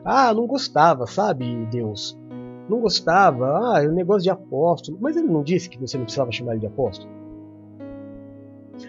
Ah, 0.04 0.34
não 0.34 0.46
gostava, 0.46 1.06
sabe, 1.06 1.66
Deus? 1.66 2.18
Não 2.68 2.80
gostava, 2.80 3.74
ah, 3.74 3.82
é 3.82 3.88
um 3.88 3.94
negócio 3.94 4.22
de 4.22 4.30
apóstolo. 4.30 4.98
Mas 5.00 5.16
ele 5.16 5.28
não 5.28 5.42
disse 5.42 5.68
que 5.68 5.78
você 5.78 5.96
não 5.96 6.04
precisava 6.04 6.30
chamar 6.30 6.52
ele 6.52 6.60
de 6.60 6.66
apóstolo? 6.66 7.10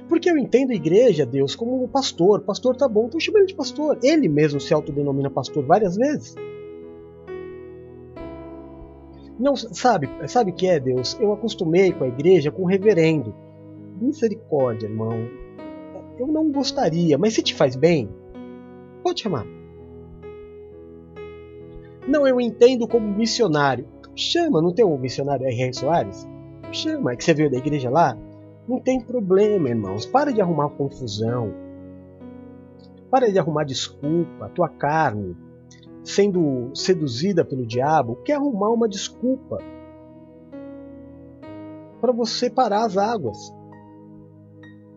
Porque 0.10 0.30
eu 0.30 0.38
entendo 0.38 0.72
a 0.72 0.76
igreja, 0.76 1.26
Deus, 1.26 1.56
como 1.56 1.88
pastor. 1.88 2.42
Pastor 2.42 2.76
tá 2.76 2.88
bom, 2.88 3.06
então 3.06 3.20
chama 3.20 3.40
ele 3.40 3.48
de 3.48 3.56
pastor. 3.56 3.98
Ele 4.04 4.28
mesmo 4.28 4.60
se 4.60 4.74
autodenomina 4.74 5.30
pastor 5.30 5.66
várias 5.66 5.96
vezes. 5.96 6.36
Não, 9.40 9.56
sabe, 9.56 10.10
sabe 10.28 10.52
que 10.54 10.68
é, 10.68 10.80
Deus? 10.80 11.18
Eu 11.20 11.34
acostumei 11.34 11.92
com 11.92 12.06
a 12.06 12.08
igreja 12.08 12.52
com 12.52 12.64
o 12.64 12.68
reverendo. 12.68 13.34
Misericórdia, 14.00 14.88
irmão. 14.88 15.45
Eu 16.18 16.28
não 16.28 16.52
gostaria, 16.52 17.18
mas 17.18 17.34
se 17.34 17.44
te 17.44 17.54
faz 17.54 17.76
bem, 17.76 18.10
pode 19.04 19.22
chamar. 19.22 19.46
Não, 22.08 22.28
eu 22.28 22.40
entendo 22.40 22.88
como 22.88 23.08
missionário. 23.08 23.88
Chama, 24.16 24.62
não 24.62 24.74
tem 24.74 24.86
um 24.86 24.98
missionário 24.98 25.46
R.R. 25.46 25.74
Soares? 25.74 26.28
Chama, 26.72 27.14
é 27.14 27.16
que 27.16 27.24
você 27.24 27.34
veio 27.34 27.52
da 27.52 27.58
igreja 27.58 27.90
lá? 27.90 28.18
Não 28.68 28.80
tem 28.80 29.02
problema, 29.02 29.70
irmãos. 29.70 30.06
Para 30.06 30.32
de 30.32 30.42
arrumar 30.42 30.70
confusão. 30.70 31.54
Para 33.10 33.32
de 33.32 33.38
arrumar 33.38 33.64
desculpa. 33.64 34.46
A 34.46 34.50
tua 34.50 34.70
carne, 34.70 35.36
sendo 36.04 36.72
seduzida 36.74 37.44
pelo 37.44 37.66
diabo, 37.66 38.18
quer 38.24 38.36
arrumar 38.36 38.70
uma 38.70 38.88
desculpa 38.88 39.60
para 42.00 42.12
você 42.12 42.50
parar 42.50 42.86
as 42.86 42.98
águas. 42.98 43.54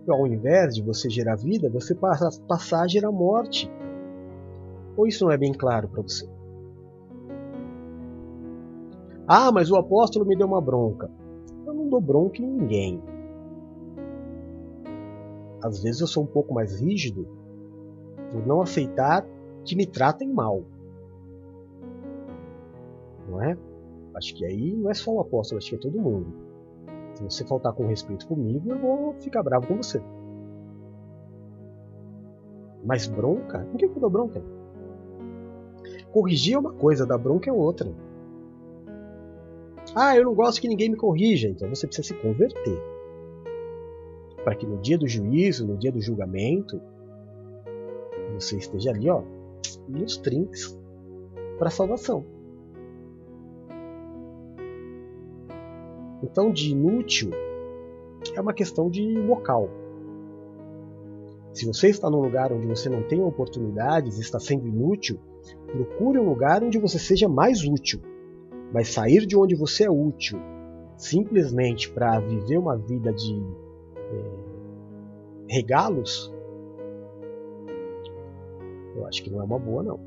Ao 0.09 0.27
invés 0.27 0.75
de 0.75 0.83
você 0.83 1.09
gerar 1.09 1.37
vida, 1.37 1.69
você 1.69 1.95
passa, 1.95 2.29
passar 2.47 2.83
a 2.83 2.89
gerar 2.89 3.13
morte. 3.13 3.71
Ou 4.97 5.07
isso 5.07 5.25
não 5.25 5.33
é 5.33 5.37
bem 5.37 5.53
claro 5.53 5.89
para 5.89 6.03
você? 6.03 6.29
Ah, 9.27 9.53
mas 9.53 9.71
o 9.71 9.77
apóstolo 9.77 10.25
me 10.25 10.37
deu 10.37 10.47
uma 10.47 10.61
bronca. 10.61 11.11
Eu 11.67 11.75
não 11.75 11.89
dou 11.89 12.01
bronca 12.01 12.43
em 12.43 12.47
ninguém. 12.47 13.03
Às 15.63 15.83
vezes 15.83 16.01
eu 16.01 16.07
sou 16.07 16.23
um 16.23 16.27
pouco 16.27 16.55
mais 16.55 16.81
rígido 16.81 17.29
por 18.33 18.47
não 18.47 18.63
aceitar 18.63 19.27
que 19.65 19.77
me 19.77 19.87
tratem 19.87 20.33
mal 20.33 20.65
não 23.29 23.43
é? 23.43 23.57
Acho 24.15 24.35
que 24.35 24.45
aí 24.45 24.75
não 24.75 24.91
é 24.91 24.95
só 24.95 25.13
o 25.13 25.21
apóstolo, 25.21 25.59
acho 25.59 25.71
que 25.71 25.77
é 25.77 25.79
todo 25.79 26.01
mundo. 26.01 26.48
Se 27.19 27.25
você 27.25 27.45
faltar 27.45 27.73
com 27.73 27.85
respeito 27.85 28.29
comigo, 28.29 28.71
eu 28.71 28.79
vou 28.79 29.12
ficar 29.14 29.43
bravo 29.43 29.66
com 29.66 29.77
você. 29.77 30.01
Mas 32.85 33.09
bronca? 33.09 33.66
Ninguém 33.73 33.89
que 33.89 33.99
dá 33.99 34.09
bronca. 34.09 34.41
Corrigir 36.12 36.55
é 36.55 36.59
uma 36.61 36.73
coisa, 36.73 37.05
dar 37.05 37.19
bronca 37.19 37.51
é 37.51 37.53
outra. 37.53 37.93
Ah, 39.97 40.16
eu 40.16 40.27
não 40.27 40.35
gosto 40.35 40.61
que 40.61 40.69
ninguém 40.69 40.91
me 40.91 40.97
corrija. 40.97 41.49
Então 41.49 41.69
você 41.69 41.89
precisa 41.89 42.07
se 42.07 42.14
converter. 42.14 42.81
Para 44.45 44.55
que 44.55 44.64
no 44.64 44.79
dia 44.79 44.97
do 44.97 45.09
juízo, 45.09 45.66
no 45.66 45.77
dia 45.77 45.91
do 45.91 46.01
julgamento, 46.01 46.81
você 48.35 48.59
esteja 48.59 48.91
ali, 48.91 49.11
ó, 49.11 49.23
nos 49.89 50.19
trinques 50.19 50.79
para 51.59 51.69
salvação. 51.69 52.38
Então, 56.23 56.51
de 56.51 56.73
inútil 56.73 57.31
é 58.35 58.41
uma 58.41 58.53
questão 58.53 58.91
de 58.91 59.03
local. 59.21 59.69
Se 61.53 61.66
você 61.66 61.89
está 61.89 62.11
num 62.11 62.21
lugar 62.21 62.53
onde 62.53 62.66
você 62.66 62.89
não 62.89 63.03
tem 63.03 63.23
oportunidades, 63.23 64.19
está 64.19 64.39
sendo 64.39 64.66
inútil, 64.66 65.19
procure 65.66 66.19
um 66.19 66.29
lugar 66.29 66.62
onde 66.62 66.79
você 66.79 66.99
seja 66.99 67.29
mais 67.29 67.64
útil. 67.64 68.01
Mas 68.73 68.89
sair 68.89 69.27
de 69.27 69.37
onde 69.37 69.55
você 69.55 69.85
é 69.85 69.91
útil 69.91 70.39
simplesmente 70.97 71.91
para 71.91 72.19
viver 72.19 72.59
uma 72.59 72.77
vida 72.77 73.12
de 73.12 73.41
é, 73.97 75.55
regalos, 75.55 76.33
eu 78.97 79.07
acho 79.07 79.23
que 79.23 79.31
não 79.31 79.41
é 79.41 79.45
uma 79.45 79.59
boa 79.59 79.83
não. 79.83 80.01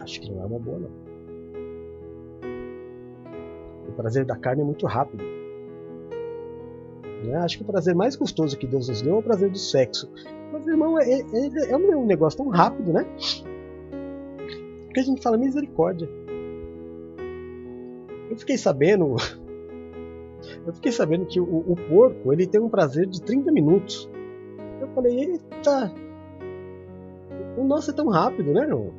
Acho 0.00 0.20
que 0.20 0.30
não 0.30 0.42
é 0.42 0.46
uma 0.46 0.58
boa 0.58 0.78
não 0.78 1.07
prazer 3.98 4.24
da 4.24 4.36
carne 4.36 4.62
é 4.62 4.64
muito 4.64 4.86
rápido. 4.86 5.24
Né? 7.24 7.36
Acho 7.38 7.58
que 7.58 7.64
o 7.64 7.66
prazer 7.66 7.96
mais 7.96 8.14
gostoso 8.14 8.56
que 8.56 8.66
Deus 8.66 8.88
nos 8.88 9.02
deu 9.02 9.16
é 9.16 9.18
o 9.18 9.22
prazer 9.22 9.50
do 9.50 9.58
sexo. 9.58 10.08
Mas, 10.52 10.66
irmão, 10.68 10.98
é, 10.98 11.04
é, 11.10 11.70
é 11.70 11.76
um 11.76 12.06
negócio 12.06 12.38
tão 12.38 12.48
rápido, 12.48 12.92
né? 12.92 13.04
Que 14.94 15.00
a 15.00 15.02
gente 15.02 15.20
fala 15.20 15.36
misericórdia. 15.36 16.08
Eu 18.30 18.36
fiquei 18.38 18.56
sabendo. 18.56 19.16
Eu 20.64 20.72
fiquei 20.72 20.92
sabendo 20.92 21.26
que 21.26 21.40
o, 21.40 21.44
o 21.44 21.74
porco 21.88 22.32
ele 22.32 22.46
tem 22.46 22.60
um 22.60 22.68
prazer 22.68 23.06
de 23.06 23.20
30 23.20 23.50
minutos. 23.50 24.08
Eu 24.80 24.88
falei, 24.88 25.18
eita! 25.18 25.92
O 27.56 27.64
nosso 27.64 27.90
é 27.90 27.94
tão 27.94 28.08
rápido, 28.08 28.52
né, 28.52 28.62
irmão? 28.62 28.92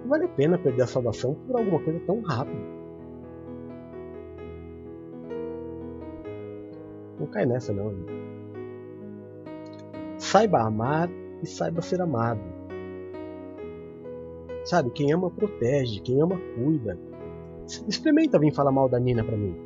Não 0.00 0.08
vale 0.08 0.24
a 0.24 0.28
pena 0.28 0.56
perder 0.56 0.82
a 0.82 0.86
salvação 0.86 1.34
por 1.46 1.58
alguma 1.58 1.80
coisa 1.80 2.00
tão 2.06 2.22
rápida. 2.22 2.79
Cai 7.30 7.46
nessa 7.46 7.72
não. 7.72 7.94
Saiba 10.18 10.60
amar 10.60 11.08
e 11.42 11.46
saiba 11.46 11.80
ser 11.80 12.00
amado. 12.00 12.40
Sabe, 14.64 14.90
quem 14.90 15.12
ama 15.12 15.30
protege, 15.30 16.00
quem 16.00 16.20
ama 16.20 16.38
cuida. 16.54 16.98
Experimenta 17.88 18.38
vir 18.38 18.52
falar 18.52 18.72
mal 18.72 18.88
da 18.88 18.98
Nina 18.98 19.24
pra 19.24 19.36
mim. 19.36 19.56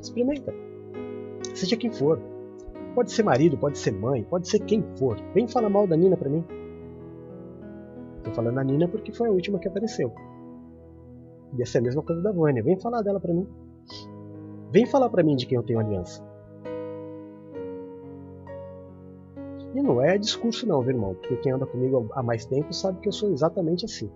Experimenta. 0.00 0.54
Seja 1.54 1.76
quem 1.76 1.90
for. 1.90 2.18
Pode 2.94 3.12
ser 3.12 3.22
marido, 3.22 3.56
pode 3.58 3.78
ser 3.78 3.92
mãe, 3.92 4.24
pode 4.24 4.48
ser 4.48 4.60
quem 4.60 4.82
for. 4.96 5.16
Vem 5.34 5.46
falar 5.46 5.68
mal 5.68 5.86
da 5.86 5.96
Nina 5.96 6.16
pra 6.16 6.28
mim. 6.28 6.44
Tô 8.24 8.30
falando 8.32 8.54
da 8.54 8.64
Nina 8.64 8.88
porque 8.88 9.12
foi 9.12 9.28
a 9.28 9.32
última 9.32 9.58
que 9.58 9.68
apareceu. 9.68 10.12
Ia 11.58 11.66
ser 11.66 11.78
a 11.78 11.82
mesma 11.82 12.02
coisa 12.02 12.22
da 12.22 12.32
Vânia. 12.32 12.62
Vem 12.62 12.78
falar 12.80 13.02
dela 13.02 13.20
pra 13.20 13.32
mim. 13.32 13.46
Vem 14.72 14.86
falar 14.86 15.08
para 15.10 15.22
mim 15.22 15.36
de 15.36 15.46
quem 15.46 15.56
eu 15.56 15.62
tenho 15.62 15.78
aliança. 15.78 16.24
E 19.74 19.82
não 19.82 20.02
é 20.02 20.18
discurso 20.18 20.66
não, 20.66 20.80
viu, 20.80 20.94
irmão? 20.94 21.14
Porque 21.14 21.36
quem 21.36 21.52
anda 21.52 21.66
comigo 21.66 22.10
há 22.12 22.22
mais 22.22 22.44
tempo 22.44 22.72
sabe 22.72 23.00
que 23.00 23.08
eu 23.08 23.12
sou 23.12 23.30
exatamente 23.30 23.84
assim. 23.84 24.10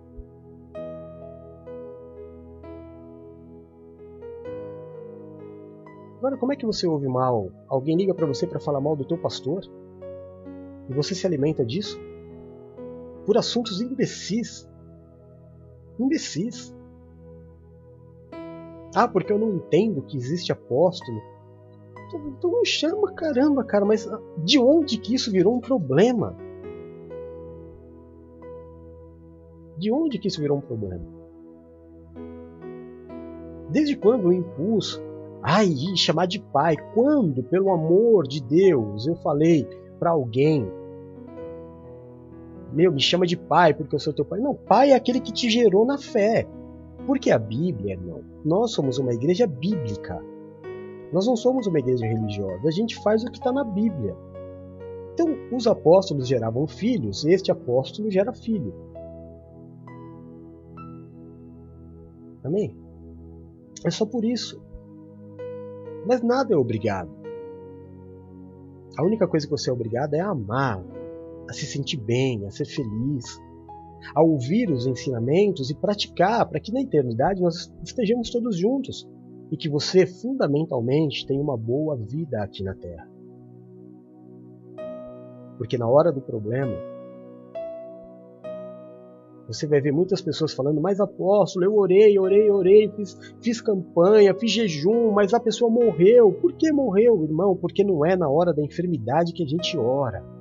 Agora, 6.17 6.35
como 6.37 6.51
é 6.51 6.55
que 6.55 6.65
você 6.65 6.85
ouve 6.87 7.07
mal? 7.07 7.49
Alguém 7.67 7.95
liga 7.95 8.13
para 8.13 8.25
você 8.25 8.45
para 8.45 8.59
falar 8.59 8.81
mal 8.81 8.95
do 8.95 9.05
teu 9.05 9.17
pastor? 9.17 9.61
E 10.89 10.93
você 10.93 11.15
se 11.15 11.25
alimenta 11.25 11.63
disso? 11.63 11.99
por 13.27 13.37
assuntos 13.37 13.81
imbecis. 13.81 14.65
Imbecis. 15.99 16.73
Ah, 18.99 19.07
porque 19.07 19.31
eu 19.31 19.37
não 19.37 19.53
entendo 19.53 20.01
que 20.01 20.17
existe 20.17 20.51
apóstolo. 20.51 21.21
Então, 22.07 22.49
não 22.49 22.65
chama, 22.65 23.13
caramba, 23.13 23.63
cara, 23.63 23.85
mas 23.85 24.09
de 24.43 24.57
onde 24.57 24.97
que 24.97 25.13
isso 25.13 25.31
virou 25.31 25.55
um 25.55 25.59
problema? 25.59 26.35
De 29.77 29.91
onde 29.91 30.17
que 30.17 30.27
isso 30.27 30.41
virou 30.41 30.57
um 30.57 30.61
problema? 30.61 31.05
Desde 33.69 33.95
quando 33.95 34.29
o 34.29 34.33
impulso, 34.33 34.99
ai, 35.43 35.69
chamar 35.95 36.25
de 36.25 36.39
pai, 36.39 36.75
quando, 36.95 37.43
pelo 37.43 37.69
amor 37.69 38.27
de 38.27 38.41
Deus, 38.41 39.05
eu 39.05 39.15
falei 39.17 39.67
para 39.99 40.09
alguém, 40.09 40.67
meu, 42.73 42.91
me 42.91 42.99
chama 42.99 43.27
de 43.27 43.37
pai 43.37 43.75
porque 43.75 43.93
eu 43.93 43.99
sou 43.99 44.11
teu 44.11 44.25
pai. 44.25 44.39
Não, 44.39 44.55
pai 44.55 44.89
é 44.89 44.95
aquele 44.95 45.19
que 45.19 45.31
te 45.31 45.51
gerou 45.51 45.85
na 45.85 45.99
fé. 45.99 46.47
Porque 47.07 47.31
a 47.31 47.39
Bíblia, 47.39 47.93
irmão, 47.93 48.21
nós 48.43 48.73
somos 48.73 48.97
uma 48.97 49.13
igreja 49.13 49.47
bíblica. 49.47 50.21
Nós 51.13 51.25
não 51.25 51.37
somos 51.37 51.65
uma 51.65 51.79
igreja 51.79 52.05
religiosa. 52.05 52.67
A 52.67 52.71
gente 52.71 53.01
faz 53.01 53.23
o 53.23 53.31
que 53.31 53.37
está 53.37 53.49
na 53.49 53.63
Bíblia. 53.63 54.13
Então, 55.13 55.29
os 55.53 55.65
apóstolos 55.65 56.27
geravam 56.27 56.67
filhos, 56.67 57.23
este 57.23 57.49
apóstolo 57.49 58.11
gera 58.11 58.33
filho. 58.33 58.73
Amém? 62.43 62.77
É 63.85 63.89
só 63.89 64.05
por 64.05 64.25
isso. 64.25 64.61
Mas 66.05 66.21
nada 66.21 66.53
é 66.53 66.57
obrigado. 66.57 67.09
A 68.97 69.03
única 69.03 69.25
coisa 69.27 69.45
que 69.47 69.51
você 69.51 69.69
é 69.69 69.73
obrigado 69.73 70.13
é 70.13 70.19
amar, 70.19 70.83
a 71.49 71.53
se 71.53 71.65
sentir 71.65 71.97
bem, 71.97 72.45
a 72.45 72.51
ser 72.51 72.65
feliz, 72.65 73.41
a 74.15 74.21
ouvir 74.21 74.69
os 74.69 74.85
ensinamentos 74.85 75.69
e 75.69 75.75
praticar 75.75 76.47
para 76.47 76.59
que 76.59 76.71
na 76.71 76.81
eternidade 76.81 77.41
nós 77.41 77.73
estejamos 77.83 78.29
todos 78.29 78.57
juntos 78.57 79.07
e 79.51 79.57
que 79.57 79.69
você 79.69 80.05
fundamentalmente 80.05 81.25
tenha 81.25 81.41
uma 81.41 81.57
boa 81.57 81.95
vida 81.95 82.41
aqui 82.41 82.63
na 82.63 82.75
Terra. 82.75 83.09
Porque 85.57 85.77
na 85.77 85.87
hora 85.87 86.11
do 86.11 86.21
problema, 86.21 86.73
você 89.47 89.65
vai 89.65 89.79
ver 89.79 89.93
muitas 89.93 90.21
pessoas 90.21 90.53
falando, 90.53 90.81
mas 90.81 90.99
apóstolo, 90.99 91.65
eu 91.65 91.75
orei, 91.75 92.19
orei, 92.19 92.51
orei, 92.51 92.89
fiz, 92.89 93.17
fiz 93.41 93.61
campanha, 93.61 94.35
fiz 94.35 94.51
jejum, 94.51 95.11
mas 95.11 95.33
a 95.33 95.39
pessoa 95.39 95.71
morreu. 95.71 96.33
Por 96.33 96.53
que 96.53 96.71
morreu, 96.71 97.23
irmão? 97.23 97.55
Porque 97.55 97.83
não 97.83 98.05
é 98.05 98.15
na 98.15 98.29
hora 98.29 98.53
da 98.53 98.61
enfermidade 98.61 99.31
que 99.33 99.43
a 99.43 99.47
gente 99.47 99.77
ora. 99.77 100.36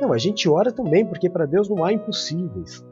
Não, 0.00 0.12
a 0.12 0.18
gente 0.18 0.48
ora 0.48 0.72
também, 0.72 1.06
porque 1.06 1.30
para 1.30 1.46
Deus 1.46 1.68
não 1.68 1.84
há 1.84 1.92
impossíveis. 1.92 2.84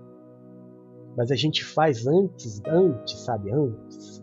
Mas 1.17 1.31
a 1.31 1.37
gente 1.37 1.65
faz 1.65 2.07
antes, 2.07 2.63
antes, 2.67 3.21
sabe, 3.21 3.53
antes. 3.53 4.23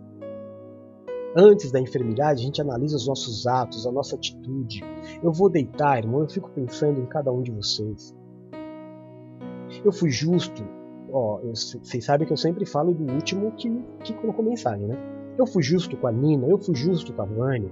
Antes 1.35 1.71
da 1.71 1.79
enfermidade, 1.79 2.41
a 2.41 2.43
gente 2.43 2.61
analisa 2.61 2.95
os 2.95 3.07
nossos 3.07 3.45
atos, 3.45 3.85
a 3.85 3.91
nossa 3.91 4.15
atitude. 4.15 4.81
Eu 5.21 5.31
vou 5.31 5.49
deitar, 5.49 5.99
irmão, 5.99 6.21
eu 6.21 6.29
fico 6.29 6.49
pensando 6.49 6.99
em 6.99 7.05
cada 7.05 7.31
um 7.31 7.43
de 7.43 7.51
vocês. 7.51 8.15
Eu 9.83 9.91
fui 9.91 10.09
justo. 10.09 10.63
Ó, 11.11 11.39
vocês 11.43 12.03
sabem 12.03 12.25
que 12.25 12.33
eu 12.33 12.37
sempre 12.37 12.65
falo 12.65 12.93
do 12.93 13.13
último 13.13 13.51
que, 13.51 13.69
que 14.03 14.13
colocou 14.13 14.43
mensagem, 14.43 14.87
né? 14.87 14.97
Eu 15.37 15.45
fui 15.45 15.61
justo 15.61 15.95
com 15.95 16.07
a 16.07 16.11
Nina, 16.11 16.47
eu 16.47 16.57
fui 16.57 16.75
justo 16.75 17.13
com 17.13 17.21
a 17.21 17.25
Vânia. 17.25 17.71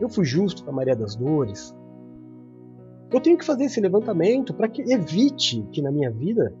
Eu 0.00 0.08
fui 0.08 0.24
justo 0.24 0.64
com 0.64 0.70
a 0.70 0.74
Maria 0.74 0.94
das 0.94 1.16
Dores. 1.16 1.74
Eu 3.10 3.20
tenho 3.20 3.38
que 3.38 3.44
fazer 3.44 3.64
esse 3.64 3.80
levantamento 3.80 4.52
para 4.52 4.68
que 4.68 4.82
evite 4.82 5.66
que 5.72 5.80
na 5.80 5.90
minha 5.90 6.10
vida 6.10 6.54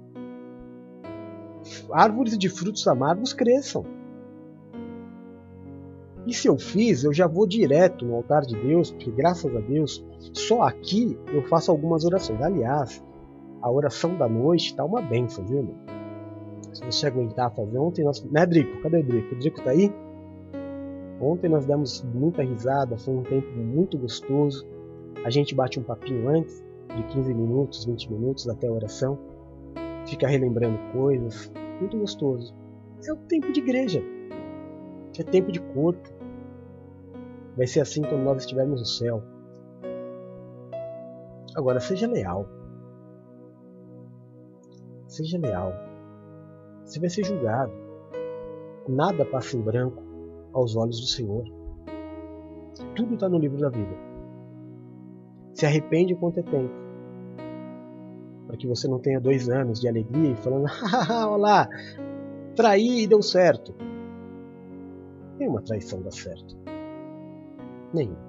árvores 1.92 2.38
de 2.38 2.48
frutos 2.48 2.86
amargos 2.86 3.32
cresçam. 3.32 3.84
E 6.26 6.34
se 6.34 6.46
eu 6.46 6.58
fiz, 6.58 7.04
eu 7.04 7.12
já 7.12 7.26
vou 7.26 7.46
direto 7.46 8.04
no 8.04 8.14
altar 8.14 8.42
de 8.42 8.54
Deus, 8.54 8.90
porque 8.90 9.10
graças 9.10 9.54
a 9.54 9.60
Deus, 9.60 10.04
só 10.32 10.62
aqui 10.62 11.18
eu 11.32 11.42
faço 11.44 11.70
algumas 11.70 12.04
orações. 12.04 12.40
Aliás, 12.42 13.02
a 13.62 13.70
oração 13.70 14.16
da 14.16 14.28
noite 14.28 14.66
está 14.66 14.84
uma 14.84 15.00
benção, 15.00 15.44
viu, 15.46 15.58
irmão? 15.58 15.76
Se 16.72 16.84
você 16.84 17.06
aguentar 17.06 17.54
fazer. 17.54 17.78
Ontem 17.78 18.04
nós. 18.04 18.22
Né, 18.24 18.44
Drico? 18.44 18.82
Cadê 18.82 18.98
o 18.98 19.04
Drico? 19.04 19.34
O 19.34 19.38
Drico 19.38 19.62
tá 19.62 19.70
aí? 19.70 19.92
Ontem 21.20 21.48
nós 21.48 21.64
demos 21.66 22.02
muita 22.14 22.42
risada, 22.42 22.96
foi 22.96 23.14
um 23.14 23.22
tempo 23.22 23.50
muito 23.56 23.98
gostoso. 23.98 24.66
A 25.24 25.30
gente 25.30 25.54
bate 25.54 25.78
um 25.78 25.82
papinho 25.82 26.28
antes, 26.28 26.64
de 26.96 27.02
15 27.02 27.34
minutos, 27.34 27.84
20 27.84 28.12
minutos 28.12 28.48
até 28.48 28.66
a 28.66 28.72
oração, 28.72 29.18
fica 30.06 30.26
relembrando 30.26 30.78
coisas, 30.92 31.52
muito 31.80 31.98
gostoso. 31.98 32.54
É 33.06 33.12
o 33.12 33.16
tempo 33.16 33.52
de 33.52 33.60
igreja, 33.60 34.02
é 35.18 35.22
tempo 35.22 35.52
de 35.52 35.60
corpo. 35.60 36.08
Vai 37.56 37.66
ser 37.66 37.80
assim 37.80 38.02
quando 38.02 38.22
nós 38.22 38.42
estivermos 38.42 38.80
no 38.80 38.86
céu. 38.86 39.22
Agora, 41.56 41.80
seja 41.80 42.06
leal. 42.06 42.48
Seja 45.08 45.38
leal. 45.38 45.72
Você 46.84 47.00
vai 47.00 47.10
ser 47.10 47.24
julgado. 47.24 47.72
Nada 48.88 49.24
passa 49.24 49.56
em 49.56 49.60
branco 49.60 50.02
aos 50.52 50.76
olhos 50.76 51.00
do 51.00 51.06
Senhor. 51.06 51.44
Tudo 52.94 53.14
está 53.14 53.28
no 53.28 53.38
livro 53.38 53.58
da 53.58 53.68
vida 53.68 54.07
se 55.58 55.66
arrepende 55.66 56.14
quanto 56.14 56.38
é 56.38 56.42
tempo. 56.44 56.72
Para 58.46 58.56
que 58.56 58.68
você 58.68 58.86
não 58.86 59.00
tenha 59.00 59.20
dois 59.20 59.48
anos 59.48 59.80
de 59.80 59.88
alegria 59.88 60.30
e 60.30 60.36
falando, 60.36 60.66
olá, 61.28 61.68
traí 62.54 63.02
e 63.02 63.06
deu 63.08 63.20
certo. 63.20 63.74
Nenhuma 65.36 65.60
traição 65.60 66.00
dá 66.00 66.12
certo. 66.12 66.56
Nenhuma. 67.92 68.20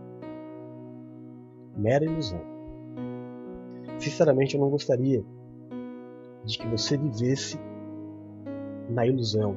Mera 1.77 2.03
ilusão. 2.03 2.41
Sinceramente, 3.99 4.55
eu 4.55 4.61
não 4.61 4.69
gostaria 4.71 5.23
de 6.45 6.57
que 6.57 6.67
você 6.67 6.97
vivesse 6.97 7.59
na 8.89 9.05
ilusão 9.05 9.55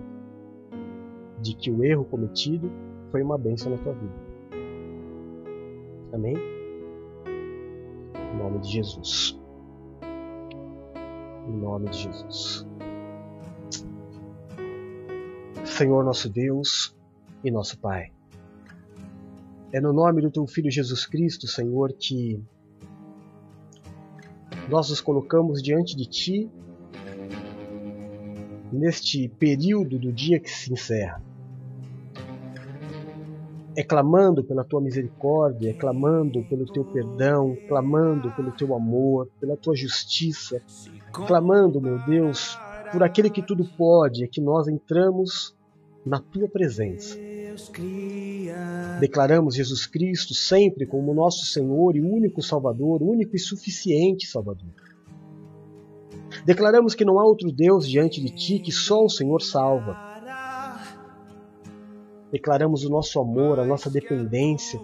de 1.41 1.57
que 1.57 1.71
o 1.71 1.83
erro 1.83 2.05
cometido 2.05 2.71
foi 3.11 3.23
uma 3.23 3.39
bênção 3.39 3.73
na 3.73 3.79
tua 3.79 3.95
vida. 3.95 4.15
Amém? 6.13 6.62
Em 8.33 8.37
nome 8.37 8.61
de 8.61 8.69
Jesus. 8.71 9.39
Em 11.47 11.53
nome 11.53 11.91
de 11.91 11.99
Jesus. 11.99 12.67
Senhor 15.65 16.05
nosso 16.05 16.29
Deus 16.29 16.97
e 17.45 17.51
nosso 17.51 17.79
Pai. 17.79 18.13
É 19.73 19.81
no 19.81 19.93
nome 19.93 20.23
do 20.23 20.31
Teu 20.31 20.47
Filho 20.47 20.71
Jesus 20.71 21.07
Cristo, 21.07 21.47
Senhor, 21.47 21.93
que 21.93 22.43
nós 24.69 24.91
nos 24.91 25.01
colocamos 25.01 25.63
diante 25.63 25.97
de 25.97 26.07
Ti 26.07 26.51
neste 28.73 29.29
período 29.29 29.99
do 29.99 30.13
dia 30.13 30.41
que 30.41 30.51
se 30.51 30.73
encerra 30.73 31.23
é 33.75 33.83
clamando 33.83 34.45
pela 34.45 34.65
tua 34.65 34.81
misericórdia, 34.81 35.71
é 35.71 35.73
clamando 35.73 36.43
pelo 36.45 36.67
teu 36.67 36.85
perdão, 36.85 37.57
clamando 37.69 38.31
pelo 38.33 38.53
teu 38.53 38.75
amor, 38.75 39.29
pela 39.41 39.57
tua 39.57 39.75
justiça, 39.75 40.63
clamando, 41.13 41.81
meu 41.81 41.99
Deus, 42.05 42.59
por 42.93 43.03
aquele 43.03 43.31
que 43.31 43.43
tudo 43.43 43.65
pode, 43.77 44.25
é 44.25 44.29
que 44.29 44.41
nós 44.41 44.69
entramos 44.69 45.57
na 46.05 46.21
tua 46.21 46.49
presença. 46.49 47.19
Declaramos 49.01 49.55
Jesus 49.55 49.87
Cristo 49.87 50.35
sempre 50.35 50.87
como 50.87 51.15
nosso 51.15 51.47
Senhor 51.47 51.97
e 51.97 52.01
único 52.01 52.43
Salvador, 52.43 53.03
único 53.03 53.35
e 53.37 53.39
suficiente 53.39 54.27
Salvador. 54.27 54.71
Declaramos 56.45 56.95
que 56.95 57.05
não 57.05 57.19
há 57.19 57.25
outro 57.25 57.53
Deus 57.53 57.89
diante 57.89 58.21
de 58.21 58.31
ti, 58.31 58.59
que 58.59 58.73
só 58.73 59.05
o 59.05 59.09
Senhor 59.09 59.41
salva 59.41 60.12
declaramos 62.33 62.85
o 62.85 62.89
nosso 62.89 63.21
amor, 63.21 63.61
a 63.61 63.65
nossa 63.65 63.91
dependência, 63.91 64.81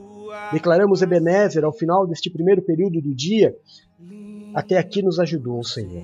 declaramos 0.53 1.01
Ebenezer 1.01 1.64
ao 1.64 1.72
final 1.72 2.07
deste 2.07 2.28
primeiro 2.30 2.61
período 2.61 3.01
do 3.01 3.14
dia. 3.14 3.57
Até 4.55 4.76
aqui 4.76 5.03
nos 5.03 5.18
ajudou 5.18 5.59
o 5.59 5.64
Senhor. 5.64 6.03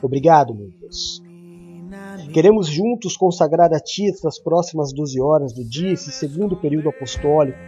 Obrigado, 0.00 0.54
meu 0.54 0.70
Deus. 0.80 1.20
Queremos 2.32 2.68
juntos 2.68 3.16
consagrar 3.16 3.72
a 3.72 3.80
Ti 3.80 4.08
essas 4.08 4.38
próximas 4.38 4.92
12 4.92 5.20
horas 5.20 5.52
do 5.52 5.64
dia, 5.64 5.92
esse 5.92 6.12
segundo 6.12 6.56
período 6.56 6.88
apostólico. 6.88 7.58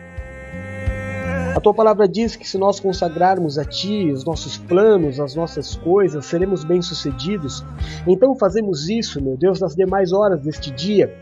A 1.55 1.61
Tua 1.61 1.75
palavra 1.75 2.09
diz 2.09 2.35
que 2.35 2.49
se 2.49 2.59
nós 2.59 2.81
consagrarmos 2.81 3.59
a 3.59 3.65
Ti 3.65 4.11
os 4.11 4.25
nossos 4.25 4.59
planos, 4.59 5.21
as 5.21 5.35
nossas 5.35 5.77
coisas, 5.77 6.27
seremos 6.27 6.65
bem-sucedidos. 6.65 7.65
Então 8.07 8.35
fazemos 8.35 8.89
isso, 8.89 9.23
meu 9.23 9.37
Deus, 9.37 9.61
nas 9.61 9.75
demais 9.75 10.13
horas 10.13 10.41
deste 10.41 10.71
dia, 10.73 11.15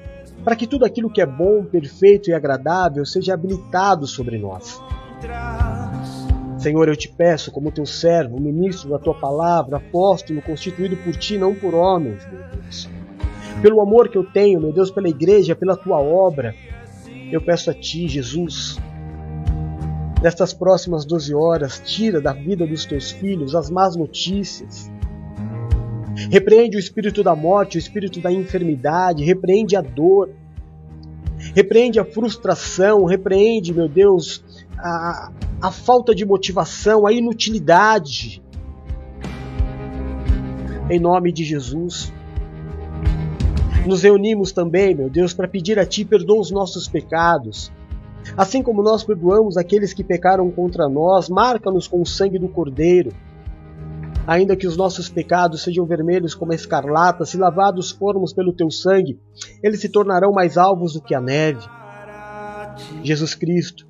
para 0.45 0.57
que 0.57 0.66
tudo 0.66 0.84
aquilo 0.84 1.11
que 1.11 1.20
é 1.20 1.26
bom, 1.26 1.64
perfeito 1.64 2.30
e 2.30 2.34
agradável 2.34 3.05
seja 3.07 3.34
habilitado 3.34 4.07
sobre 4.07 4.38
nós. 4.38 4.80
Senhor, 6.59 6.88
eu 6.88 6.97
te 6.97 7.09
peço, 7.09 7.51
como 7.51 7.72
teu 7.72 7.84
servo, 7.84 8.40
ministro 8.40 8.90
da 8.90 8.99
tua 8.99 9.14
palavra, 9.14 9.78
apóstolo, 9.78 10.40
constituído 10.43 10.97
por 10.99 11.16
ti, 11.16 11.36
não 11.36 11.55
por 11.55 11.74
homens, 11.74 12.24
meu 12.30 12.40
Deus. 12.53 12.88
Pelo 13.61 13.80
amor 13.80 14.09
que 14.09 14.16
eu 14.16 14.24
tenho, 14.24 14.61
meu 14.61 14.72
Deus, 14.72 14.90
pela 14.90 15.09
igreja, 15.09 15.57
pela 15.57 15.76
tua 15.76 16.01
obra, 16.01 16.55
eu 17.30 17.40
peço 17.40 17.70
a 17.70 17.74
ti, 17.74 18.07
Jesus, 18.09 18.78
nestas 20.22 20.55
próximas 20.55 21.05
12 21.05 21.34
horas, 21.34 21.82
tira 21.84 22.20
da 22.20 22.32
vida 22.32 22.66
dos 22.66 22.84
teus 22.84 23.11
filhos 23.11 23.55
as 23.55 23.68
más 23.68 23.97
notícias. 23.97 24.90
Repreende 26.30 26.76
o 26.76 26.80
espírito 26.80 27.22
da 27.22 27.34
morte, 27.34 27.76
o 27.76 27.78
espírito 27.78 28.20
da 28.20 28.30
enfermidade, 28.30 29.24
repreende 29.24 29.76
a 29.76 29.80
dor, 29.80 30.30
repreende 31.54 31.98
a 31.98 32.04
frustração, 32.04 33.04
repreende, 33.04 33.72
meu 33.72 33.88
Deus, 33.88 34.44
a, 34.78 35.32
a 35.60 35.70
falta 35.70 36.14
de 36.14 36.24
motivação, 36.24 37.06
a 37.06 37.12
inutilidade. 37.12 38.42
Em 40.90 40.98
nome 40.98 41.32
de 41.32 41.44
Jesus. 41.44 42.12
Nos 43.86 44.02
reunimos 44.02 44.52
também, 44.52 44.94
meu 44.94 45.10
Deus, 45.10 45.34
para 45.34 45.48
pedir 45.48 45.78
a 45.78 45.86
Ti 45.86 46.04
perdoa 46.04 46.40
os 46.40 46.50
nossos 46.50 46.86
pecados. 46.86 47.72
Assim 48.36 48.62
como 48.62 48.82
nós 48.82 49.02
perdoamos 49.02 49.56
aqueles 49.56 49.92
que 49.92 50.04
pecaram 50.04 50.50
contra 50.50 50.88
nós, 50.88 51.28
marca-nos 51.28 51.88
com 51.88 52.00
o 52.00 52.06
sangue 52.06 52.38
do 52.38 52.48
Cordeiro. 52.48 53.12
Ainda 54.26 54.56
que 54.56 54.66
os 54.66 54.76
nossos 54.76 55.08
pecados 55.08 55.62
sejam 55.62 55.84
vermelhos 55.84 56.34
como 56.34 56.52
a 56.52 56.54
escarlata, 56.54 57.24
se 57.24 57.36
lavados 57.36 57.90
formos 57.90 58.32
pelo 58.32 58.52
Teu 58.52 58.70
sangue, 58.70 59.18
eles 59.62 59.80
se 59.80 59.88
tornarão 59.88 60.32
mais 60.32 60.56
alvos 60.56 60.92
do 60.92 61.02
que 61.02 61.14
a 61.14 61.20
neve. 61.20 61.60
Jesus 63.02 63.34
Cristo, 63.34 63.86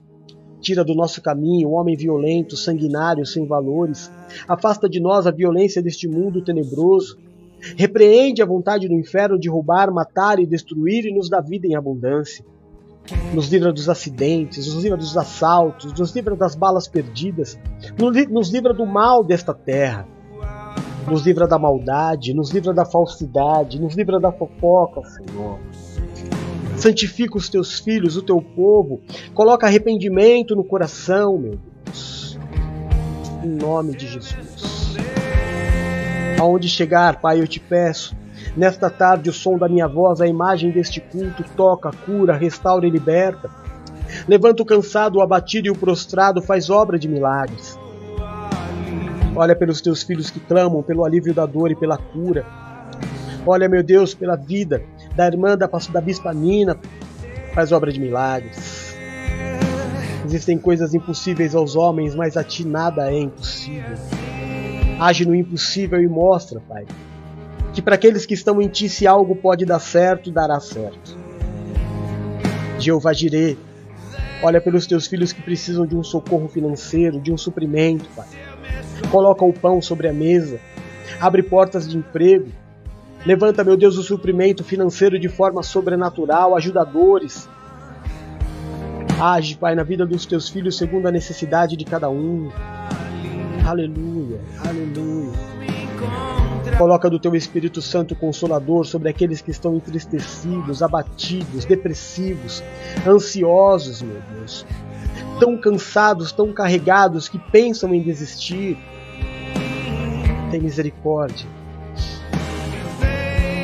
tira 0.60 0.82
do 0.84 0.94
nosso 0.94 1.20
caminho 1.20 1.68
o 1.68 1.72
homem 1.72 1.96
violento, 1.96 2.56
sanguinário, 2.56 3.26
sem 3.26 3.46
valores. 3.46 4.10
Afasta 4.48 4.88
de 4.88 5.00
nós 5.00 5.26
a 5.26 5.30
violência 5.30 5.82
deste 5.82 6.08
mundo 6.08 6.42
tenebroso. 6.42 7.18
Repreende 7.76 8.42
a 8.42 8.46
vontade 8.46 8.88
do 8.88 8.94
inferno 8.94 9.38
de 9.38 9.50
roubar, 9.50 9.92
matar 9.92 10.38
e 10.38 10.46
destruir 10.46 11.04
e 11.04 11.14
nos 11.14 11.28
dá 11.28 11.40
vida 11.40 11.66
em 11.66 11.76
abundância. 11.76 12.44
Nos 13.34 13.48
livra 13.48 13.72
dos 13.72 13.88
acidentes, 13.88 14.72
nos 14.72 14.82
livra 14.82 14.96
dos 14.96 15.16
assaltos, 15.16 15.92
nos 15.92 16.14
livra 16.14 16.36
das 16.36 16.54
balas 16.54 16.86
perdidas, 16.86 17.58
nos 18.30 18.50
livra 18.50 18.72
do 18.72 18.86
mal 18.86 19.24
desta 19.24 19.52
terra, 19.52 20.06
nos 21.09 21.24
livra 21.26 21.46
da 21.46 21.59
maldade, 21.59 22.34
nos 22.34 22.50
livra 22.50 22.72
da 22.72 22.84
falsidade, 22.84 23.80
nos 23.80 23.94
livra 23.94 24.18
da 24.20 24.32
fofoca, 24.32 25.03
Senhor. 25.05 25.59
Santifica 26.76 27.36
os 27.36 27.48
teus 27.48 27.78
filhos, 27.78 28.16
o 28.16 28.22
teu 28.22 28.40
povo, 28.40 29.00
coloca 29.34 29.66
arrependimento 29.66 30.57
no 30.57 30.64
coração, 30.64 31.38
meu 31.38 31.59
Deus. 31.84 32.38
Em 33.44 33.48
nome 33.48 33.96
de 33.96 34.07
Jesus 34.07 34.72
aonde 36.42 36.68
chegar, 36.68 37.20
Pai, 37.20 37.40
eu 37.40 37.46
te 37.46 37.61
peço. 37.61 38.16
Nesta 38.57 38.90
tarde, 38.90 39.30
o 39.30 39.32
som 39.32 39.57
da 39.57 39.68
minha 39.68 39.86
voz, 39.86 40.20
a 40.20 40.26
imagem 40.26 40.70
deste 40.72 41.00
culto, 41.00 41.44
toca, 41.57 41.90
cura, 42.05 42.36
restaura 42.36 42.86
e 42.86 42.90
liberta. 42.90 43.48
Levanta 44.28 44.62
o 44.62 44.66
cansado, 44.66 45.16
o 45.16 45.22
abatido 45.22 45.68
e 45.68 45.70
o 45.70 45.76
prostrado, 45.76 46.42
faz 46.42 46.68
obra 46.68 46.98
de 46.98 47.09
milagres. 47.09 47.78
Olha 49.34 49.56
pelos 49.56 49.80
teus 49.80 50.02
filhos 50.02 50.30
que 50.30 50.40
clamam 50.40 50.82
pelo 50.82 51.04
alívio 51.04 51.32
da 51.32 51.46
dor 51.46 51.70
e 51.70 51.74
pela 51.74 51.96
cura. 51.96 52.44
Olha, 53.46 53.68
meu 53.68 53.82
Deus, 53.82 54.14
pela 54.14 54.36
vida 54.36 54.82
da 55.16 55.26
irmã 55.26 55.56
da, 55.56 55.66
da 55.66 56.00
Bispa 56.00 56.32
Nina, 56.32 56.78
faz 57.54 57.72
obra 57.72 57.90
de 57.90 57.98
milagres. 57.98 58.94
Existem 60.24 60.56
coisas 60.58 60.94
impossíveis 60.94 61.54
aos 61.54 61.74
homens, 61.74 62.14
mas 62.14 62.36
a 62.36 62.44
ti 62.44 62.64
nada 62.64 63.10
é 63.10 63.20
impossível. 63.20 63.96
Age 65.00 65.26
no 65.26 65.34
impossível 65.34 66.00
e 66.00 66.06
mostra, 66.06 66.60
Pai, 66.60 66.86
que 67.72 67.82
para 67.82 67.96
aqueles 67.96 68.24
que 68.24 68.34
estão 68.34 68.60
em 68.62 68.68
Ti, 68.68 68.88
se 68.88 69.06
algo 69.06 69.34
pode 69.34 69.64
dar 69.64 69.80
certo, 69.80 70.30
dará 70.30 70.60
certo. 70.60 71.18
Jeová 72.78 73.12
Jireh, 73.12 73.56
olha 74.42 74.60
pelos 74.60 74.86
teus 74.86 75.06
filhos 75.06 75.32
que 75.32 75.42
precisam 75.42 75.86
de 75.86 75.96
um 75.96 76.04
socorro 76.04 76.48
financeiro, 76.48 77.20
de 77.20 77.32
um 77.32 77.36
suprimento, 77.36 78.08
Pai. 78.14 78.28
Coloca 79.12 79.44
o 79.44 79.52
pão 79.52 79.82
sobre 79.82 80.08
a 80.08 80.12
mesa, 80.12 80.58
abre 81.20 81.42
portas 81.42 81.86
de 81.86 81.98
emprego, 81.98 82.48
levanta, 83.26 83.62
meu 83.62 83.76
Deus, 83.76 83.98
o 83.98 84.02
suprimento 84.02 84.64
financeiro 84.64 85.18
de 85.18 85.28
forma 85.28 85.62
sobrenatural, 85.62 86.56
ajudadores. 86.56 87.46
Age, 89.20 89.58
Pai, 89.58 89.74
na 89.74 89.82
vida 89.82 90.06
dos 90.06 90.24
teus 90.24 90.48
filhos 90.48 90.78
segundo 90.78 91.08
a 91.08 91.12
necessidade 91.12 91.76
de 91.76 91.84
cada 91.84 92.08
um. 92.08 92.50
Aleluia, 93.66 94.40
aleluia. 94.66 95.30
Coloca 96.78 97.10
do 97.10 97.18
teu 97.18 97.34
Espírito 97.36 97.82
Santo 97.82 98.16
Consolador 98.16 98.86
sobre 98.86 99.10
aqueles 99.10 99.42
que 99.42 99.50
estão 99.50 99.76
entristecidos, 99.76 100.82
abatidos, 100.82 101.66
depressivos, 101.66 102.62
ansiosos, 103.06 104.00
meu 104.00 104.22
Deus. 104.34 104.64
Tão 105.38 105.58
cansados, 105.58 106.32
tão 106.32 106.50
carregados 106.50 107.28
que 107.28 107.38
pensam 107.38 107.94
em 107.94 108.02
desistir. 108.02 108.78
Tem 110.53 110.61
misericórdia. 110.61 111.48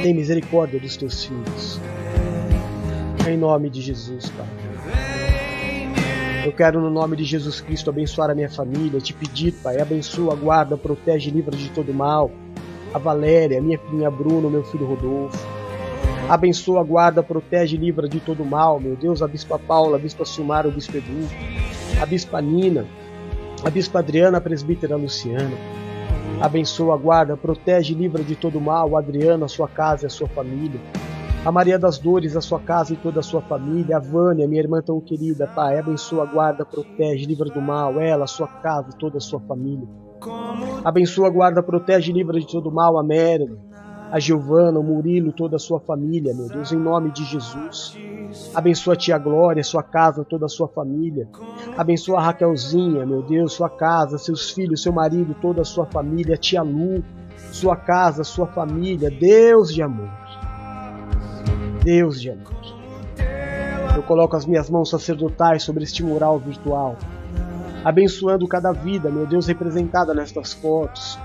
Tem 0.02 0.14
misericórdia 0.14 0.80
dos 0.80 0.96
teus 0.96 1.22
filhos. 1.22 1.78
Em 3.28 3.36
nome 3.36 3.68
de 3.68 3.82
Jesus, 3.82 4.30
Pai. 4.30 4.46
Eu 6.46 6.52
quero, 6.52 6.80
no 6.80 6.88
nome 6.88 7.14
de 7.14 7.24
Jesus 7.24 7.60
Cristo, 7.60 7.90
abençoar 7.90 8.30
a 8.30 8.34
minha 8.34 8.48
família, 8.48 8.98
te 9.00 9.12
pedir, 9.12 9.52
Pai, 9.62 9.78
abençoa, 9.78 10.34
guarda, 10.34 10.78
protege, 10.78 11.30
livra 11.30 11.54
de 11.54 11.68
todo 11.68 11.92
mal. 11.92 12.30
A 12.94 12.98
Valéria, 12.98 13.60
minha 13.60 13.78
filhinha 13.78 14.10
Bruno, 14.10 14.48
meu 14.48 14.64
filho 14.64 14.86
Rodolfo. 14.86 15.46
Abençoa, 16.26 16.82
guarda, 16.82 17.22
protege, 17.22 17.76
livra 17.76 18.08
de 18.08 18.18
todo 18.18 18.46
mal, 18.46 18.80
meu 18.80 18.96
Deus, 18.96 19.20
a 19.20 19.28
Bispa 19.28 19.58
Paula, 19.58 19.98
a 19.98 20.00
Bispa 20.00 20.24
Silmara, 20.24 20.66
o 20.66 20.72
Bispo 20.72 20.96
Edu, 20.96 21.28
a 22.00 22.06
Bispa 22.06 22.40
Nina, 22.40 22.86
a 23.62 23.68
Bispa 23.68 23.98
Adriana, 23.98 24.38
a 24.38 24.40
Presbítera 24.40 24.96
Luciana. 24.96 25.52
Abençoa, 26.40 26.96
guarda, 26.96 27.36
protege, 27.36 27.94
livra 27.94 28.22
de 28.22 28.36
todo 28.36 28.60
mal, 28.60 28.96
a 28.96 29.00
Adriana, 29.00 29.46
a 29.46 29.48
sua 29.48 29.66
casa 29.66 30.04
e 30.04 30.06
a 30.06 30.10
sua 30.10 30.28
família. 30.28 30.80
A 31.44 31.50
Maria 31.50 31.76
das 31.78 31.98
Dores, 31.98 32.36
a 32.36 32.40
sua 32.40 32.60
casa 32.60 32.92
e 32.92 32.96
toda 32.96 33.18
a 33.18 33.22
sua 33.24 33.40
família, 33.40 33.96
a 33.96 34.00
Vânia, 34.00 34.46
minha 34.46 34.62
irmã 34.62 34.80
tão 34.80 35.00
querida, 35.00 35.48
Pai, 35.48 35.78
abençoa, 35.78 36.24
guarda, 36.26 36.64
protege, 36.64 37.26
livra 37.26 37.46
do 37.46 37.60
mal, 37.60 38.00
ela, 38.00 38.24
a 38.24 38.28
sua 38.28 38.46
casa 38.46 38.90
e 38.94 38.98
toda 38.98 39.18
a 39.18 39.20
sua 39.20 39.40
família. 39.40 39.88
Abençoa, 40.84 41.28
guarda, 41.28 41.60
protege, 41.60 42.12
livra 42.12 42.38
de 42.38 42.46
todo 42.46 42.70
mal 42.70 42.96
a 42.98 43.02
Mérida, 43.02 43.58
a 44.10 44.18
Giovana, 44.18 44.78
o 44.78 44.82
Murilo, 44.82 45.32
toda 45.32 45.56
a 45.56 45.58
sua 45.58 45.80
família, 45.80 46.34
meu 46.34 46.48
Deus, 46.48 46.72
em 46.72 46.78
nome 46.78 47.10
de 47.10 47.24
Jesus. 47.24 47.96
Abençoa 48.54 48.94
a 48.94 48.96
tia 48.96 49.18
Glória, 49.18 49.62
sua 49.62 49.82
casa, 49.82 50.24
toda 50.24 50.46
a 50.46 50.48
sua 50.48 50.68
família. 50.68 51.28
Abençoa 51.76 52.18
a 52.18 52.22
Raquelzinha, 52.22 53.06
meu 53.06 53.22
Deus, 53.22 53.52
sua 53.52 53.70
casa, 53.70 54.18
seus 54.18 54.50
filhos, 54.50 54.82
seu 54.82 54.92
marido, 54.92 55.34
toda 55.40 55.62
a 55.62 55.64
sua 55.64 55.86
família, 55.86 56.34
a 56.34 56.38
tia 56.38 56.62
Lu, 56.62 57.02
sua 57.52 57.76
casa, 57.76 58.24
sua 58.24 58.46
família, 58.46 59.10
Deus 59.10 59.72
de 59.72 59.82
amor. 59.82 60.10
Deus 61.82 62.20
de 62.20 62.30
amor. 62.30 62.58
Eu 63.96 64.02
coloco 64.02 64.36
as 64.36 64.46
minhas 64.46 64.70
mãos 64.70 64.90
sacerdotais 64.90 65.62
sobre 65.62 65.84
este 65.84 66.04
mural 66.04 66.38
virtual, 66.38 66.96
abençoando 67.84 68.46
cada 68.46 68.72
vida, 68.72 69.10
meu 69.10 69.26
Deus, 69.26 69.46
representada 69.46 70.14
nestas 70.14 70.52
fotos, 70.52 71.18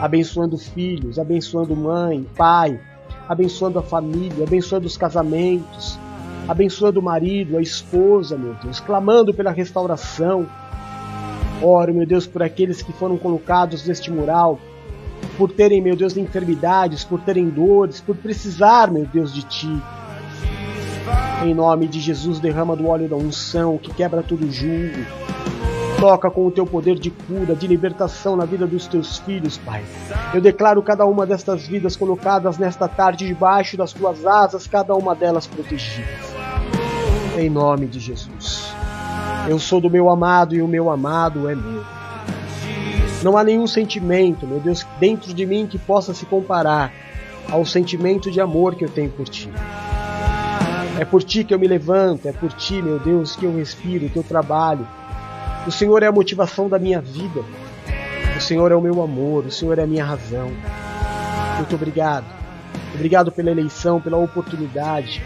abençoando 0.00 0.56
filhos, 0.56 1.18
abençoando 1.18 1.74
mãe, 1.74 2.26
pai, 2.36 2.80
abençoando 3.28 3.78
a 3.78 3.82
família, 3.82 4.44
abençoando 4.44 4.86
os 4.86 4.96
casamentos, 4.96 5.98
abençoando 6.46 7.00
o 7.00 7.02
marido, 7.02 7.56
a 7.56 7.62
esposa, 7.62 8.38
meu 8.38 8.54
Deus, 8.54 8.80
clamando 8.80 9.34
pela 9.34 9.50
restauração. 9.50 10.46
Oro, 11.60 11.92
meu 11.92 12.06
Deus, 12.06 12.26
por 12.26 12.42
aqueles 12.42 12.80
que 12.80 12.92
foram 12.92 13.18
colocados 13.18 13.86
neste 13.86 14.10
mural, 14.10 14.58
por 15.36 15.50
terem, 15.50 15.82
meu 15.82 15.96
Deus, 15.96 16.16
enfermidades, 16.16 17.04
por 17.04 17.20
terem 17.20 17.48
dores, 17.48 18.00
por 18.00 18.16
precisar, 18.16 18.90
meu 18.90 19.04
Deus, 19.04 19.34
de 19.34 19.42
Ti. 19.42 19.82
Em 21.44 21.54
nome 21.54 21.86
de 21.86 22.00
Jesus, 22.00 22.38
derrama 22.38 22.76
do 22.76 22.88
óleo 22.88 23.08
da 23.08 23.16
unção 23.16 23.78
que 23.78 23.92
quebra 23.92 24.22
todo 24.22 24.50
julgo. 24.50 25.04
Toca 26.00 26.30
com 26.30 26.46
o 26.46 26.50
teu 26.50 26.64
poder 26.64 26.96
de 26.96 27.10
cura, 27.10 27.56
de 27.56 27.66
libertação 27.66 28.36
na 28.36 28.44
vida 28.44 28.66
dos 28.66 28.86
teus 28.86 29.18
filhos, 29.18 29.58
Pai. 29.58 29.84
Eu 30.32 30.40
declaro 30.40 30.80
cada 30.80 31.04
uma 31.04 31.26
destas 31.26 31.66
vidas 31.66 31.96
colocadas 31.96 32.56
nesta 32.56 32.86
tarde 32.86 33.26
debaixo 33.26 33.76
das 33.76 33.92
tuas 33.92 34.24
asas, 34.24 34.66
cada 34.66 34.94
uma 34.94 35.14
delas 35.14 35.46
protegidas. 35.46 36.08
Em 37.36 37.50
nome 37.50 37.86
de 37.86 37.98
Jesus. 37.98 38.72
Eu 39.48 39.58
sou 39.58 39.80
do 39.80 39.90
meu 39.90 40.08
amado 40.08 40.54
e 40.54 40.62
o 40.62 40.68
meu 40.68 40.88
amado 40.88 41.48
é 41.48 41.54
meu. 41.54 41.84
Não 43.24 43.36
há 43.36 43.42
nenhum 43.42 43.66
sentimento, 43.66 44.46
meu 44.46 44.60
Deus, 44.60 44.86
dentro 45.00 45.34
de 45.34 45.44
mim 45.44 45.66
que 45.66 45.78
possa 45.78 46.14
se 46.14 46.24
comparar 46.26 46.92
ao 47.50 47.64
sentimento 47.64 48.30
de 48.30 48.40
amor 48.40 48.76
que 48.76 48.84
eu 48.84 48.88
tenho 48.88 49.10
por 49.10 49.28
ti. 49.28 49.50
É 51.00 51.04
por 51.04 51.22
ti 51.22 51.42
que 51.42 51.52
eu 51.52 51.58
me 51.58 51.66
levanto, 51.66 52.28
é 52.28 52.32
por 52.32 52.52
ti, 52.52 52.80
meu 52.80 52.98
Deus, 53.00 53.34
que 53.34 53.44
eu 53.44 53.56
respiro, 53.56 54.08
que 54.08 54.16
eu 54.16 54.22
trabalho. 54.22 54.86
O 55.68 55.70
Senhor 55.70 56.02
é 56.02 56.06
a 56.06 56.12
motivação 56.12 56.66
da 56.66 56.78
minha 56.78 56.98
vida. 56.98 57.44
O 58.34 58.40
Senhor 58.40 58.72
é 58.72 58.74
o 58.74 58.80
meu 58.80 59.02
amor, 59.02 59.44
o 59.44 59.50
Senhor 59.50 59.78
é 59.78 59.82
a 59.82 59.86
minha 59.86 60.02
razão. 60.02 60.50
Muito 61.58 61.74
obrigado. 61.74 62.24
Obrigado 62.94 63.30
pela 63.30 63.50
eleição, 63.50 64.00
pela 64.00 64.16
oportunidade. 64.16 65.22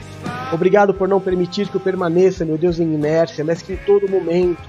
Obrigado 0.52 0.92
por 0.92 1.06
não 1.06 1.20
permitir 1.20 1.68
que 1.68 1.76
eu 1.76 1.80
permaneça, 1.80 2.44
meu 2.44 2.58
Deus, 2.58 2.80
em 2.80 2.92
inércia, 2.92 3.44
mas 3.44 3.62
que 3.62 3.74
em 3.74 3.76
todo 3.76 4.10
momento 4.10 4.60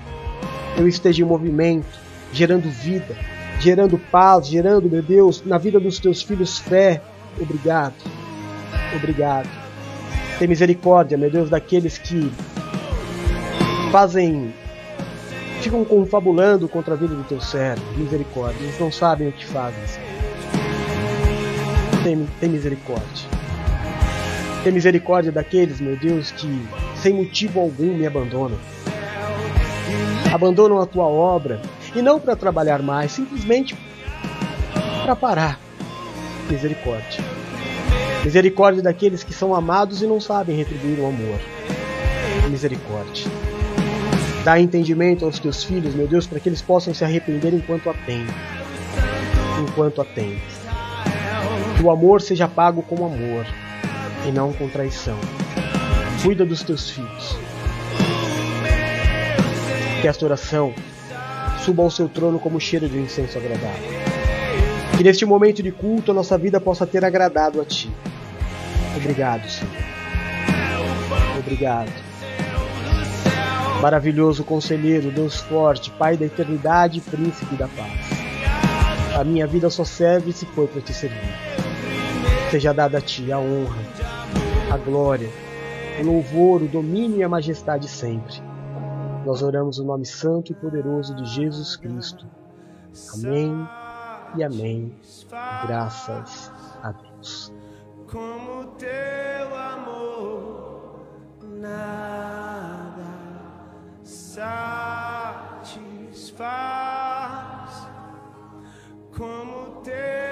eu 0.78 0.88
esteja 0.88 1.24
em 1.24 1.26
movimento, 1.26 1.88
gerando 2.32 2.70
vida, 2.70 3.18
gerando 3.60 3.98
paz, 3.98 4.46
gerando, 4.46 4.88
meu 4.88 5.02
Deus, 5.02 5.44
na 5.44 5.58
vida 5.58 5.80
dos 5.80 5.98
teus 5.98 6.22
filhos 6.22 6.60
fé. 6.60 7.02
Obrigado. 7.42 7.96
Obrigado. 8.96 9.50
Tem 10.38 10.48
misericórdia, 10.48 11.18
meu 11.18 11.32
Deus, 11.32 11.50
daqueles 11.50 11.98
que 11.98 12.32
fazem 13.92 14.54
ficam 15.64 15.86
confabulando 15.86 16.68
contra 16.68 16.94
a 16.94 16.98
vida 16.98 17.16
do 17.16 17.24
teu 17.24 17.40
servo. 17.40 17.84
Misericórdia. 17.98 18.62
Eles 18.62 18.80
não 18.80 18.92
sabem 18.92 19.30
o 19.30 19.32
que 19.32 19.46
fazem. 19.46 19.80
Tem, 22.04 22.28
tem 22.40 22.50
misericórdia. 22.50 23.28
Tem 24.64 24.74
misericórdia 24.74 25.32
daqueles, 25.32 25.80
meu 25.80 25.98
Deus, 25.98 26.32
que 26.32 26.68
sem 26.96 27.14
motivo 27.14 27.60
algum 27.60 27.98
me 27.98 28.06
abandonam. 28.06 28.58
Abandonam 30.34 30.82
a 30.82 30.86
tua 30.86 31.06
obra 31.06 31.62
e 31.96 32.02
não 32.02 32.20
para 32.20 32.36
trabalhar 32.36 32.82
mais, 32.82 33.12
simplesmente 33.12 33.76
para 35.04 35.16
parar. 35.16 35.60
Misericórdia. 36.50 37.24
Misericórdia 38.24 38.82
daqueles 38.82 39.24
que 39.24 39.34
são 39.34 39.54
amados 39.54 40.02
e 40.02 40.08
não 40.08 40.20
sabem 40.20 40.56
retribuir 40.56 41.00
o 41.00 41.08
amor. 41.08 41.40
Misericórdia. 42.50 43.53
Dá 44.44 44.60
entendimento 44.60 45.24
aos 45.24 45.40
teus 45.40 45.64
filhos, 45.64 45.96
meu 45.96 46.06
Deus, 46.06 46.28
para 46.28 46.40
que 46.40 46.50
eles 46.50 46.62
possam 46.62 46.94
se 46.94 47.04
arrepender 47.04 47.54
enquanto 47.54 47.90
a 47.90 47.94
têm. 47.94 48.26
Enquanto 49.62 50.02
a 50.02 50.06
têm. 50.06 50.42
Que 51.78 51.84
o 51.84 51.90
amor 51.90 52.22
seja 52.22 52.48
pago 52.48 52.84
com 52.84 53.06
amor 53.06 53.46
e 54.28 54.32
não 54.32 54.52
com 54.52 54.68
traição. 54.68 55.18
Cuida 56.22 56.46
dos 56.46 56.62
teus 56.62 56.90
filhos. 56.90 57.38
Que 60.02 60.08
esta 60.10 60.26
oração 60.26 60.74
suba 61.64 61.84
ao 61.84 61.90
seu 61.90 62.10
trono 62.10 62.38
como 62.38 62.60
cheiro 62.60 62.90
de 62.90 62.98
um 62.98 63.04
incenso 63.04 63.38
agradável. 63.38 64.04
Que 64.98 65.04
neste 65.04 65.26
momento 65.26 65.64
de 65.64 65.72
culto 65.72 66.12
a 66.12 66.14
nossa 66.14 66.38
vida 66.38 66.60
possa 66.60 66.86
ter 66.86 67.06
agradado 67.06 67.62
a 67.62 67.66
Ti. 67.66 67.90
Obrigado, 68.98 69.50
Senhor. 69.50 69.72
Obrigado. 71.40 72.13
Maravilhoso 73.84 74.44
conselheiro, 74.44 75.12
Deus 75.12 75.36
forte, 75.36 75.92
Pai 75.92 76.18
da 76.18 76.26
eternidade, 76.26 77.02
Príncipe 77.02 77.56
da 77.56 77.68
paz. 77.68 79.16
A 79.20 79.24
minha 79.24 79.46
vida 79.46 79.70
só 79.70 79.84
serve 79.84 80.32
se 80.32 80.46
for 80.48 80.68
para 80.68 80.82
te 80.82 80.94
servir. 80.94 81.20
Seja 82.50 82.74
dada 82.74 82.98
a 82.98 83.02
Ti 83.02 83.32
a 83.32 83.38
honra, 83.38 83.82
a 84.72 84.78
glória, 84.78 85.30
o 86.02 86.06
louvor, 86.06 86.64
o 86.64 86.68
domínio 86.68 87.18
e 87.18 87.24
a 87.24 87.30
majestade 87.30 87.88
sempre 87.88 88.54
nós 89.26 89.42
oramos 89.42 89.80
o 89.80 89.86
nome 89.86 90.06
santo 90.06 90.52
e 90.52 90.56
poderoso 90.56 91.16
de 91.16 91.26
Jesus 91.26 91.76
Cristo. 91.78 92.28
Amém 93.14 93.68
e 94.36 94.44
amém. 94.44 94.96
Graças 95.66 96.52
a 96.82 96.92
Deus. 96.92 97.54
Como 98.12 98.66
teu 98.78 99.56
amor 99.56 101.00
nada 101.42 102.53
satisfaz. 104.34 105.94
Como 109.16 109.82
teu 109.84 110.24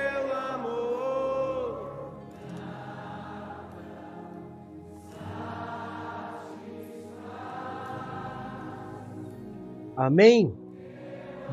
Amém? 9.95 10.51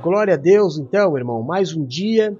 Glória 0.02 0.32
a 0.32 0.36
Deus, 0.38 0.78
então, 0.78 1.18
irmão. 1.18 1.42
Mais 1.42 1.76
um 1.76 1.84
dia, 1.84 2.34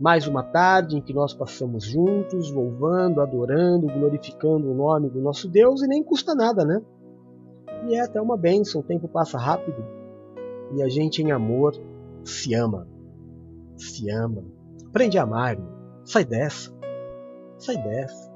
mais 0.00 0.26
uma 0.26 0.42
tarde 0.42 0.96
em 0.96 1.02
que 1.02 1.12
nós 1.12 1.34
passamos 1.34 1.84
juntos, 1.84 2.50
louvando, 2.50 3.20
adorando, 3.20 3.88
glorificando 3.88 4.70
o 4.70 4.74
nome 4.74 5.10
do 5.10 5.20
nosso 5.20 5.46
Deus 5.50 5.82
e 5.82 5.86
nem 5.86 6.02
custa 6.02 6.34
nada, 6.34 6.64
né? 6.64 6.80
E 7.86 7.94
é 7.94 8.00
até 8.00 8.20
uma 8.20 8.36
bênção, 8.36 8.80
o 8.80 8.84
tempo 8.84 9.08
passa 9.08 9.38
rápido 9.38 9.82
e 10.72 10.82
a 10.82 10.88
gente, 10.88 11.22
em 11.22 11.32
amor, 11.32 11.74
se 12.24 12.54
ama. 12.54 12.86
Se 13.76 14.10
ama. 14.10 14.44
Aprende 14.86 15.18
a 15.18 15.22
amar. 15.22 15.56
Sai 16.04 16.24
dessa. 16.24 16.72
Sai 17.58 17.76
dessa. 17.76 18.30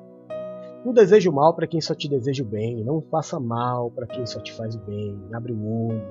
Não 0.84 0.92
desejo 0.92 1.32
mal 1.32 1.55
para 1.55 1.66
quem 1.66 1.80
só 1.80 1.95
te 1.95 2.09
deseja 2.09 2.42
o 2.42 2.47
bem. 2.47 2.82
Não 2.84 3.01
faça 3.01 3.38
mal 3.38 3.90
para 3.90 4.07
quem 4.07 4.26
só 4.26 4.40
te 4.40 4.53
faz 4.53 4.74
o 4.74 4.80
bem. 4.80 5.18
Abre 5.32 5.53
o 5.53 5.88
olho 5.88 6.03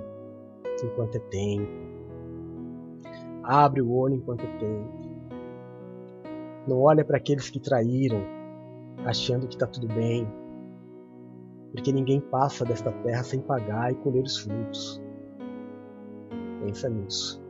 enquanto 0.84 1.16
é 1.16 1.20
tempo. 1.20 1.72
Abre 3.44 3.82
o 3.82 3.92
olho 3.94 4.16
enquanto 4.16 4.44
é 4.44 4.58
tempo. 4.58 5.04
Não 6.68 6.80
olha 6.80 7.04
para 7.04 7.18
aqueles 7.18 7.50
que 7.50 7.60
traíram, 7.60 8.24
achando 9.06 9.48
que 9.48 9.56
está 9.56 9.68
tudo 9.68 9.88
bem. 9.88 10.26
Porque 11.74 11.92
ninguém 11.92 12.22
passa 12.22 12.64
desta 12.64 12.92
terra 12.92 13.24
sem 13.24 13.40
pagar 13.42 13.92
e 13.92 13.96
colher 13.96 14.24
os 14.24 14.38
frutos. 14.38 15.02
Pensa 16.62 16.88
nisso. 16.88 17.44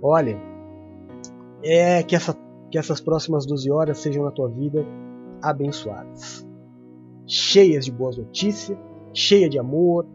Olha, 0.00 0.36
é 1.62 2.02
que, 2.02 2.16
essa, 2.16 2.36
que 2.70 2.78
essas 2.78 3.00
próximas 3.00 3.46
12 3.46 3.70
horas 3.70 3.98
sejam 3.98 4.24
na 4.24 4.30
tua 4.30 4.48
vida 4.48 4.84
abençoadas, 5.40 6.46
cheias 7.26 7.84
de 7.84 7.92
boas 7.92 8.16
notícias, 8.16 8.76
cheia 9.12 9.48
de 9.48 9.58
amor, 9.58 10.06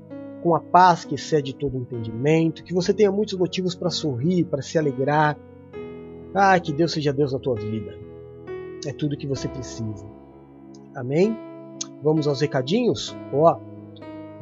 com 0.42 0.56
a 0.56 0.60
paz 0.60 1.06
que 1.06 1.16
excede 1.16 1.56
todo 1.56 1.78
entendimento, 1.78 2.64
que 2.64 2.74
você 2.74 2.94
tenha 2.94 3.12
muitos 3.12 3.38
motivos 3.38 3.76
para 3.76 3.90
sorrir, 3.90 4.46
para 4.46 4.62
se 4.62 4.78
alegrar. 4.78 5.38
Ah, 6.34 6.60
que 6.60 6.74
Deus 6.74 6.92
seja 6.92 7.14
Deus 7.14 7.34
na 7.34 7.40
tua 7.40 7.56
vida. 7.56 7.98
É 8.86 8.94
tudo 8.94 9.18
que 9.18 9.28
você 9.28 9.48
precisa. 9.48 10.06
Amém? 10.96 11.47
Vamos 12.04 12.28
aos 12.28 12.42
recadinhos? 12.42 13.16
Ó, 13.34 13.60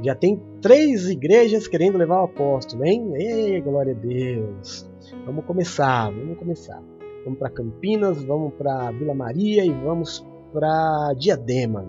já 0.02 0.14
tem 0.14 0.42
três 0.62 1.08
igrejas 1.10 1.68
querendo 1.68 1.98
levar 1.98 2.22
o 2.22 2.26
apóstolo, 2.26 2.84
hein? 2.86 3.12
Ei, 3.16 3.62
glória 3.62 3.94
a 3.94 3.98
Deus. 3.98 4.90
Vamos 5.26 5.46
começar, 5.46 6.12
vamos 6.12 6.38
começar. 6.38 6.82
Vamos 7.24 7.40
para 7.40 7.50
Campinas, 7.50 8.24
vamos 8.24 8.54
para 8.54 8.92
Vila 8.92 9.16
Maria 9.16 9.66
e 9.66 9.72
vamos 9.72 10.26
para 10.52 11.14
Diadema. 11.18 11.86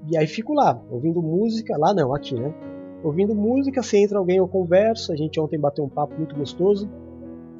E 0.09 0.17
aí 0.17 0.25
fico 0.25 0.53
lá, 0.53 0.81
ouvindo 0.89 1.21
música. 1.21 1.77
Lá 1.77 1.93
não, 1.93 2.15
aqui, 2.15 2.35
né? 2.35 2.53
Ouvindo 3.03 3.35
música, 3.35 3.83
se 3.83 3.97
entra 3.97 4.17
alguém 4.17 4.37
eu 4.37 4.47
converso. 4.47 5.11
A 5.13 5.15
gente 5.15 5.39
ontem 5.39 5.59
bateu 5.59 5.83
um 5.83 5.89
papo 5.89 6.15
muito 6.15 6.35
gostoso. 6.35 6.89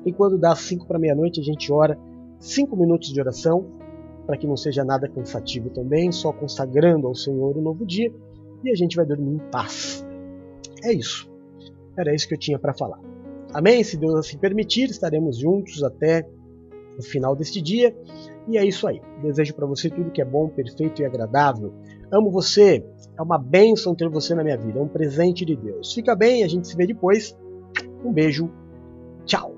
E 0.08 0.14
quando 0.14 0.38
dá 0.38 0.56
5 0.56 0.88
para 0.88 0.98
meia-noite, 0.98 1.42
a 1.42 1.44
gente 1.44 1.70
ora 1.70 2.00
5 2.40 2.78
minutos 2.78 3.10
de 3.10 3.20
oração, 3.20 3.66
para 4.26 4.38
que 4.38 4.48
não 4.48 4.56
seja 4.56 4.86
nada 4.86 5.08
cansativo 5.10 5.70
também, 5.70 6.14
só 6.14 6.32
consagrando 6.32 7.08
ao 7.08 7.14
Senhor 7.14 7.58
o 7.58 7.62
novo 7.62 7.86
dia. 7.86 8.10
E 8.64 8.72
a 8.72 8.76
gente 8.76 8.96
vai 8.96 9.06
dormir 9.06 9.34
em 9.34 9.52
paz. 9.52 10.06
É 10.82 10.94
isso. 10.94 11.30
Era 11.98 12.16
isso 12.16 12.26
que 12.26 12.36
eu 12.36 12.40
tinha 12.40 12.58
para 12.58 12.74
falar. 12.74 13.00
Amém? 13.54 13.84
Se 13.84 13.98
Deus 13.98 14.16
assim 14.16 14.38
permitir, 14.38 14.90
estaremos 14.90 15.38
juntos 15.38 15.84
até 15.84 16.26
o 16.98 17.04
final 17.04 17.36
deste 17.36 17.62
dia. 17.62 17.94
E 18.48 18.58
é 18.58 18.66
isso 18.66 18.88
aí. 18.88 19.02
Desejo 19.22 19.54
para 19.56 19.66
você 19.66 19.90
tudo 19.90 20.12
que 20.12 20.22
é 20.22 20.26
bom, 20.26 20.48
perfeito 20.48 21.02
e 21.02 21.06
agradável. 21.06 21.74
Amo 22.12 22.32
você. 22.32 22.82
É 23.18 23.22
uma 23.22 23.38
bênção 23.38 23.94
ter 23.94 24.08
você 24.08 24.34
na 24.34 24.44
minha 24.44 24.58
vida. 24.58 24.80
É 24.80 24.82
um 24.82 24.88
presente 24.88 25.44
de 25.44 25.56
Deus. 25.56 25.94
Fica 25.94 26.16
bem, 26.16 26.46
a 26.46 26.48
gente 26.48 26.66
se 26.66 26.78
vê 26.78 26.88
depois. 26.88 27.38
Um 28.06 28.14
beijo. 28.14 28.50
Tchau. 29.26 29.57